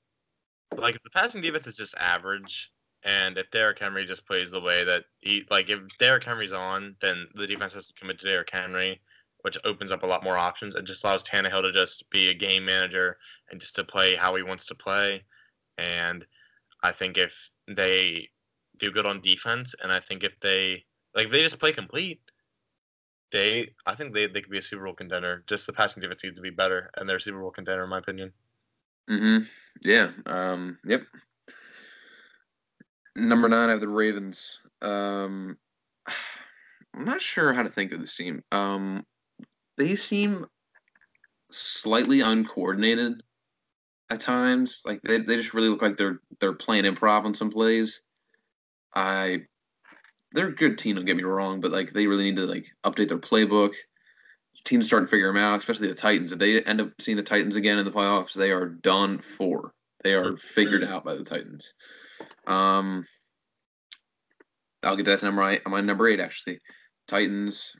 Like 0.77 0.95
if 0.95 1.03
the 1.03 1.09
passing 1.09 1.41
defense 1.41 1.67
is 1.67 1.77
just 1.77 1.95
average, 1.97 2.71
and 3.03 3.37
if 3.37 3.49
Derrick 3.51 3.79
Henry 3.79 4.05
just 4.05 4.27
plays 4.27 4.51
the 4.51 4.59
way 4.59 4.83
that 4.83 5.05
he 5.19 5.45
like, 5.49 5.69
if 5.69 5.79
Derrick 5.97 6.23
Henry's 6.23 6.51
on, 6.51 6.95
then 7.01 7.27
the 7.35 7.47
defense 7.47 7.73
has 7.73 7.87
to 7.87 7.93
commit 7.93 8.19
to 8.19 8.25
Derrick 8.25 8.49
Henry, 8.51 8.99
which 9.41 9.57
opens 9.63 9.91
up 9.91 10.03
a 10.03 10.07
lot 10.07 10.23
more 10.23 10.37
options 10.37 10.75
and 10.75 10.85
just 10.85 11.03
allows 11.03 11.23
Tannehill 11.23 11.61
to 11.61 11.71
just 11.71 12.09
be 12.09 12.29
a 12.29 12.33
game 12.33 12.65
manager 12.65 13.17
and 13.49 13.61
just 13.61 13.75
to 13.75 13.83
play 13.83 14.15
how 14.15 14.35
he 14.35 14.43
wants 14.43 14.65
to 14.67 14.75
play. 14.75 15.23
And 15.77 16.25
I 16.83 16.91
think 16.91 17.17
if 17.17 17.51
they 17.67 18.29
do 18.77 18.91
good 18.91 19.05
on 19.05 19.21
defense, 19.21 19.75
and 19.81 19.91
I 19.91 19.99
think 19.99 20.23
if 20.23 20.39
they 20.39 20.85
like 21.15 21.27
if 21.27 21.31
they 21.31 21.41
just 21.41 21.59
play 21.59 21.71
complete, 21.71 22.19
they 23.31 23.71
I 23.85 23.95
think 23.95 24.13
they, 24.13 24.27
they 24.27 24.41
could 24.41 24.51
be 24.51 24.59
a 24.59 24.61
Super 24.61 24.85
Bowl 24.85 24.93
contender. 24.93 25.43
Just 25.47 25.67
the 25.67 25.73
passing 25.73 26.01
defense 26.01 26.23
needs 26.23 26.35
to 26.35 26.41
be 26.41 26.49
better, 26.49 26.89
and 26.97 27.07
they're 27.07 27.17
a 27.17 27.21
Super 27.21 27.39
Bowl 27.39 27.51
contender 27.51 27.83
in 27.83 27.89
my 27.89 27.99
opinion. 27.99 28.31
Mm-hmm. 29.09 29.45
Yeah. 29.81 30.09
Um. 30.25 30.79
Yep. 30.85 31.03
Number 33.17 33.47
nine, 33.47 33.69
I 33.69 33.71
have 33.71 33.81
the 33.81 33.87
Ravens. 33.87 34.59
Um, 34.81 35.57
I'm 36.93 37.05
not 37.05 37.21
sure 37.21 37.53
how 37.53 37.63
to 37.63 37.69
think 37.69 37.93
of 37.93 38.01
this 38.01 38.15
team. 38.15 38.43
Um, 38.51 39.05
they 39.77 39.95
seem 39.95 40.45
slightly 41.49 42.21
uncoordinated 42.21 43.21
at 44.09 44.19
times. 44.19 44.81
Like 44.85 45.01
they, 45.01 45.19
they 45.19 45.35
just 45.35 45.53
really 45.53 45.69
look 45.69 45.81
like 45.81 45.97
they're 45.97 46.19
they're 46.39 46.53
playing 46.53 46.85
improv 46.85 47.25
on 47.25 47.33
some 47.33 47.51
plays. 47.51 48.01
I 48.95 49.41
they're 50.31 50.47
a 50.47 50.55
good 50.55 50.77
team. 50.77 50.95
Don't 50.95 51.05
get 51.05 51.17
me 51.17 51.23
wrong, 51.23 51.61
but 51.61 51.71
like 51.71 51.91
they 51.91 52.07
really 52.07 52.25
need 52.25 52.35
to 52.37 52.45
like 52.45 52.67
update 52.83 53.09
their 53.09 53.17
playbook. 53.17 53.73
Teams 54.63 54.87
starting 54.87 55.07
to 55.07 55.11
figure 55.11 55.27
them 55.27 55.37
out, 55.37 55.59
especially 55.59 55.87
the 55.87 55.93
Titans. 55.93 56.31
If 56.31 56.39
they 56.39 56.61
end 56.63 56.81
up 56.81 56.89
seeing 56.99 57.17
the 57.17 57.23
Titans 57.23 57.55
again 57.55 57.77
in 57.77 57.85
the 57.85 57.91
playoffs, 57.91 58.33
they 58.33 58.51
are 58.51 58.67
done 58.67 59.19
for. 59.19 59.73
They 60.03 60.13
are 60.13 60.37
figured 60.37 60.83
out 60.83 61.05
by 61.05 61.15
the 61.15 61.23
Titans. 61.23 61.73
Um, 62.47 63.05
I'll 64.83 64.95
get 64.95 65.05
that 65.05 65.19
to 65.19 65.25
number 65.25 65.43
eight. 65.43 65.61
on 65.65 65.85
number 65.85 66.07
eight 66.07 66.19
actually, 66.19 66.59
Titans. 67.07 67.73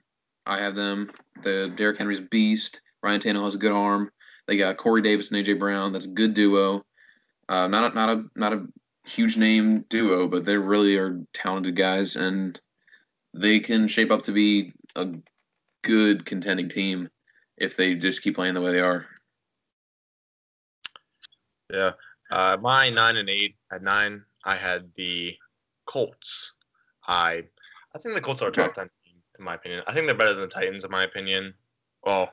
I 0.45 0.59
have 0.59 0.75
them. 0.75 1.11
The 1.43 1.73
Derrick 1.75 1.97
Henry's 1.97 2.19
beast. 2.19 2.81
Ryan 3.01 3.19
Tannehill 3.19 3.45
has 3.45 3.55
a 3.55 3.59
good 3.59 3.71
arm. 3.71 4.11
They 4.47 4.57
got 4.57 4.77
Corey 4.77 5.01
Davis 5.01 5.31
and 5.31 5.43
AJ 5.43 5.59
Brown. 5.59 5.93
That's 5.93 6.05
a 6.05 6.09
good 6.09 6.33
duo. 6.33 6.85
Uh, 7.49 7.67
not 7.67 7.91
a, 7.91 7.95
not 7.95 8.09
a 8.09 8.25
not 8.35 8.53
a 8.53 8.65
huge 9.05 9.37
name 9.37 9.85
duo, 9.89 10.27
but 10.27 10.45
they 10.45 10.57
really 10.57 10.97
are 10.97 11.19
talented 11.33 11.75
guys, 11.75 12.15
and 12.15 12.59
they 13.33 13.59
can 13.59 13.87
shape 13.87 14.11
up 14.11 14.23
to 14.23 14.31
be 14.31 14.73
a 14.95 15.09
good 15.83 16.25
contending 16.25 16.69
team 16.69 17.09
if 17.57 17.77
they 17.77 17.95
just 17.95 18.21
keep 18.21 18.35
playing 18.35 18.53
the 18.53 18.61
way 18.61 18.71
they 18.71 18.79
are. 18.79 19.05
Yeah. 21.71 21.91
Uh, 22.31 22.57
my 22.59 22.89
nine 22.89 23.17
and 23.17 23.29
eight 23.29 23.55
at 23.71 23.83
nine, 23.83 24.23
I 24.45 24.55
had 24.55 24.89
the 24.95 25.35
Colts. 25.85 26.53
I 27.07 27.43
I 27.93 27.99
think 27.99 28.15
the 28.15 28.21
Colts 28.21 28.41
are 28.41 28.49
a 28.49 28.51
top 28.51 28.73
ten 28.73 28.89
team 29.05 29.21
in 29.37 29.45
my 29.45 29.55
opinion. 29.55 29.83
I 29.87 29.93
think 29.93 30.07
they're 30.07 30.15
better 30.15 30.33
than 30.33 30.41
the 30.41 30.47
Titans 30.47 30.83
in 30.83 30.91
my 30.91 31.03
opinion. 31.03 31.53
Well, 32.03 32.31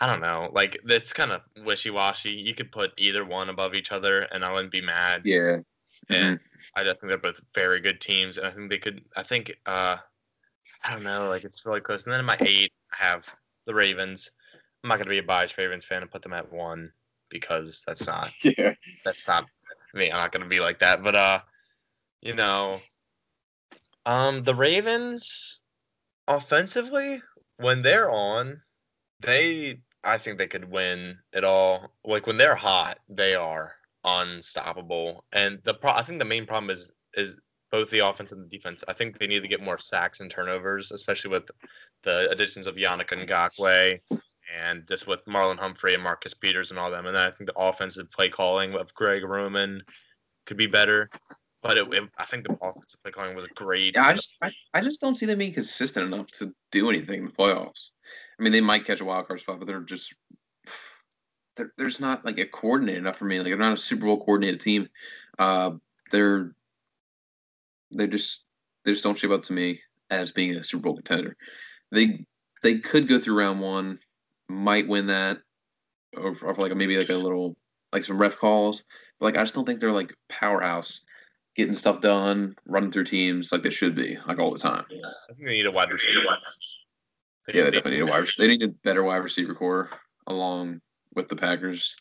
I 0.00 0.06
don't 0.06 0.20
know. 0.20 0.50
Like 0.52 0.80
it's 0.88 1.12
kind 1.12 1.32
of 1.32 1.42
wishy 1.64 1.90
washy. 1.90 2.30
You 2.30 2.54
could 2.54 2.70
put 2.70 2.92
either 2.96 3.24
one 3.24 3.48
above 3.48 3.74
each 3.74 3.90
other, 3.90 4.22
and 4.32 4.44
I 4.44 4.52
wouldn't 4.52 4.72
be 4.72 4.80
mad. 4.80 5.22
Yeah. 5.24 5.58
And 6.08 6.38
I 6.76 6.84
just 6.84 7.00
think 7.00 7.08
they're 7.08 7.18
both 7.18 7.40
very 7.54 7.80
good 7.80 8.00
teams, 8.00 8.38
and 8.38 8.46
I 8.46 8.50
think 8.50 8.70
they 8.70 8.78
could. 8.78 9.02
I 9.16 9.22
think 9.22 9.52
uh, 9.66 9.96
I 10.84 10.92
don't 10.92 11.02
know. 11.02 11.28
Like 11.28 11.44
it's 11.44 11.66
really 11.66 11.80
close. 11.80 12.04
And 12.04 12.12
then 12.12 12.20
in 12.20 12.26
my 12.26 12.36
eight, 12.40 12.72
I 12.92 13.04
have 13.04 13.26
the 13.66 13.74
Ravens. 13.74 14.30
I'm 14.84 14.88
not 14.88 14.98
gonna 14.98 15.10
be 15.10 15.18
a 15.18 15.22
biased 15.22 15.58
Ravens 15.58 15.84
fan 15.84 16.02
and 16.02 16.10
put 16.10 16.22
them 16.22 16.32
at 16.32 16.52
one 16.52 16.92
because 17.28 17.84
that's 17.86 18.06
not 18.06 18.30
Yeah. 18.42 18.74
that's 19.04 19.26
not 19.26 19.46
me. 19.94 20.10
I'm 20.10 20.18
not 20.18 20.32
gonna 20.32 20.46
be 20.46 20.60
like 20.60 20.78
that. 20.78 21.02
But 21.02 21.16
uh, 21.16 21.40
you 22.22 22.34
know, 22.34 22.80
um, 24.06 24.44
the 24.44 24.54
Ravens 24.54 25.60
offensively 26.28 27.20
when 27.56 27.82
they're 27.82 28.10
on, 28.10 28.62
they 29.20 29.80
I 30.04 30.18
think 30.18 30.38
they 30.38 30.46
could 30.46 30.70
win 30.70 31.18
it 31.32 31.44
all. 31.44 31.92
Like 32.04 32.26
when 32.26 32.36
they're 32.36 32.54
hot, 32.54 32.98
they 33.08 33.34
are. 33.34 33.74
unstoppable. 34.04 35.24
And 35.32 35.58
the 35.64 35.74
pro- 35.74 35.92
I 35.92 36.02
think 36.02 36.18
the 36.18 36.24
main 36.24 36.46
problem 36.46 36.70
is 36.70 36.92
is 37.14 37.36
both 37.70 37.90
the 37.90 37.98
offense 37.98 38.32
and 38.32 38.42
the 38.42 38.48
defense. 38.56 38.82
I 38.88 38.92
think 38.94 39.18
they 39.18 39.26
need 39.26 39.42
to 39.42 39.48
get 39.48 39.60
more 39.60 39.78
sacks 39.78 40.20
and 40.20 40.30
turnovers, 40.30 40.92
especially 40.92 41.30
with 41.30 41.50
the 42.04 42.30
additions 42.30 42.66
of 42.66 42.76
Yannick 42.76 43.08
Ngakoue 43.08 43.98
and 44.56 44.86
just 44.88 45.06
with 45.06 45.24
Marlon 45.26 45.58
Humphrey 45.58 45.94
and 45.94 46.02
Marcus 46.02 46.32
Peters 46.32 46.70
and 46.70 46.78
all 46.78 46.90
them. 46.90 47.06
And 47.06 47.14
then 47.14 47.26
I 47.26 47.30
think 47.30 47.48
the 47.50 47.58
offensive 47.58 48.08
play 48.10 48.30
calling 48.30 48.74
of 48.74 48.94
Greg 48.94 49.24
Roman 49.24 49.82
could 50.46 50.56
be 50.56 50.66
better. 50.66 51.10
But 51.62 51.76
it, 51.76 51.92
it, 51.92 52.04
I 52.16 52.24
think 52.24 52.46
the 52.46 52.56
offensive 52.62 53.02
play 53.02 53.10
calling 53.10 53.34
was 53.34 53.46
a 53.46 53.54
great. 53.54 53.94
Yeah, 53.94 54.06
I 54.06 54.14
just 54.14 54.36
I, 54.42 54.52
I 54.74 54.80
just 54.80 55.00
don't 55.00 55.16
see 55.16 55.26
them 55.26 55.38
being 55.38 55.52
consistent 55.52 56.06
enough 56.12 56.28
to 56.32 56.54
do 56.70 56.88
anything 56.88 57.20
in 57.20 57.26
the 57.26 57.32
playoffs. 57.32 57.90
I 58.38 58.42
mean, 58.42 58.52
they 58.52 58.60
might 58.60 58.86
catch 58.86 59.00
a 59.00 59.04
wild 59.04 59.26
card 59.26 59.40
spot, 59.40 59.58
but 59.58 59.66
they're 59.66 59.80
just 59.80 60.14
they're, 61.56 61.72
they're 61.76 61.90
not 61.98 62.24
like 62.24 62.38
a 62.38 62.46
coordinated 62.46 63.00
enough 63.00 63.16
for 63.16 63.24
me. 63.24 63.38
Like 63.38 63.48
they're 63.48 63.58
not 63.58 63.74
a 63.74 63.78
Super 63.78 64.06
Bowl 64.06 64.18
coordinated 64.18 64.60
team. 64.60 64.88
Uh, 65.38 65.72
they're 66.10 66.54
they 67.90 68.06
just 68.06 68.44
they 68.84 68.92
just 68.92 69.04
don't 69.04 69.18
shape 69.18 69.30
up 69.30 69.42
to 69.44 69.52
me 69.52 69.80
as 70.10 70.32
being 70.32 70.54
a 70.54 70.64
Super 70.64 70.84
Bowl 70.84 70.96
contender. 70.96 71.36
They 71.90 72.24
they 72.62 72.78
could 72.78 73.08
go 73.08 73.18
through 73.18 73.38
round 73.38 73.60
one, 73.60 73.98
might 74.48 74.88
win 74.88 75.06
that, 75.08 75.38
or, 76.16 76.36
or 76.42 76.54
like 76.54 76.74
maybe 76.76 76.96
like 76.96 77.10
a 77.10 77.14
little 77.14 77.56
like 77.92 78.04
some 78.04 78.18
ref 78.18 78.36
calls. 78.36 78.84
But 79.18 79.26
like 79.26 79.36
I 79.36 79.42
just 79.42 79.54
don't 79.54 79.64
think 79.64 79.80
they're 79.80 79.92
like 79.92 80.14
powerhouse 80.28 81.04
getting 81.58 81.74
stuff 81.74 82.00
done, 82.00 82.54
running 82.66 82.92
through 82.92 83.02
teams 83.02 83.50
like 83.50 83.64
they 83.64 83.70
should 83.70 83.96
be, 83.96 84.16
like 84.28 84.38
all 84.38 84.52
the 84.52 84.58
time. 84.58 84.84
I 84.90 85.34
think 85.34 85.44
they 85.44 85.54
need 85.54 85.66
a 85.66 85.72
wide 85.72 85.90
receiver. 85.90 86.20
Yeah, 87.48 87.64
they 87.64 87.70
definitely 87.72 87.96
need 87.96 88.02
a 88.02 88.06
wide. 88.06 88.18
receiver. 88.18 88.46
They 88.46 88.56
need 88.56 88.62
a 88.62 88.68
better 88.84 89.02
wide 89.02 89.16
receiver 89.16 89.54
core 89.54 89.90
along 90.28 90.80
with 91.14 91.26
the 91.26 91.34
Packers, 91.34 91.96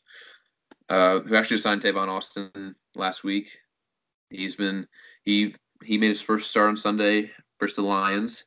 uh, 0.89 1.21
who 1.21 1.35
actually 1.35 1.57
signed 1.57 1.81
Tavon 1.81 2.07
Austin 2.07 2.75
last 2.93 3.23
week. 3.23 3.57
He's 4.29 4.55
been 4.55 4.87
he 5.23 5.55
he 5.83 5.97
made 5.97 6.09
his 6.09 6.21
first 6.21 6.51
start 6.51 6.69
on 6.69 6.77
Sunday 6.77 7.31
versus 7.59 7.77
the 7.77 7.81
Lions, 7.81 8.45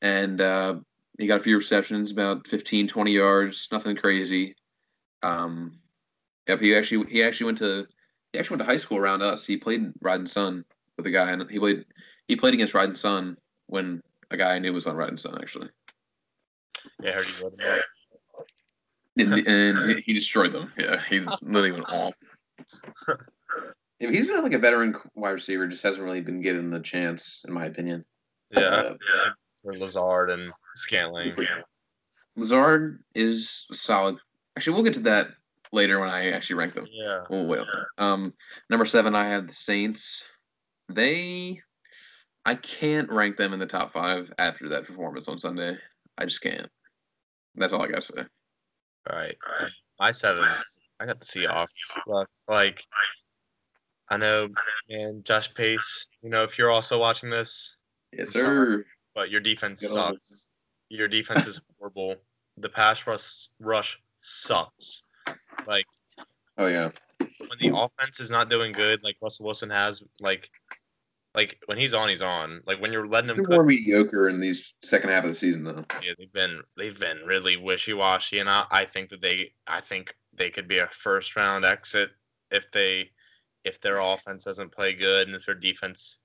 and 0.00 0.40
uh, 0.40 0.76
he 1.18 1.26
got 1.26 1.40
a 1.40 1.42
few 1.42 1.58
receptions, 1.58 2.12
about 2.12 2.48
15, 2.48 2.88
20 2.88 3.12
yards, 3.12 3.68
nothing 3.70 3.94
crazy. 3.94 4.56
Um, 5.22 5.80
yep, 6.48 6.60
he 6.60 6.74
actually 6.74 7.10
he 7.10 7.22
actually 7.22 7.46
went 7.46 7.58
to 7.58 7.86
he 8.32 8.38
actually 8.38 8.56
went 8.56 8.68
to 8.68 8.72
high 8.72 8.76
school 8.76 8.98
around 8.98 9.22
us. 9.22 9.46
He 9.46 9.56
played 9.56 9.92
Rising 10.00 10.26
Sun 10.26 10.64
with 10.96 11.06
a 11.06 11.10
guy, 11.10 11.30
and 11.30 11.50
he 11.50 11.58
played 11.58 11.84
he 12.28 12.36
played 12.36 12.54
against 12.54 12.74
Rising 12.74 12.94
Sun 12.94 13.36
when 13.66 14.02
a 14.30 14.36
guy 14.36 14.54
I 14.54 14.58
knew 14.58 14.72
was 14.72 14.86
on 14.86 14.96
Rising 14.96 15.18
Sun 15.18 15.38
actually. 15.40 15.68
Yeah, 17.02 17.10
I 17.10 17.14
heard 17.14 17.26
he 17.26 17.44
was. 17.44 17.58
And, 19.18 19.46
and 19.46 19.98
he 19.98 20.14
destroyed 20.14 20.52
them. 20.52 20.72
Yeah, 20.78 21.02
he 21.08 21.20
literally 21.42 21.72
went 21.72 21.88
off. 21.88 22.14
Yeah, 23.98 24.10
he's 24.10 24.26
been 24.26 24.42
like 24.42 24.52
a 24.52 24.58
veteran 24.58 24.94
wide 25.14 25.30
receiver, 25.30 25.66
just 25.66 25.82
hasn't 25.82 26.02
really 26.02 26.20
been 26.20 26.40
given 26.40 26.70
the 26.70 26.80
chance, 26.80 27.44
in 27.46 27.52
my 27.52 27.66
opinion. 27.66 28.04
Yeah, 28.50 28.60
Uh, 28.60 28.94
yeah. 29.14 29.30
For 29.62 29.76
Lazard 29.76 30.30
and 30.30 30.50
Scantling. 30.76 31.34
Lazard 32.36 33.02
is 33.14 33.66
solid. 33.72 34.16
Actually, 34.56 34.74
we'll 34.74 34.84
get 34.84 34.94
to 34.94 35.00
that 35.00 35.28
later 35.72 36.00
when 36.00 36.08
I 36.08 36.30
actually 36.30 36.56
rank 36.56 36.74
them. 36.74 36.86
Yeah. 36.90 37.20
We'll 37.30 37.46
wait. 37.46 37.60
that. 37.60 38.04
Um, 38.04 38.34
number 38.68 38.84
seven, 38.86 39.14
I 39.14 39.28
have 39.28 39.46
the 39.46 39.52
Saints. 39.54 40.22
They, 40.88 41.60
I 42.44 42.54
can't 42.56 43.10
rank 43.10 43.36
them 43.36 43.52
in 43.52 43.58
the 43.60 43.66
top 43.66 43.92
five 43.92 44.32
after 44.38 44.68
that 44.70 44.86
performance 44.86 45.28
on 45.28 45.38
Sunday. 45.38 45.76
I 46.18 46.24
just 46.24 46.40
can't. 46.40 46.68
That's 47.54 47.72
all 47.72 47.82
I 47.82 47.88
gotta 47.88 48.02
say. 48.02 48.22
All 49.10 49.16
right. 49.18 49.36
My 49.98 50.10
seven. 50.10 50.44
I 50.98 51.06
got 51.06 51.20
the 51.20 51.26
Seahawks. 51.26 52.26
Like, 52.48 52.84
I 54.10 54.16
know, 54.16 54.48
man, 54.88 55.22
Josh 55.24 55.52
Pace. 55.54 56.08
You 56.22 56.30
know, 56.30 56.42
if 56.42 56.58
you're 56.58 56.70
also 56.70 56.98
watching 56.98 57.30
this, 57.30 57.78
Yes, 58.12 58.30
sir. 58.30 58.84
but 59.14 59.30
your 59.30 59.40
defense 59.40 59.88
sucks. 59.88 60.48
Your 60.88 61.06
defense 61.08 61.46
is 61.46 61.60
horrible. 61.78 62.16
The 62.56 62.68
pass 62.68 63.06
rush 63.06 63.48
rush 63.60 64.00
sucks. 64.20 65.04
Like 65.66 65.86
Oh 66.60 66.66
yeah. 66.66 66.90
when 67.18 67.58
the 67.58 67.72
offense 67.74 68.20
is 68.20 68.30
not 68.30 68.50
doing 68.50 68.72
good, 68.72 69.02
like 69.02 69.16
Russell 69.22 69.46
Wilson 69.46 69.70
has, 69.70 70.02
like, 70.20 70.50
like 71.34 71.58
when 71.66 71.78
he's 71.78 71.94
on, 71.94 72.10
he's 72.10 72.20
on. 72.20 72.60
Like 72.66 72.82
when 72.82 72.92
you're 72.92 73.06
letting 73.06 73.28
They're 73.28 73.44
him 73.44 73.50
more 73.50 73.64
mediocre 73.64 74.28
in 74.28 74.40
these 74.40 74.74
second 74.82 75.08
half 75.08 75.24
of 75.24 75.30
the 75.30 75.34
season, 75.34 75.64
though. 75.64 75.84
yeah, 76.02 76.12
they've 76.18 76.32
been 76.32 76.60
they've 76.76 76.98
been 76.98 77.18
really 77.24 77.56
wishy 77.56 77.94
washy, 77.94 78.40
and 78.40 78.50
I, 78.50 78.66
I 78.70 78.84
think 78.84 79.08
that 79.08 79.22
they 79.22 79.52
I 79.66 79.80
think 79.80 80.14
they 80.34 80.50
could 80.50 80.68
be 80.68 80.78
a 80.78 80.88
first 80.88 81.34
round 81.34 81.64
exit 81.64 82.10
if 82.50 82.70
they 82.72 83.10
if 83.64 83.80
their 83.80 83.98
offense 83.98 84.44
doesn't 84.44 84.72
play 84.72 84.92
good 84.92 85.28
and 85.28 85.36
if 85.36 85.46
their 85.46 85.54
defense, 85.54 86.18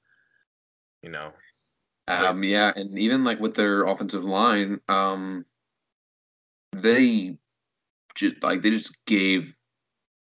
you 1.01 1.09
know, 1.09 1.31
Um, 2.07 2.43
yeah, 2.43 2.73
and 2.75 2.97
even 2.99 3.23
like 3.23 3.39
with 3.39 3.55
their 3.55 3.83
offensive 3.83 4.25
line, 4.25 4.81
um, 4.89 5.45
they 6.73 7.37
just 8.15 8.41
like 8.41 8.61
they 8.61 8.71
just 8.71 8.95
gave 9.05 9.53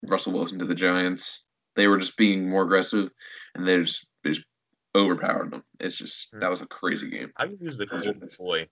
Russell 0.05 0.33
Wilson 0.33 0.59
to 0.59 0.65
the 0.65 0.75
Giants. 0.75 1.45
They 1.75 1.89
were 1.89 1.99
just 1.99 2.17
being 2.17 2.49
more 2.49 2.63
aggressive, 2.63 3.11
and 3.55 3.67
they 3.67 3.77
just 3.83 4.07
they 4.23 4.31
just 4.31 4.47
overpowered 4.95 5.53
them. 5.53 5.65
It's 5.81 5.97
just 5.97 6.29
that 6.41 6.51
was 6.51 6.63
a 6.63 6.67
crazy 6.67 7.11
game. 7.11 7.33
how 7.37 7.47
you 7.47 7.59
lose 7.61 7.77
the 7.77 7.87
Colt 7.87 8.05
McCoy? 8.05 8.67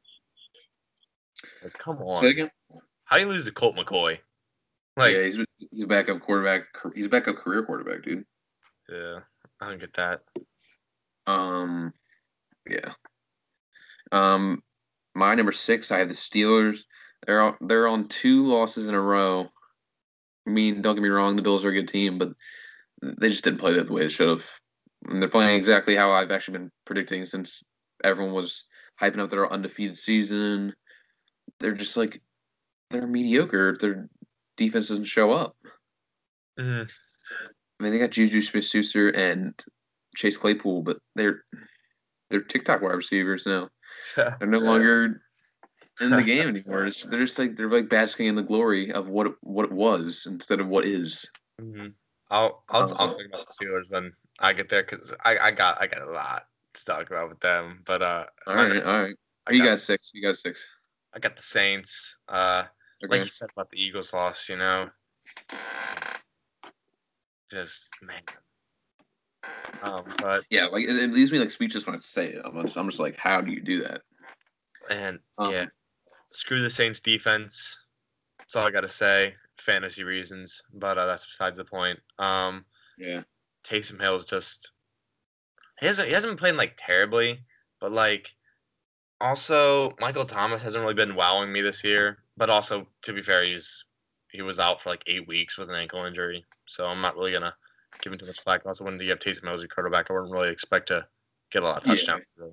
Like, 1.62 1.72
come 1.74 1.98
on, 1.98 2.50
how 3.04 3.16
do 3.16 3.22
you 3.22 3.28
lose 3.28 3.44
the 3.44 3.52
Colt 3.52 3.76
McCoy? 3.76 4.18
Like, 4.96 5.14
yeah, 5.14 5.24
he's 5.24 5.38
he's 5.70 5.82
a 5.82 5.86
backup 5.86 6.20
quarterback. 6.20 6.62
He's 6.94 7.06
a 7.06 7.10
backup 7.10 7.36
career 7.36 7.64
quarterback, 7.64 8.02
dude. 8.02 8.24
yeah, 8.88 9.20
I 9.60 9.68
don't 9.68 9.80
get 9.80 9.94
that. 9.94 10.20
Um, 11.26 11.92
yeah. 12.68 12.92
Um, 14.12 14.62
my 15.14 15.34
number 15.34 15.52
six, 15.52 15.90
I 15.90 15.98
have 15.98 16.08
the 16.08 16.14
Steelers. 16.14 16.80
They're 17.26 17.40
on, 17.40 17.56
they're 17.60 17.88
on 17.88 18.08
two 18.08 18.46
losses 18.46 18.88
in 18.88 18.94
a 18.94 19.00
row. 19.00 19.48
I 20.46 20.50
mean, 20.50 20.82
don't 20.82 20.94
get 20.94 21.02
me 21.02 21.08
wrong, 21.08 21.36
the 21.36 21.42
Bills 21.42 21.64
are 21.64 21.70
a 21.70 21.74
good 21.74 21.88
team, 21.88 22.18
but 22.18 22.32
they 23.00 23.30
just 23.30 23.44
didn't 23.44 23.60
play 23.60 23.74
that 23.74 23.86
the 23.86 23.92
way 23.92 24.02
they 24.02 24.08
should 24.08 24.28
have. 24.28 24.44
And 25.08 25.20
they're 25.20 25.28
playing 25.28 25.56
exactly 25.56 25.96
how 25.96 26.10
I've 26.10 26.30
actually 26.30 26.58
been 26.58 26.70
predicting 26.84 27.24
since 27.26 27.62
everyone 28.02 28.34
was 28.34 28.64
hyping 29.00 29.18
up 29.18 29.30
their 29.30 29.50
undefeated 29.50 29.96
season. 29.96 30.74
They're 31.60 31.72
just 31.72 31.96
like 31.96 32.22
they're 32.90 33.06
mediocre 33.06 33.70
if 33.70 33.80
their 33.80 34.08
defense 34.56 34.88
doesn't 34.88 35.04
show 35.04 35.32
up. 35.32 35.56
Mhm. 36.58 36.90
I 37.80 37.82
mean, 37.82 37.92
they 37.92 37.98
got 37.98 38.10
Juju 38.10 38.40
Smith-Schuster 38.40 39.10
and 39.10 39.62
Chase 40.16 40.36
Claypool, 40.36 40.82
but 40.82 40.98
they're 41.14 41.44
they're 42.30 42.42
TikTok 42.42 42.82
wide 42.82 42.92
receivers 42.92 43.46
now. 43.46 43.68
They're 44.16 44.48
no 44.48 44.58
longer 44.58 45.22
in 46.00 46.10
the 46.10 46.22
game 46.22 46.48
anymore. 46.48 46.86
It's, 46.86 47.04
they're 47.04 47.24
just 47.24 47.38
like 47.38 47.56
they're 47.56 47.70
like 47.70 47.88
basking 47.88 48.26
in 48.26 48.34
the 48.36 48.42
glory 48.42 48.92
of 48.92 49.08
what 49.08 49.26
it, 49.26 49.34
what 49.40 49.64
it 49.64 49.72
was 49.72 50.26
instead 50.26 50.60
of 50.60 50.68
what 50.68 50.84
is. 50.84 51.28
Mhm. 51.60 51.94
I'll 52.30 52.64
I'll, 52.68 52.82
I'll 52.82 53.08
Uh, 53.10 53.14
talk 53.14 53.26
about 53.26 53.46
the 53.46 53.64
Steelers 53.64 53.90
when 53.90 54.12
I 54.38 54.52
get 54.52 54.68
there 54.68 54.82
because 54.82 55.12
I, 55.24 55.38
I 55.38 55.50
got 55.50 55.80
I 55.80 55.86
got 55.86 56.02
a 56.02 56.10
lot 56.10 56.46
to 56.74 56.84
talk 56.84 57.06
about 57.08 57.28
with 57.28 57.40
them. 57.40 57.82
But 57.84 58.02
uh, 58.02 58.26
All 58.46 58.54
right, 58.54 58.82
all 58.82 59.02
right. 59.02 59.14
I 59.46 59.52
You 59.52 59.58
got, 59.58 59.66
got 59.66 59.80
six. 59.80 60.10
You 60.14 60.22
got 60.22 60.36
six. 60.36 60.64
I 61.12 61.18
got 61.18 61.36
the 61.36 61.42
Saints. 61.42 62.18
Uh, 62.28 62.64
Okay. 63.04 63.18
like 63.18 63.24
you 63.24 63.28
said 63.28 63.50
about 63.54 63.70
the 63.70 63.78
Eagles 63.80 64.14
loss, 64.14 64.48
you 64.48 64.56
know, 64.56 64.88
just 67.50 67.90
man. 68.02 68.22
Um, 69.82 70.04
but 70.22 70.44
yeah, 70.48 70.66
like 70.66 70.84
it, 70.84 70.96
it 70.96 71.10
leaves 71.12 71.30
me 71.30 71.38
like 71.38 71.50
speechless 71.50 71.86
when 71.86 71.94
I 71.94 71.98
say 71.98 72.28
it. 72.28 72.42
I'm 72.44 72.60
just, 72.62 72.78
I'm 72.78 72.88
just 72.88 73.00
like, 73.00 73.16
how 73.16 73.42
do 73.42 73.52
you 73.52 73.60
do 73.60 73.82
that? 73.82 74.00
and 74.90 75.18
Um, 75.36 75.52
yeah, 75.52 75.66
screw 76.34 76.60
the 76.60 76.70
Saints 76.70 77.00
defense. 77.00 77.86
That's 78.38 78.56
all 78.56 78.66
I 78.66 78.70
gotta 78.70 78.88
say. 78.88 79.34
Fantasy 79.58 80.04
reasons, 80.04 80.62
but 80.74 80.98
uh, 80.98 81.06
that's 81.06 81.26
besides 81.26 81.56
the 81.56 81.64
point. 81.64 81.98
Um, 82.18 82.64
Yeah. 82.98 83.22
Taysom 83.64 84.00
Hill's 84.00 84.26
just 84.26 84.72
he 85.80 85.86
hasn't 85.86 86.08
he 86.08 86.14
hasn't 86.14 86.32
been 86.32 86.38
playing 86.38 86.56
like 86.56 86.74
terribly, 86.76 87.40
but 87.80 87.92
like 87.92 88.34
also 89.20 89.92
Michael 90.00 90.26
Thomas 90.26 90.62
hasn't 90.62 90.82
really 90.82 90.94
been 90.94 91.14
wowing 91.14 91.50
me 91.52 91.62
this 91.62 91.82
year. 91.82 92.18
But 92.36 92.50
also 92.50 92.86
to 93.02 93.12
be 93.12 93.22
fair, 93.22 93.44
he's 93.44 93.84
he 94.30 94.42
was 94.42 94.58
out 94.58 94.82
for 94.82 94.90
like 94.90 95.04
eight 95.06 95.26
weeks 95.26 95.56
with 95.56 95.70
an 95.70 95.76
ankle 95.76 96.04
injury, 96.04 96.44
so 96.66 96.86
I'm 96.86 97.00
not 97.00 97.16
really 97.16 97.32
gonna 97.32 97.54
give 98.02 98.12
him 98.12 98.18
too 98.18 98.26
much 98.26 98.40
slack. 98.40 98.66
Also, 98.66 98.84
when 98.84 99.00
you 99.00 99.10
have 99.10 99.18
Taysom 99.20 99.44
Hill 99.44 99.54
as 99.54 99.60
your 99.60 99.68
quarterback, 99.68 100.10
I 100.10 100.14
wouldn't 100.14 100.32
really 100.32 100.50
expect 100.50 100.88
to 100.88 101.06
get 101.50 101.62
a 101.62 101.66
lot 101.66 101.78
of 101.78 101.84
touchdowns. 101.84 102.26
Yeah, 102.38 102.48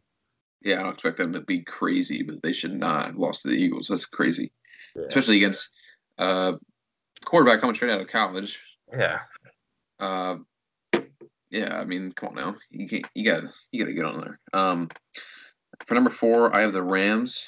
I 0.66 0.70
don't 0.76 0.94
expect 0.94 1.18
them 1.18 1.34
to 1.34 1.42
be 1.42 1.62
crazy, 1.64 2.24
but 2.24 2.42
they 2.42 2.52
should 2.54 2.74
not 2.74 3.08
have 3.08 3.16
lost 3.16 3.42
to 3.44 3.48
the 3.50 3.56
Eagles. 3.56 3.88
That's 3.88 4.06
crazy, 4.06 4.52
Yeah. 4.96 5.04
especially 5.08 5.38
against 5.38 5.70
uh 6.18 6.54
quarterback 7.26 7.62
coming 7.62 7.76
straight 7.76 7.92
out 7.92 8.02
of 8.02 8.08
college. 8.08 8.60
yeah. 8.92 9.20
Uh, 10.00 10.38
yeah, 11.52 11.78
I 11.80 11.86
mean, 11.86 12.12
come 12.14 12.30
on 12.30 12.36
now, 12.36 12.56
you 12.72 12.88
can't, 12.88 13.06
you 13.14 13.24
gotta, 13.26 13.52
you 13.72 13.84
gotta 13.84 13.94
get 13.94 14.06
on 14.06 14.20
there. 14.22 14.40
Um, 14.54 14.90
for 15.86 15.94
number 15.96 16.10
four, 16.10 16.56
I 16.56 16.62
have 16.62 16.74
the 16.74 16.82
Rams. 16.82 17.48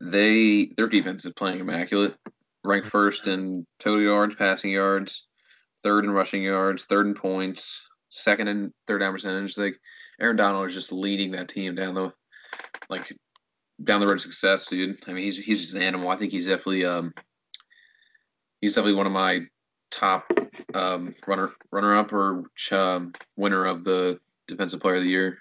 They 0.00 0.66
their 0.76 0.88
defense 0.88 1.24
is 1.24 1.32
playing 1.34 1.60
immaculate, 1.60 2.16
ranked 2.64 2.88
first 2.88 3.26
in 3.28 3.66
total 3.78 4.02
yards, 4.02 4.34
passing 4.34 4.72
yards, 4.72 5.26
third 5.82 6.04
in 6.04 6.10
rushing 6.10 6.42
yards, 6.42 6.84
third 6.86 7.06
in 7.06 7.14
points, 7.14 7.88
second 8.08 8.48
and 8.48 8.72
third 8.88 8.98
down 9.00 9.12
percentage. 9.12 9.56
Like 9.56 9.76
Aaron 10.20 10.36
Donald 10.36 10.66
is 10.68 10.74
just 10.74 10.92
leading 10.92 11.30
that 11.32 11.48
team 11.48 11.74
down 11.74 11.94
the 11.94 12.12
like 12.88 13.12
down 13.82 14.00
the 14.00 14.06
road 14.06 14.14
to 14.14 14.20
success, 14.20 14.66
dude. 14.66 15.02
I 15.06 15.12
mean, 15.12 15.24
he's 15.24 15.38
he's 15.38 15.60
just 15.60 15.74
an 15.74 15.82
animal. 15.82 16.08
I 16.08 16.16
think 16.16 16.32
he's 16.32 16.46
definitely 16.46 16.84
um 16.84 17.12
he's 18.60 18.74
definitely 18.74 18.96
one 18.96 19.06
of 19.06 19.12
my 19.12 19.40
top 19.90 20.26
um 20.74 21.14
runner 21.26 21.52
runner 21.70 21.96
up 21.96 22.12
or 22.12 22.44
um, 22.72 23.12
winner 23.36 23.64
of 23.64 23.84
the 23.84 24.18
defensive 24.46 24.80
player 24.80 24.96
of 24.96 25.02
the 25.02 25.08
year. 25.08 25.38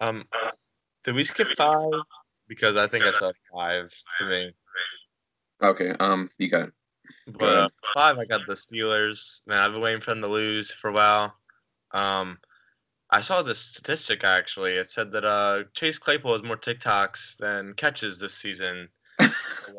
Um, 0.00 0.24
did 1.04 1.14
we 1.14 1.24
skip 1.24 1.48
five? 1.56 1.90
Because 2.48 2.76
I 2.76 2.86
think 2.86 3.04
I 3.04 3.10
said 3.10 3.34
five 3.52 3.92
for 4.16 4.26
me. 4.26 4.52
Okay, 5.62 5.90
um, 6.00 6.30
you 6.38 6.48
got 6.48 6.68
it. 6.68 6.72
But 7.26 7.56
uh, 7.56 7.68
five, 7.94 8.18
I 8.18 8.24
got 8.24 8.46
the 8.46 8.54
Steelers. 8.54 9.42
Man, 9.46 9.58
I've 9.58 9.72
been 9.72 9.80
waiting 9.80 10.00
for 10.00 10.12
them 10.12 10.22
to 10.22 10.28
lose 10.28 10.72
for 10.72 10.88
a 10.88 10.92
while. 10.92 11.34
Um, 11.92 12.38
I 13.10 13.20
saw 13.20 13.42
this 13.42 13.58
statistic 13.58 14.24
actually. 14.24 14.72
It 14.72 14.90
said 14.90 15.10
that 15.12 15.24
uh, 15.24 15.64
Chase 15.74 15.98
Claypool 15.98 16.32
has 16.32 16.42
more 16.42 16.56
TikToks 16.56 17.38
than 17.38 17.72
catches 17.74 18.18
this 18.18 18.34
season. 18.34 18.88
so, 19.20 19.28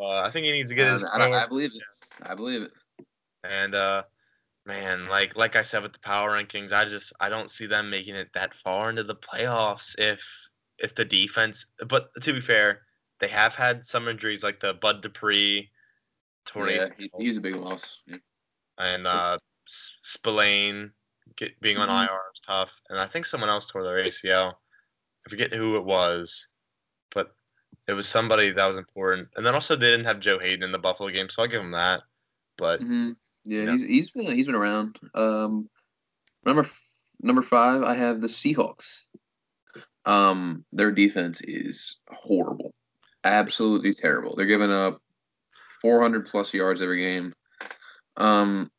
uh, 0.01 0.21
I 0.21 0.31
think 0.31 0.45
he 0.45 0.51
needs 0.51 0.71
to 0.71 0.75
get 0.75 0.91
his. 0.91 1.03
I, 1.03 1.17
I, 1.17 1.43
I 1.43 1.47
believe 1.47 1.71
it. 1.73 1.83
I 2.23 2.35
believe 2.35 2.63
it. 2.63 2.71
And 3.43 3.75
uh, 3.75 4.03
man, 4.65 5.07
like 5.07 5.35
like 5.35 5.55
I 5.55 5.61
said 5.61 5.83
with 5.83 5.93
the 5.93 5.99
power 5.99 6.31
rankings, 6.31 6.73
I 6.73 6.85
just 6.85 7.13
I 7.19 7.29
don't 7.29 7.49
see 7.49 7.67
them 7.67 7.89
making 7.89 8.15
it 8.15 8.29
that 8.33 8.53
far 8.53 8.89
into 8.89 9.03
the 9.03 9.15
playoffs 9.15 9.95
if 9.99 10.25
if 10.79 10.95
the 10.95 11.05
defense. 11.05 11.65
But 11.87 12.09
to 12.21 12.33
be 12.33 12.41
fair, 12.41 12.81
they 13.19 13.27
have 13.27 13.53
had 13.53 13.85
some 13.85 14.07
injuries 14.07 14.43
like 14.43 14.59
the 14.59 14.73
Bud 14.73 15.01
Dupree, 15.01 15.69
torn 16.45 16.69
yeah, 16.69 16.85
he's 17.17 17.37
a 17.37 17.41
big 17.41 17.55
loss. 17.55 18.01
And 18.77 19.05
uh, 19.05 19.37
Spillane 19.67 20.91
get, 21.35 21.59
being 21.61 21.77
on 21.77 21.89
mm-hmm. 21.89 22.03
IR 22.03 22.19
is 22.33 22.41
tough. 22.45 22.81
And 22.89 22.99
I 22.99 23.05
think 23.05 23.25
someone 23.25 23.49
else 23.49 23.67
tore 23.69 23.83
their 23.83 24.03
ACL. 24.03 24.53
I 25.25 25.29
forget 25.29 25.53
who 25.53 25.75
it 25.77 25.83
was, 25.83 26.47
but 27.13 27.33
it 27.87 27.93
was 27.93 28.07
somebody 28.07 28.51
that 28.51 28.67
was 28.67 28.77
important. 28.77 29.27
And 29.35 29.45
then 29.45 29.53
also 29.53 29.75
they 29.75 29.91
didn't 29.91 30.05
have 30.05 30.19
Joe 30.19 30.39
Haden 30.39 30.63
in 30.63 30.71
the 30.71 30.79
Buffalo 30.79 31.09
game, 31.09 31.29
so 31.29 31.41
I'll 31.41 31.47
give 31.47 31.63
him 31.63 31.71
that. 31.71 32.01
But 32.57 32.81
mm-hmm. 32.81 33.11
yeah, 33.45 33.59
you 33.59 33.65
know. 33.65 33.71
he's 33.73 33.81
he's 33.81 34.11
been 34.11 34.25
he's 34.25 34.47
been 34.47 34.55
around. 34.55 34.99
Um, 35.15 35.69
number 36.45 36.67
number 37.21 37.41
five, 37.41 37.83
I 37.83 37.95
have 37.95 38.21
the 38.21 38.27
Seahawks. 38.27 39.05
Um, 40.05 40.65
their 40.71 40.91
defense 40.91 41.41
is 41.41 41.97
horrible, 42.09 42.73
absolutely 43.23 43.93
terrible. 43.93 44.35
They're 44.35 44.45
giving 44.45 44.71
up 44.71 45.01
400 45.81 46.25
plus 46.25 46.53
yards 46.53 46.81
every 46.81 47.01
game. 47.01 47.33
Um, 48.17 48.71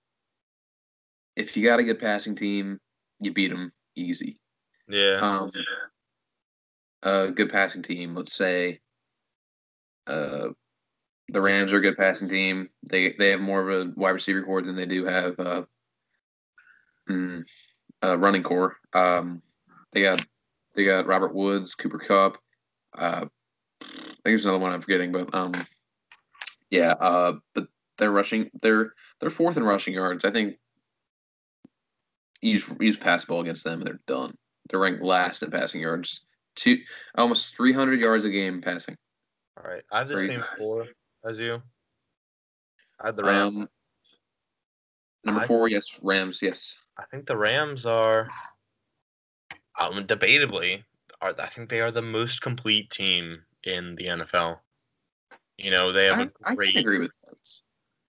if 1.41 1.57
you 1.57 1.65
got 1.65 1.81
a 1.81 1.85
good 1.85 1.99
passing 1.99 2.35
team, 2.35 2.79
you 3.19 3.33
beat 3.33 3.49
them 3.49 3.73
easy. 3.97 4.37
Yeah. 4.89 5.19
Um, 5.21 5.53
a 7.03 7.31
good 7.31 7.51
passing 7.51 7.83
team, 7.83 8.15
let's 8.15 8.35
say, 8.35 8.81
uh, 10.07 10.49
the 11.29 11.41
Rams 11.41 11.73
are 11.73 11.79
a 11.79 11.83
good 11.83 11.97
passing 11.97 12.29
team. 12.29 12.69
They 12.83 13.13
they 13.13 13.31
have 13.31 13.41
more 13.41 13.69
of 13.69 13.89
a 13.89 13.93
wide 13.95 14.11
receiver 14.11 14.43
core 14.43 14.63
than 14.63 14.77
they 14.77 14.87
do 14.87 15.05
have 15.05 15.39
uh, 15.39 15.63
mm, 17.09 17.45
a 18.03 18.19
running 18.19 18.43
core. 18.43 18.77
Um, 18.93 19.43
they 19.93 20.03
got 20.03 20.25
they 20.75 20.85
got 20.85 21.07
Robert 21.07 21.35
Woods, 21.35 21.75
Cooper 21.75 21.99
Kupp. 21.99 22.39
Uh, 22.97 23.27
I 23.81 23.87
think 23.87 24.25
there's 24.25 24.45
another 24.45 24.59
one 24.59 24.73
I'm 24.73 24.83
forgetting, 24.83 25.13
but 25.13 25.33
um, 25.35 25.55
yeah. 26.71 26.95
Uh, 27.01 27.35
but 27.55 27.69
they're 27.97 28.11
rushing. 28.11 28.51
They're 28.61 28.95
they're 29.21 29.31
fourth 29.31 29.57
in 29.57 29.63
rushing 29.63 29.95
yards. 29.95 30.25
I 30.25 30.31
think 30.31 30.59
use 32.43 32.65
use 32.81 32.97
pass 32.97 33.25
ball 33.25 33.41
against 33.41 33.65
them, 33.65 33.81
and 33.81 33.87
they're 33.87 34.01
done. 34.07 34.35
They're 34.69 34.81
ranked 34.81 35.03
last 35.03 35.43
in 35.43 35.51
passing 35.51 35.81
yards. 35.81 36.25
Two 36.57 36.79
almost 37.17 37.57
300 37.57 38.01
yards 38.01 38.25
a 38.25 38.31
game 38.31 38.61
passing. 38.61 38.97
All 39.57 39.71
right, 39.71 39.83
I 39.91 39.99
have 39.99 40.09
the 40.09 40.15
Crazy. 40.15 40.31
same 40.31 40.45
four 40.59 40.87
as 41.25 41.41
you. 41.41 41.63
I 43.01 43.07
had 43.07 43.17
the 43.17 43.25
Rams. 43.25 43.57
Um, 43.57 43.69
number 45.25 45.47
four, 45.47 45.69
yes, 45.69 45.99
Rams, 46.03 46.41
yes. 46.43 46.77
I 46.99 47.05
think 47.11 47.27
the 47.27 47.37
Rams 47.37 47.87
are, 47.87 48.29
um, 49.79 49.95
debatably, 50.05 50.83
are 51.21 51.35
I 51.39 51.47
think 51.47 51.71
they 51.71 51.81
are 51.81 51.91
the 51.91 52.03
most 52.03 52.43
complete 52.43 52.91
team 52.91 53.43
in 53.65 53.95
the 53.97 54.07
NFL. 54.07 54.59
You 55.57 55.71
know, 55.71 55.93
they 55.93 56.07
have 56.07 56.31
I, 56.45 56.53
a 56.53 56.57
great. 56.57 56.71
I 56.71 56.73
can 56.73 56.81
agree 56.81 56.99
with 56.99 57.13
that. 57.25 57.61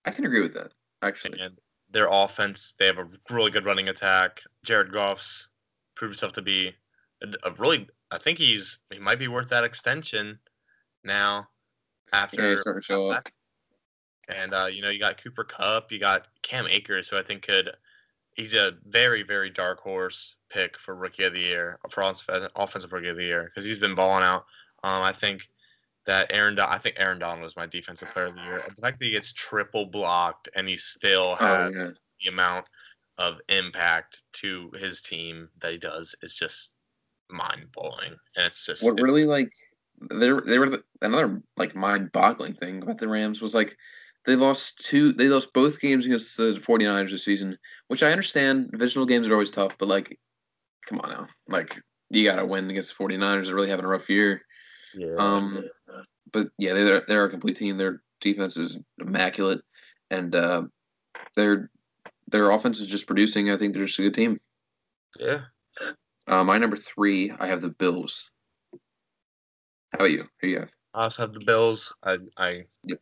I 0.04 0.10
can 0.10 0.24
agree 0.26 0.40
with 0.40 0.54
that 0.54 0.72
actually. 1.02 1.40
And 1.40 1.58
their 1.92 2.08
offense, 2.10 2.74
they 2.78 2.86
have 2.86 2.98
a 2.98 3.08
really 3.30 3.50
good 3.50 3.64
running 3.64 3.88
attack. 3.88 4.42
Jared 4.64 4.92
Goff's 4.92 5.48
proved 5.94 6.12
himself 6.12 6.32
to 6.34 6.42
be 6.42 6.74
a, 7.22 7.48
a 7.48 7.52
really. 7.52 7.88
I 8.10 8.18
think 8.18 8.38
he's 8.38 8.78
he 8.90 8.98
might 8.98 9.18
be 9.18 9.28
worth 9.28 9.48
that 9.50 9.64
extension 9.64 10.38
now 11.04 11.48
after 12.12 12.50
yeah, 12.50 12.56
starting 12.60 12.82
show 12.82 13.10
up. 13.10 13.28
And 14.28 14.54
uh, 14.54 14.66
you 14.66 14.82
know, 14.82 14.90
you 14.90 14.98
got 14.98 15.22
Cooper 15.22 15.44
Kupp, 15.44 15.92
you 15.92 15.98
got 15.98 16.28
Cam 16.42 16.66
Akers, 16.66 17.08
who 17.08 17.16
I 17.16 17.22
think 17.22 17.42
could. 17.42 17.70
He's 18.34 18.54
a 18.54 18.72
very, 18.86 19.22
very 19.22 19.50
dark 19.50 19.80
horse 19.80 20.36
pick 20.48 20.78
for 20.78 20.94
rookie 20.94 21.24
of 21.24 21.34
the 21.34 21.40
year, 21.40 21.78
for 21.90 22.02
offensive 22.02 22.92
rookie 22.92 23.08
of 23.08 23.16
the 23.16 23.24
year, 23.24 23.44
because 23.44 23.66
he's 23.66 23.78
been 23.78 23.94
balling 23.94 24.24
out. 24.24 24.46
Um, 24.84 25.02
I 25.02 25.12
think 25.12 25.50
that 26.06 26.26
Aaron, 26.30 26.58
I 26.58 26.78
think 26.78 26.96
Aaron 26.98 27.18
Donald 27.18 27.42
was 27.42 27.56
my 27.56 27.66
defensive 27.66 28.08
player 28.10 28.26
of 28.26 28.34
the 28.34 28.42
year. 28.42 28.62
The 28.68 28.82
fact 28.82 28.98
that 28.98 29.04
he 29.04 29.12
gets 29.12 29.32
triple 29.32 29.86
blocked 29.86 30.48
and 30.56 30.68
he 30.68 30.76
still 30.76 31.36
oh, 31.38 31.44
has 31.44 31.72
oh, 31.74 31.78
yeah. 31.78 31.90
the 32.22 32.30
amount 32.30 32.66
of 33.18 33.40
impact 33.48 34.22
to 34.34 34.70
his 34.78 35.02
team 35.02 35.48
that 35.60 35.72
he 35.72 35.78
does 35.78 36.14
is 36.22 36.36
just 36.36 36.74
mind 37.30 37.66
blowing. 37.74 38.16
And 38.36 38.46
it's 38.46 38.66
just 38.66 38.84
what 38.84 38.94
it's, 38.94 39.02
really 39.02 39.24
like 39.24 39.52
there 40.10 40.40
they 40.40 40.58
were 40.58 40.70
the, 40.70 40.82
another 41.02 41.40
like 41.56 41.76
mind-boggling 41.76 42.54
thing 42.54 42.82
about 42.82 42.98
the 42.98 43.08
Rams 43.08 43.40
was 43.40 43.54
like 43.54 43.76
they 44.24 44.36
lost 44.36 44.84
two 44.84 45.12
they 45.12 45.28
lost 45.28 45.52
both 45.52 45.80
games 45.80 46.06
against 46.06 46.36
the 46.36 46.54
49ers 46.54 47.10
this 47.10 47.24
season, 47.24 47.58
which 47.88 48.02
I 48.02 48.10
understand 48.12 48.70
divisional 48.72 49.06
games 49.06 49.28
are 49.28 49.32
always 49.32 49.50
tough, 49.50 49.76
but 49.78 49.88
like 49.88 50.18
come 50.86 51.00
on 51.00 51.10
now. 51.10 51.26
Like 51.48 51.80
you 52.10 52.24
got 52.24 52.36
to 52.36 52.46
win 52.46 52.70
against 52.70 52.96
the 52.96 53.04
49ers. 53.04 53.46
They're 53.46 53.54
really 53.54 53.70
having 53.70 53.84
a 53.84 53.88
rough 53.88 54.10
year. 54.10 54.42
Yeah. 54.94 55.14
Um 55.16 55.64
but 56.32 56.48
yeah, 56.58 56.74
they're 56.74 57.04
they're 57.06 57.24
a 57.24 57.30
complete 57.30 57.56
team. 57.56 57.76
Their 57.76 58.02
defense 58.20 58.56
is 58.56 58.78
immaculate 59.00 59.62
and 60.10 60.34
uh 60.34 60.62
their 61.34 61.70
their 62.28 62.50
offense 62.50 62.80
is 62.80 62.88
just 62.88 63.06
producing. 63.06 63.50
I 63.50 63.56
think 63.56 63.74
they're 63.74 63.86
just 63.86 63.98
a 63.98 64.02
good 64.02 64.14
team. 64.14 64.40
Yeah. 65.18 65.42
Uh, 66.26 66.44
my 66.44 66.56
number 66.58 66.76
three, 66.76 67.32
I 67.38 67.46
have 67.46 67.60
the 67.60 67.68
Bills. 67.68 68.30
How 69.92 69.98
about 69.98 70.10
you? 70.10 70.24
Who 70.40 70.48
you 70.48 70.60
have? 70.60 70.70
I 70.94 71.04
also 71.04 71.22
have 71.22 71.34
the 71.34 71.44
Bills. 71.44 71.92
I, 72.02 72.16
I 72.36 72.64
yep. 72.84 72.98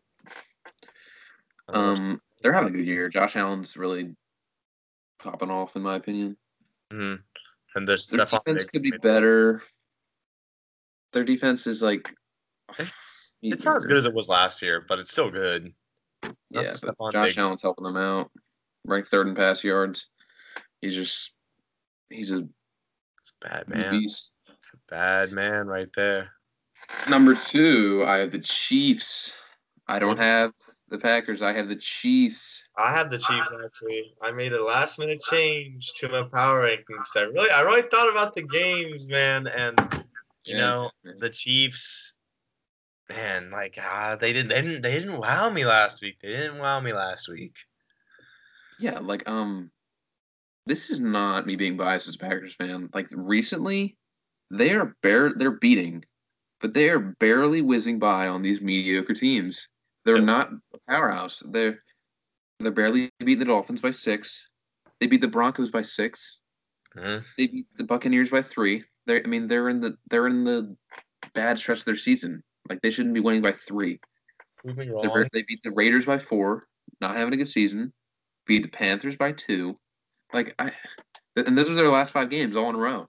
Um, 1.68 2.20
they're 2.42 2.52
having 2.52 2.74
a 2.74 2.76
good 2.76 2.86
year. 2.86 3.08
Josh 3.08 3.36
Allen's 3.36 3.76
really 3.76 4.14
popping 5.18 5.50
off, 5.50 5.76
in 5.76 5.82
my 5.82 5.96
opinion. 5.96 6.36
Mm-hmm. 6.92 7.22
And 7.76 7.88
their 7.88 7.96
defense 7.96 8.64
could 8.64 8.82
be 8.82 8.92
better. 9.02 9.62
Their 11.12 11.24
defense 11.24 11.66
is 11.66 11.82
like 11.82 12.14
it's 12.78 13.34
it's 13.42 13.64
not 13.64 13.76
as 13.76 13.86
good 13.86 13.96
as 13.96 14.06
it 14.06 14.14
was 14.14 14.28
last 14.28 14.62
year, 14.62 14.84
but 14.88 14.98
it's 14.98 15.10
still 15.10 15.30
good. 15.30 15.72
yeah, 16.50 16.74
but 16.98 17.12
Josh 17.12 17.38
Allen's 17.38 17.62
helping 17.62 17.84
them 17.84 17.96
out. 17.96 18.30
Ranked 18.86 19.08
third 19.08 19.28
in 19.28 19.34
pass 19.34 19.62
yards. 19.64 20.08
He's 20.80 20.94
just 20.94 21.32
he's 22.08 22.30
a, 22.30 22.38
it's 22.38 23.32
a 23.42 23.48
bad 23.48 23.68
man. 23.68 23.94
It's 23.94 24.34
a 24.74 24.78
bad 24.88 25.32
man 25.32 25.66
right 25.66 25.88
there. 25.94 26.30
Number 27.08 27.34
two, 27.34 28.04
I 28.06 28.18
have 28.18 28.30
the 28.30 28.38
Chiefs. 28.38 29.32
I 29.86 29.98
don't 29.98 30.18
have 30.18 30.52
the 30.88 30.98
Packers. 30.98 31.42
I 31.42 31.52
have 31.52 31.68
the 31.68 31.76
Chiefs. 31.76 32.64
I 32.76 32.92
have 32.92 33.10
the 33.10 33.18
Chiefs 33.18 33.52
actually. 33.64 34.14
I 34.22 34.30
made 34.30 34.52
a 34.52 34.62
last 34.62 34.98
minute 34.98 35.20
change 35.30 35.92
to 35.96 36.08
my 36.08 36.22
power 36.22 36.62
rankings. 36.62 37.16
I 37.16 37.22
really, 37.22 37.50
I 37.50 37.62
really 37.62 37.88
thought 37.90 38.10
about 38.10 38.34
the 38.34 38.42
games, 38.42 39.08
man, 39.08 39.46
and 39.46 39.99
you 40.44 40.56
yeah, 40.56 40.60
know 40.60 40.90
the 41.18 41.30
Chiefs. 41.30 42.14
Man, 43.08 43.50
like 43.50 43.76
ah, 43.80 44.16
they 44.20 44.32
didn't, 44.32 44.50
they 44.50 44.62
didn't, 44.62 44.82
they 44.82 45.00
didn't 45.00 45.18
wow 45.18 45.50
me 45.50 45.64
last 45.64 46.00
week. 46.00 46.18
They 46.22 46.28
didn't 46.28 46.58
wow 46.58 46.78
me 46.80 46.92
last 46.92 47.28
week. 47.28 47.56
Yeah, 48.78 49.00
like 49.00 49.28
um, 49.28 49.72
this 50.66 50.90
is 50.90 51.00
not 51.00 51.44
me 51.44 51.56
being 51.56 51.76
biased 51.76 52.08
as 52.08 52.14
a 52.14 52.18
Packers 52.18 52.54
fan. 52.54 52.88
Like 52.94 53.08
recently, 53.10 53.96
they 54.50 54.72
are 54.72 54.94
bare, 55.02 55.32
they're 55.34 55.50
beating 55.50 56.04
but 56.60 56.74
they 56.74 56.90
are 56.90 56.98
barely 56.98 57.62
whizzing 57.62 57.98
by 57.98 58.28
on 58.28 58.42
these 58.42 58.60
mediocre 58.60 59.14
teams. 59.14 59.68
They're 60.04 60.20
not 60.20 60.50
a 60.74 60.78
powerhouse. 60.88 61.42
They're 61.46 61.82
they're 62.58 62.70
barely 62.70 63.10
beating 63.18 63.38
the 63.38 63.44
Dolphins 63.46 63.80
by 63.80 63.90
six. 63.90 64.48
They 65.00 65.06
beat 65.06 65.22
the 65.22 65.28
Broncos 65.28 65.70
by 65.70 65.80
6 65.80 66.38
mm-hmm. 66.94 67.24
They 67.38 67.46
beat 67.46 67.66
the 67.76 67.84
Buccaneers 67.84 68.28
by 68.28 68.42
three. 68.42 68.84
They 69.10 69.22
I 69.22 69.26
mean 69.26 69.48
they're 69.48 69.68
in 69.68 69.80
the 69.80 69.96
they're 70.08 70.28
in 70.28 70.44
the 70.44 70.76
bad 71.34 71.58
stretch 71.58 71.80
of 71.80 71.84
their 71.84 71.96
season. 71.96 72.42
Like 72.68 72.80
they 72.80 72.90
shouldn't 72.90 73.14
be 73.14 73.20
winning 73.20 73.42
by 73.42 73.52
three. 73.52 74.00
They 75.32 75.42
beat 75.42 75.60
the 75.64 75.72
Raiders 75.72 76.06
by 76.06 76.18
four, 76.18 76.62
not 77.00 77.16
having 77.16 77.34
a 77.34 77.36
good 77.36 77.48
season. 77.48 77.92
beat 78.46 78.62
the 78.62 78.68
Panthers 78.68 79.16
by 79.16 79.32
two. 79.32 79.74
Like 80.32 80.54
I, 80.58 80.70
and 81.36 81.58
this 81.58 81.68
was 81.68 81.76
their 81.76 81.88
last 81.88 82.12
five 82.12 82.30
games 82.30 82.56
all 82.56 82.68
in 82.68 82.76
a 82.76 82.78
row. 82.78 83.08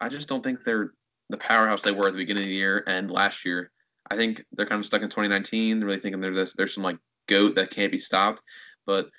I 0.00 0.08
just 0.08 0.28
don't 0.28 0.44
think 0.44 0.64
they're 0.64 0.92
the 1.30 1.38
powerhouse 1.38 1.82
they 1.82 1.92
were 1.92 2.08
at 2.08 2.12
the 2.12 2.18
beginning 2.18 2.44
of 2.44 2.48
the 2.48 2.54
year 2.54 2.84
and 2.86 3.10
last 3.10 3.44
year. 3.44 3.70
I 4.10 4.16
think 4.16 4.44
they're 4.52 4.66
kind 4.66 4.80
of 4.80 4.86
stuck 4.86 5.02
in 5.02 5.08
2019, 5.08 5.82
really 5.82 5.98
thinking 5.98 6.20
there's 6.20 6.36
this, 6.36 6.54
there's 6.54 6.74
some 6.74 6.84
like 6.84 6.98
goat 7.26 7.54
that 7.56 7.70
can't 7.70 7.92
be 7.92 7.98
stopped. 7.98 8.42
But 8.86 9.10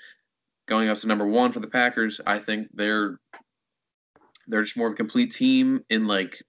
going 0.67 0.89
up 0.89 0.97
to 0.99 1.07
number 1.07 1.27
one 1.27 1.51
for 1.51 1.59
the 1.59 1.67
Packers, 1.67 2.21
I 2.25 2.39
think 2.39 2.69
they're 2.73 3.19
they're 4.49 4.63
just 4.63 4.75
more 4.77 4.87
of 4.87 4.93
a 4.93 4.97
complete 4.97 5.31
team 5.31 5.83
in 5.89 6.07
like 6.07 6.41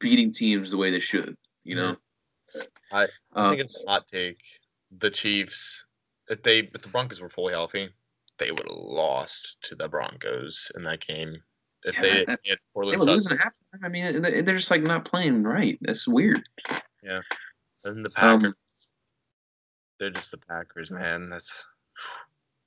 beating 0.00 0.32
teams 0.32 0.70
the 0.70 0.76
way 0.76 0.90
they 0.90 1.00
should. 1.00 1.36
You 1.64 1.76
know, 1.76 1.96
I, 2.90 3.06
I 3.34 3.50
think 3.50 3.60
it's 3.62 3.76
a 3.86 3.88
hot 3.90 4.06
take. 4.08 4.42
The 4.98 5.10
Chiefs, 5.10 5.86
if 6.28 6.42
they 6.42 6.58
if 6.74 6.82
the 6.82 6.88
Broncos 6.88 7.20
were 7.20 7.30
fully 7.30 7.52
healthy, 7.52 7.88
they 8.38 8.50
would 8.50 8.60
have 8.68 8.76
lost 8.76 9.58
to 9.62 9.74
the 9.76 9.88
Broncos 9.88 10.72
in 10.76 10.82
that 10.84 11.06
game. 11.06 11.36
If 11.84 11.94
Yeah, 11.94 12.00
they 12.00 12.24
that- 12.24 12.28
had 12.28 12.38
they 12.44 12.56
were 12.74 12.86
losing 12.86 13.36
halftime. 13.36 13.50
I 13.84 13.88
mean, 13.88 14.22
they- 14.22 14.40
they're 14.42 14.56
just 14.56 14.70
like 14.70 14.82
not 14.82 15.04
playing 15.04 15.42
right. 15.44 15.78
That's 15.82 16.08
weird. 16.08 16.42
Yeah, 17.02 17.20
and 17.84 18.04
the 18.04 18.10
Um, 18.16 18.40
Packers, 18.42 18.88
they're 19.98 20.10
just 20.10 20.30
the 20.30 20.38
Packers, 20.38 20.90
man. 20.90 21.30
That's 21.30 21.64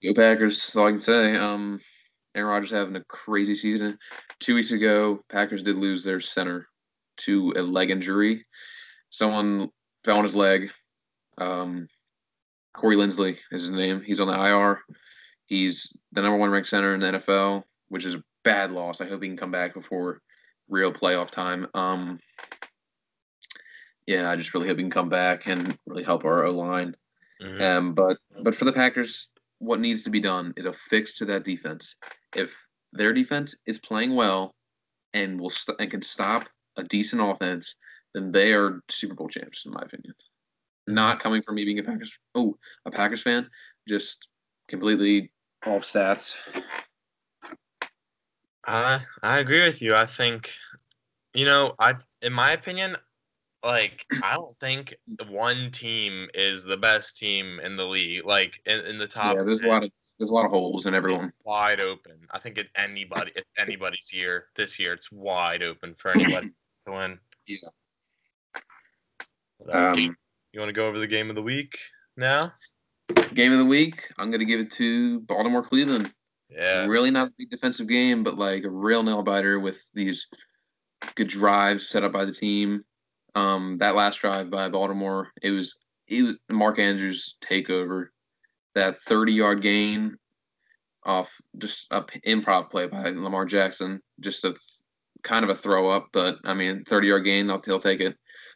Go 0.03 0.13
Packers. 0.13 0.57
That's 0.57 0.75
all 0.75 0.87
I 0.87 0.91
can 0.91 1.01
say. 1.01 1.35
Um, 1.35 1.79
Aaron 2.35 2.49
Rodgers 2.49 2.71
having 2.71 2.95
a 2.95 3.03
crazy 3.05 3.55
season. 3.55 3.97
Two 4.39 4.55
weeks 4.55 4.71
ago, 4.71 5.19
Packers 5.29 5.63
did 5.63 5.77
lose 5.77 6.03
their 6.03 6.19
center 6.19 6.67
to 7.17 7.53
a 7.55 7.61
leg 7.61 7.91
injury. 7.91 8.43
Someone 9.09 9.69
fell 10.03 10.17
on 10.17 10.23
his 10.25 10.35
leg. 10.35 10.69
Um, 11.37 11.87
Corey 12.75 12.97
Linsley 12.97 13.37
is 13.51 13.61
his 13.63 13.69
name. 13.69 14.01
He's 14.01 14.19
on 14.19 14.27
the 14.27 14.33
IR. 14.33 14.81
He's 15.45 15.95
the 16.11 16.21
number 16.21 16.37
one 16.37 16.49
ranked 16.49 16.69
center 16.69 16.93
in 16.93 16.99
the 16.99 17.13
NFL, 17.13 17.63
which 17.87 18.05
is 18.05 18.15
a 18.15 18.23
bad 18.43 18.71
loss. 18.71 18.99
I 18.99 19.05
hope 19.07 19.21
he 19.21 19.29
can 19.29 19.37
come 19.37 19.51
back 19.51 19.73
before 19.73 20.21
real 20.67 20.91
playoff 20.91 21.29
time. 21.29 21.67
Um, 21.73 22.19
yeah, 24.07 24.29
I 24.29 24.35
just 24.35 24.53
really 24.53 24.67
hope 24.67 24.77
he 24.77 24.83
can 24.83 24.91
come 24.91 25.09
back 25.09 25.47
and 25.47 25.77
really 25.85 26.03
help 26.03 26.25
our 26.25 26.45
O 26.45 26.51
line. 26.51 26.95
mhm. 27.41 27.61
Um, 27.61 27.93
but 27.93 28.17
but 28.43 28.55
for 28.55 28.65
the 28.65 28.73
Packers, 28.73 29.29
what 29.59 29.79
needs 29.79 30.03
to 30.03 30.09
be 30.09 30.19
done 30.19 30.53
is 30.57 30.65
a 30.65 30.73
fix 30.73 31.17
to 31.17 31.25
that 31.25 31.43
defense. 31.43 31.95
If 32.35 32.55
their 32.93 33.13
defense 33.13 33.55
is 33.65 33.77
playing 33.77 34.15
well 34.15 34.53
and 35.13 35.39
will 35.39 35.49
st- 35.49 35.79
and 35.79 35.89
can 35.89 36.01
stop 36.01 36.47
a 36.77 36.83
decent 36.83 37.21
offense, 37.21 37.75
then 38.13 38.31
they 38.31 38.53
are 38.53 38.81
Super 38.89 39.15
Bowl 39.15 39.29
champs, 39.29 39.65
in 39.65 39.71
my 39.71 39.81
opinion. 39.81 40.13
Not 40.87 41.19
coming 41.19 41.41
from 41.41 41.55
me 41.55 41.65
being 41.65 41.79
a 41.79 41.83
Packers 41.83 42.17
oh 42.35 42.57
a 42.85 42.91
Packers 42.91 43.21
fan, 43.21 43.49
just 43.87 44.27
completely 44.67 45.31
off 45.65 45.83
stats. 45.83 46.35
I 48.67 49.01
I 49.23 49.39
agree 49.39 49.63
with 49.63 49.81
you. 49.81 49.95
I 49.95 50.05
think, 50.05 50.51
you 51.33 51.45
know, 51.45 51.73
I 51.79 51.95
in 52.21 52.33
my 52.33 52.51
opinion, 52.51 52.95
like 53.63 54.05
I 54.21 54.35
don't 54.35 54.55
think 54.59 54.95
one 55.27 55.71
team 55.71 56.27
is 56.33 56.63
the 56.63 56.77
best 56.77 57.17
team 57.17 57.59
in 57.61 57.77
the 57.77 57.85
league. 57.85 58.25
Like 58.25 58.61
in, 58.65 58.81
in 58.85 58.97
the 58.97 59.07
top, 59.07 59.35
yeah, 59.35 59.43
there's 59.43 59.63
a 59.63 59.67
lot 59.67 59.83
of 59.83 59.91
there's 60.17 60.29
a 60.29 60.33
lot 60.33 60.45
of 60.45 60.51
holes 60.51 60.85
in 60.85 60.93
everyone. 60.93 61.33
wide 61.43 61.81
open. 61.81 62.13
I 62.31 62.39
think 62.39 62.57
it 62.57 62.67
anybody 62.77 63.31
it's 63.35 63.49
anybody's 63.57 64.11
year 64.13 64.45
this 64.55 64.79
year. 64.79 64.93
It's 64.93 65.11
wide 65.11 65.63
open 65.63 65.93
for 65.95 66.11
anybody 66.11 66.51
to 66.87 66.91
win. 66.93 67.19
Yeah. 67.47 67.57
Uh, 69.73 69.93
Um, 69.93 70.17
you 70.53 70.59
want 70.59 70.69
to 70.69 70.73
go 70.73 70.87
over 70.87 70.99
the 70.99 71.07
game 71.07 71.29
of 71.29 71.35
the 71.35 71.41
week 71.41 71.77
now? 72.17 72.53
game 73.33 73.51
of 73.51 73.57
the 73.59 73.65
week, 73.65 74.07
I'm 74.17 74.31
gonna 74.31 74.45
give 74.45 74.59
it 74.59 74.71
to 74.73 75.19
Baltimore 75.21 75.63
Cleveland. 75.63 76.11
Yeah. 76.49 76.85
Really 76.85 77.11
not 77.11 77.27
a 77.29 77.33
big 77.37 77.49
defensive 77.49 77.87
game, 77.87 78.23
but 78.23 78.37
like 78.37 78.63
a 78.63 78.69
real 78.69 79.03
nail 79.03 79.23
biter 79.23 79.59
with 79.59 79.87
these 79.93 80.27
good 81.15 81.27
drives 81.27 81.89
set 81.89 82.03
up 82.03 82.13
by 82.13 82.23
the 82.25 82.31
team. 82.31 82.83
Um, 83.35 83.77
that 83.79 83.95
last 83.95 84.21
drive 84.21 84.49
by 84.49 84.69
Baltimore, 84.69 85.31
it 85.41 85.51
was 85.51 85.77
it 86.07 86.23
was 86.23 86.35
Mark 86.49 86.79
Andrews 86.79 87.35
takeover. 87.41 88.07
That 88.75 88.97
30 89.01 89.33
yard 89.33 89.61
gain 89.61 90.17
off 91.05 91.39
just 91.57 91.87
a 91.91 92.01
improv 92.27 92.69
play 92.69 92.87
by 92.87 93.09
Lamar 93.09 93.45
Jackson, 93.45 94.01
just 94.19 94.43
a 94.43 94.55
kind 95.23 95.43
of 95.43 95.49
a 95.49 95.55
throw 95.55 95.89
up, 95.89 96.07
but 96.11 96.37
I 96.43 96.53
mean 96.53 96.83
30 96.85 97.07
yard 97.07 97.25
gain, 97.25 97.47
they'll, 97.47 97.59
they'll 97.59 97.79
take 97.79 98.01
it. 98.01 98.15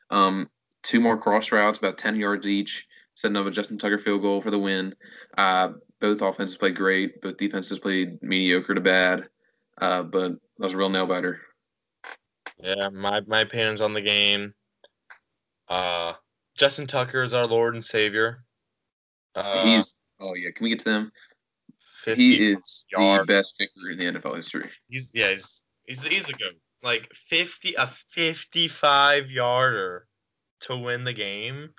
Um, 0.09 0.49
two 0.83 0.99
more 0.99 1.17
cross 1.17 1.51
routes, 1.51 1.77
about 1.77 1.97
10 1.97 2.15
yards 2.15 2.47
each, 2.47 2.85
setting 3.15 3.37
up 3.37 3.45
a 3.45 3.51
Justin 3.51 3.77
Tucker 3.77 3.97
field 3.97 4.21
goal 4.21 4.41
for 4.41 4.51
the 4.51 4.59
win. 4.59 4.93
Uh, 5.37 5.69
both 5.99 6.21
offenses 6.21 6.57
played 6.57 6.75
great. 6.75 7.21
Both 7.21 7.37
defenses 7.37 7.79
played 7.79 8.21
mediocre 8.21 8.73
to 8.73 8.81
bad. 8.81 9.27
Uh, 9.79 10.03
but 10.03 10.31
that 10.31 10.65
was 10.65 10.73
a 10.73 10.77
real 10.77 10.89
nail 10.89 11.07
biter. 11.07 11.39
Yeah, 12.61 12.89
my 12.89 13.21
my 13.21 13.41
opinions 13.41 13.81
on 13.81 13.93
the 13.93 14.01
game. 14.01 14.53
Uh, 15.67 16.13
Justin 16.57 16.87
Tucker 16.87 17.21
is 17.21 17.33
our 17.33 17.45
Lord 17.45 17.75
and 17.75 17.83
Savior. 17.83 18.43
Uh, 19.35 19.63
He's 19.63 19.95
oh 20.19 20.33
yeah, 20.35 20.49
can 20.55 20.63
we 20.63 20.69
get 20.69 20.79
to 20.79 20.85
them? 20.85 21.11
He 22.05 22.51
is 22.51 22.85
the 22.91 23.23
best 23.27 23.57
kicker 23.57 23.89
in 23.91 23.99
the 23.99 24.19
NFL 24.19 24.37
history. 24.37 24.69
He's 24.87 25.11
yeah, 25.13 25.31
he's 25.31 25.63
he's 25.85 26.03
he's 26.03 26.29
a 26.29 26.33
good 26.33 26.55
like 26.81 27.11
fifty 27.13 27.73
a 27.75 27.87
fifty 27.87 28.67
five 28.67 29.29
yarder 29.29 30.07
to 30.61 30.77
win 30.77 31.03
the 31.03 31.13
game. 31.13 31.69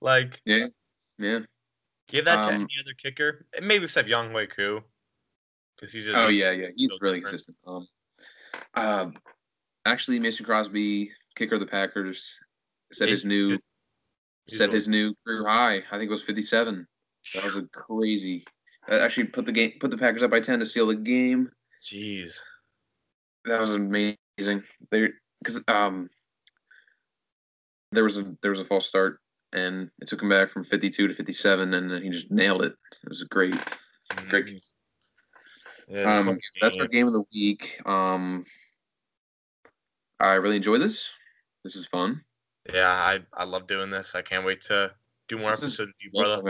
Like 0.00 0.40
Yeah. 0.44 0.66
Yeah. 1.18 1.40
Give 2.08 2.24
that 2.24 2.46
to 2.46 2.54
Um, 2.54 2.54
any 2.54 2.74
other 2.80 2.94
kicker, 2.96 3.46
maybe 3.62 3.84
except 3.84 4.08
Younghoe 4.08 4.48
Koo, 4.50 4.80
because 5.76 5.92
he's 5.92 6.08
Oh 6.08 6.28
yeah, 6.28 6.50
yeah. 6.52 6.68
He's 6.74 6.90
really 7.00 7.20
different. 7.20 7.24
consistent. 7.24 7.56
Um, 7.66 7.86
uh, 8.74 9.10
actually, 9.84 10.18
Mason 10.18 10.46
Crosby, 10.46 11.10
kicker 11.36 11.56
of 11.56 11.60
the 11.60 11.66
Packers, 11.66 12.38
set 12.92 13.08
He's 13.08 13.18
his 13.18 13.24
new 13.26 13.50
good. 13.50 13.60
Set 14.56 14.72
his 14.72 14.88
new 14.88 15.14
career 15.26 15.46
high. 15.46 15.76
I 15.90 15.98
think 15.98 16.04
it 16.04 16.10
was 16.10 16.22
57. 16.22 16.86
That 17.34 17.44
was 17.44 17.56
a 17.56 17.62
crazy. 17.72 18.44
That 18.88 19.00
actually 19.02 19.24
put 19.24 19.44
the 19.44 19.52
game 19.52 19.72
put 19.80 19.90
the 19.90 19.98
Packers 19.98 20.22
up 20.22 20.30
by 20.30 20.40
10 20.40 20.60
to 20.60 20.66
seal 20.66 20.86
the 20.86 20.94
game. 20.94 21.50
Jeez. 21.80 22.38
That 23.44 23.60
was 23.60 23.72
amazing. 23.72 24.16
They 24.90 25.08
because 25.42 25.62
um 25.68 26.08
there 27.92 28.04
was 28.04 28.18
a 28.18 28.34
there 28.42 28.50
was 28.50 28.60
a 28.60 28.64
false 28.64 28.86
start 28.86 29.20
and 29.52 29.90
it 30.00 30.08
took 30.08 30.22
him 30.22 30.28
back 30.28 30.50
from 30.50 30.64
52 30.64 31.08
to 31.08 31.14
57 31.14 31.74
and 31.74 32.02
he 32.02 32.10
just 32.10 32.30
nailed 32.30 32.62
it. 32.62 32.74
It 33.02 33.08
was 33.08 33.22
a 33.22 33.26
great 33.26 33.54
Great. 34.28 34.46
Mhm. 34.46 34.60
Yeah, 35.88 36.18
um 36.18 36.38
that's 36.60 36.76
our 36.76 36.86
game. 36.86 37.06
game 37.06 37.06
of 37.06 37.12
the 37.12 37.24
week. 37.32 37.80
Um 37.86 38.44
I 40.20 40.34
really 40.34 40.56
enjoy 40.56 40.78
this. 40.78 41.10
This 41.62 41.76
is 41.76 41.86
fun. 41.86 42.22
Yeah, 42.72 42.90
I 42.90 43.20
I 43.32 43.44
love 43.44 43.66
doing 43.66 43.90
this. 43.90 44.14
I 44.14 44.22
can't 44.22 44.44
wait 44.44 44.60
to 44.62 44.92
do 45.28 45.38
more 45.38 45.50
This 45.50 45.62
episodes 45.62 45.88
with 45.88 45.96
you, 46.00 46.10
brother. 46.20 46.42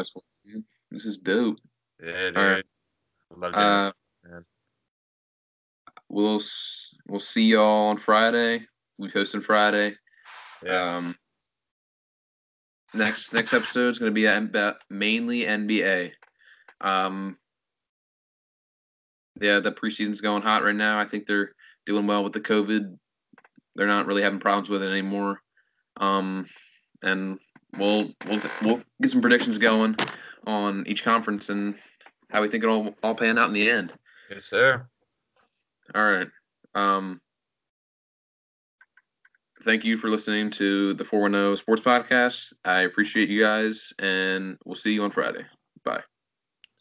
this 0.90 1.04
is 1.04 1.18
dope. 1.18 1.58
Yeah, 2.02 2.26
dude. 2.26 2.36
Alright. 2.36 2.64
Love 3.36 3.52
doing 3.52 3.64
Uh, 3.64 3.92
man. 4.24 4.44
we'll 6.08 6.40
we'll 7.08 7.20
see 7.20 7.42
y'all 7.42 7.88
on 7.88 7.98
Friday. 7.98 8.66
We 8.98 9.10
post 9.10 9.34
on 9.34 9.40
Friday. 9.42 9.94
Yeah. 10.64 10.96
Um, 10.96 11.16
next 12.94 13.32
next 13.32 13.52
episode 13.52 13.90
is 13.90 13.98
going 13.98 14.10
to 14.10 14.14
be 14.14 14.26
about 14.26 14.76
mainly 14.90 15.40
NBA. 15.44 16.12
Um, 16.80 17.36
yeah, 19.40 19.60
the 19.60 19.72
preseason's 19.72 20.20
going 20.20 20.42
hot 20.42 20.64
right 20.64 20.74
now. 20.74 20.98
I 20.98 21.04
think 21.04 21.26
they're 21.26 21.52
doing 21.86 22.06
well 22.06 22.24
with 22.24 22.32
the 22.32 22.40
COVID. 22.40 22.96
They're 23.76 23.86
not 23.86 24.06
really 24.06 24.22
having 24.22 24.40
problems 24.40 24.68
with 24.68 24.82
it 24.82 24.90
anymore. 24.90 25.40
Um, 25.96 26.46
and 27.02 27.38
we'll 27.78 28.10
we'll 28.26 28.40
we'll 28.62 28.82
get 29.00 29.10
some 29.10 29.20
predictions 29.20 29.58
going 29.58 29.96
on 30.46 30.84
each 30.86 31.04
conference 31.04 31.48
and 31.48 31.74
how 32.30 32.42
we 32.42 32.48
think 32.48 32.64
it'll 32.64 32.94
all 33.02 33.14
pan 33.14 33.38
out 33.38 33.48
in 33.48 33.54
the 33.54 33.70
end. 33.70 33.92
yes, 34.30 34.44
sir. 34.44 34.86
All 35.94 36.04
right. 36.04 36.28
Um, 36.74 37.20
thank 39.62 39.84
you 39.84 39.96
for 39.96 40.08
listening 40.08 40.50
to 40.50 40.94
the 40.94 41.04
410 41.04 41.56
Sports 41.56 41.82
Podcast. 41.82 42.52
I 42.64 42.82
appreciate 42.82 43.30
you 43.30 43.40
guys, 43.40 43.92
and 43.98 44.58
we'll 44.64 44.76
see 44.76 44.92
you 44.92 45.02
on 45.02 45.10
Friday. 45.10 45.44
Bye. 45.84 46.02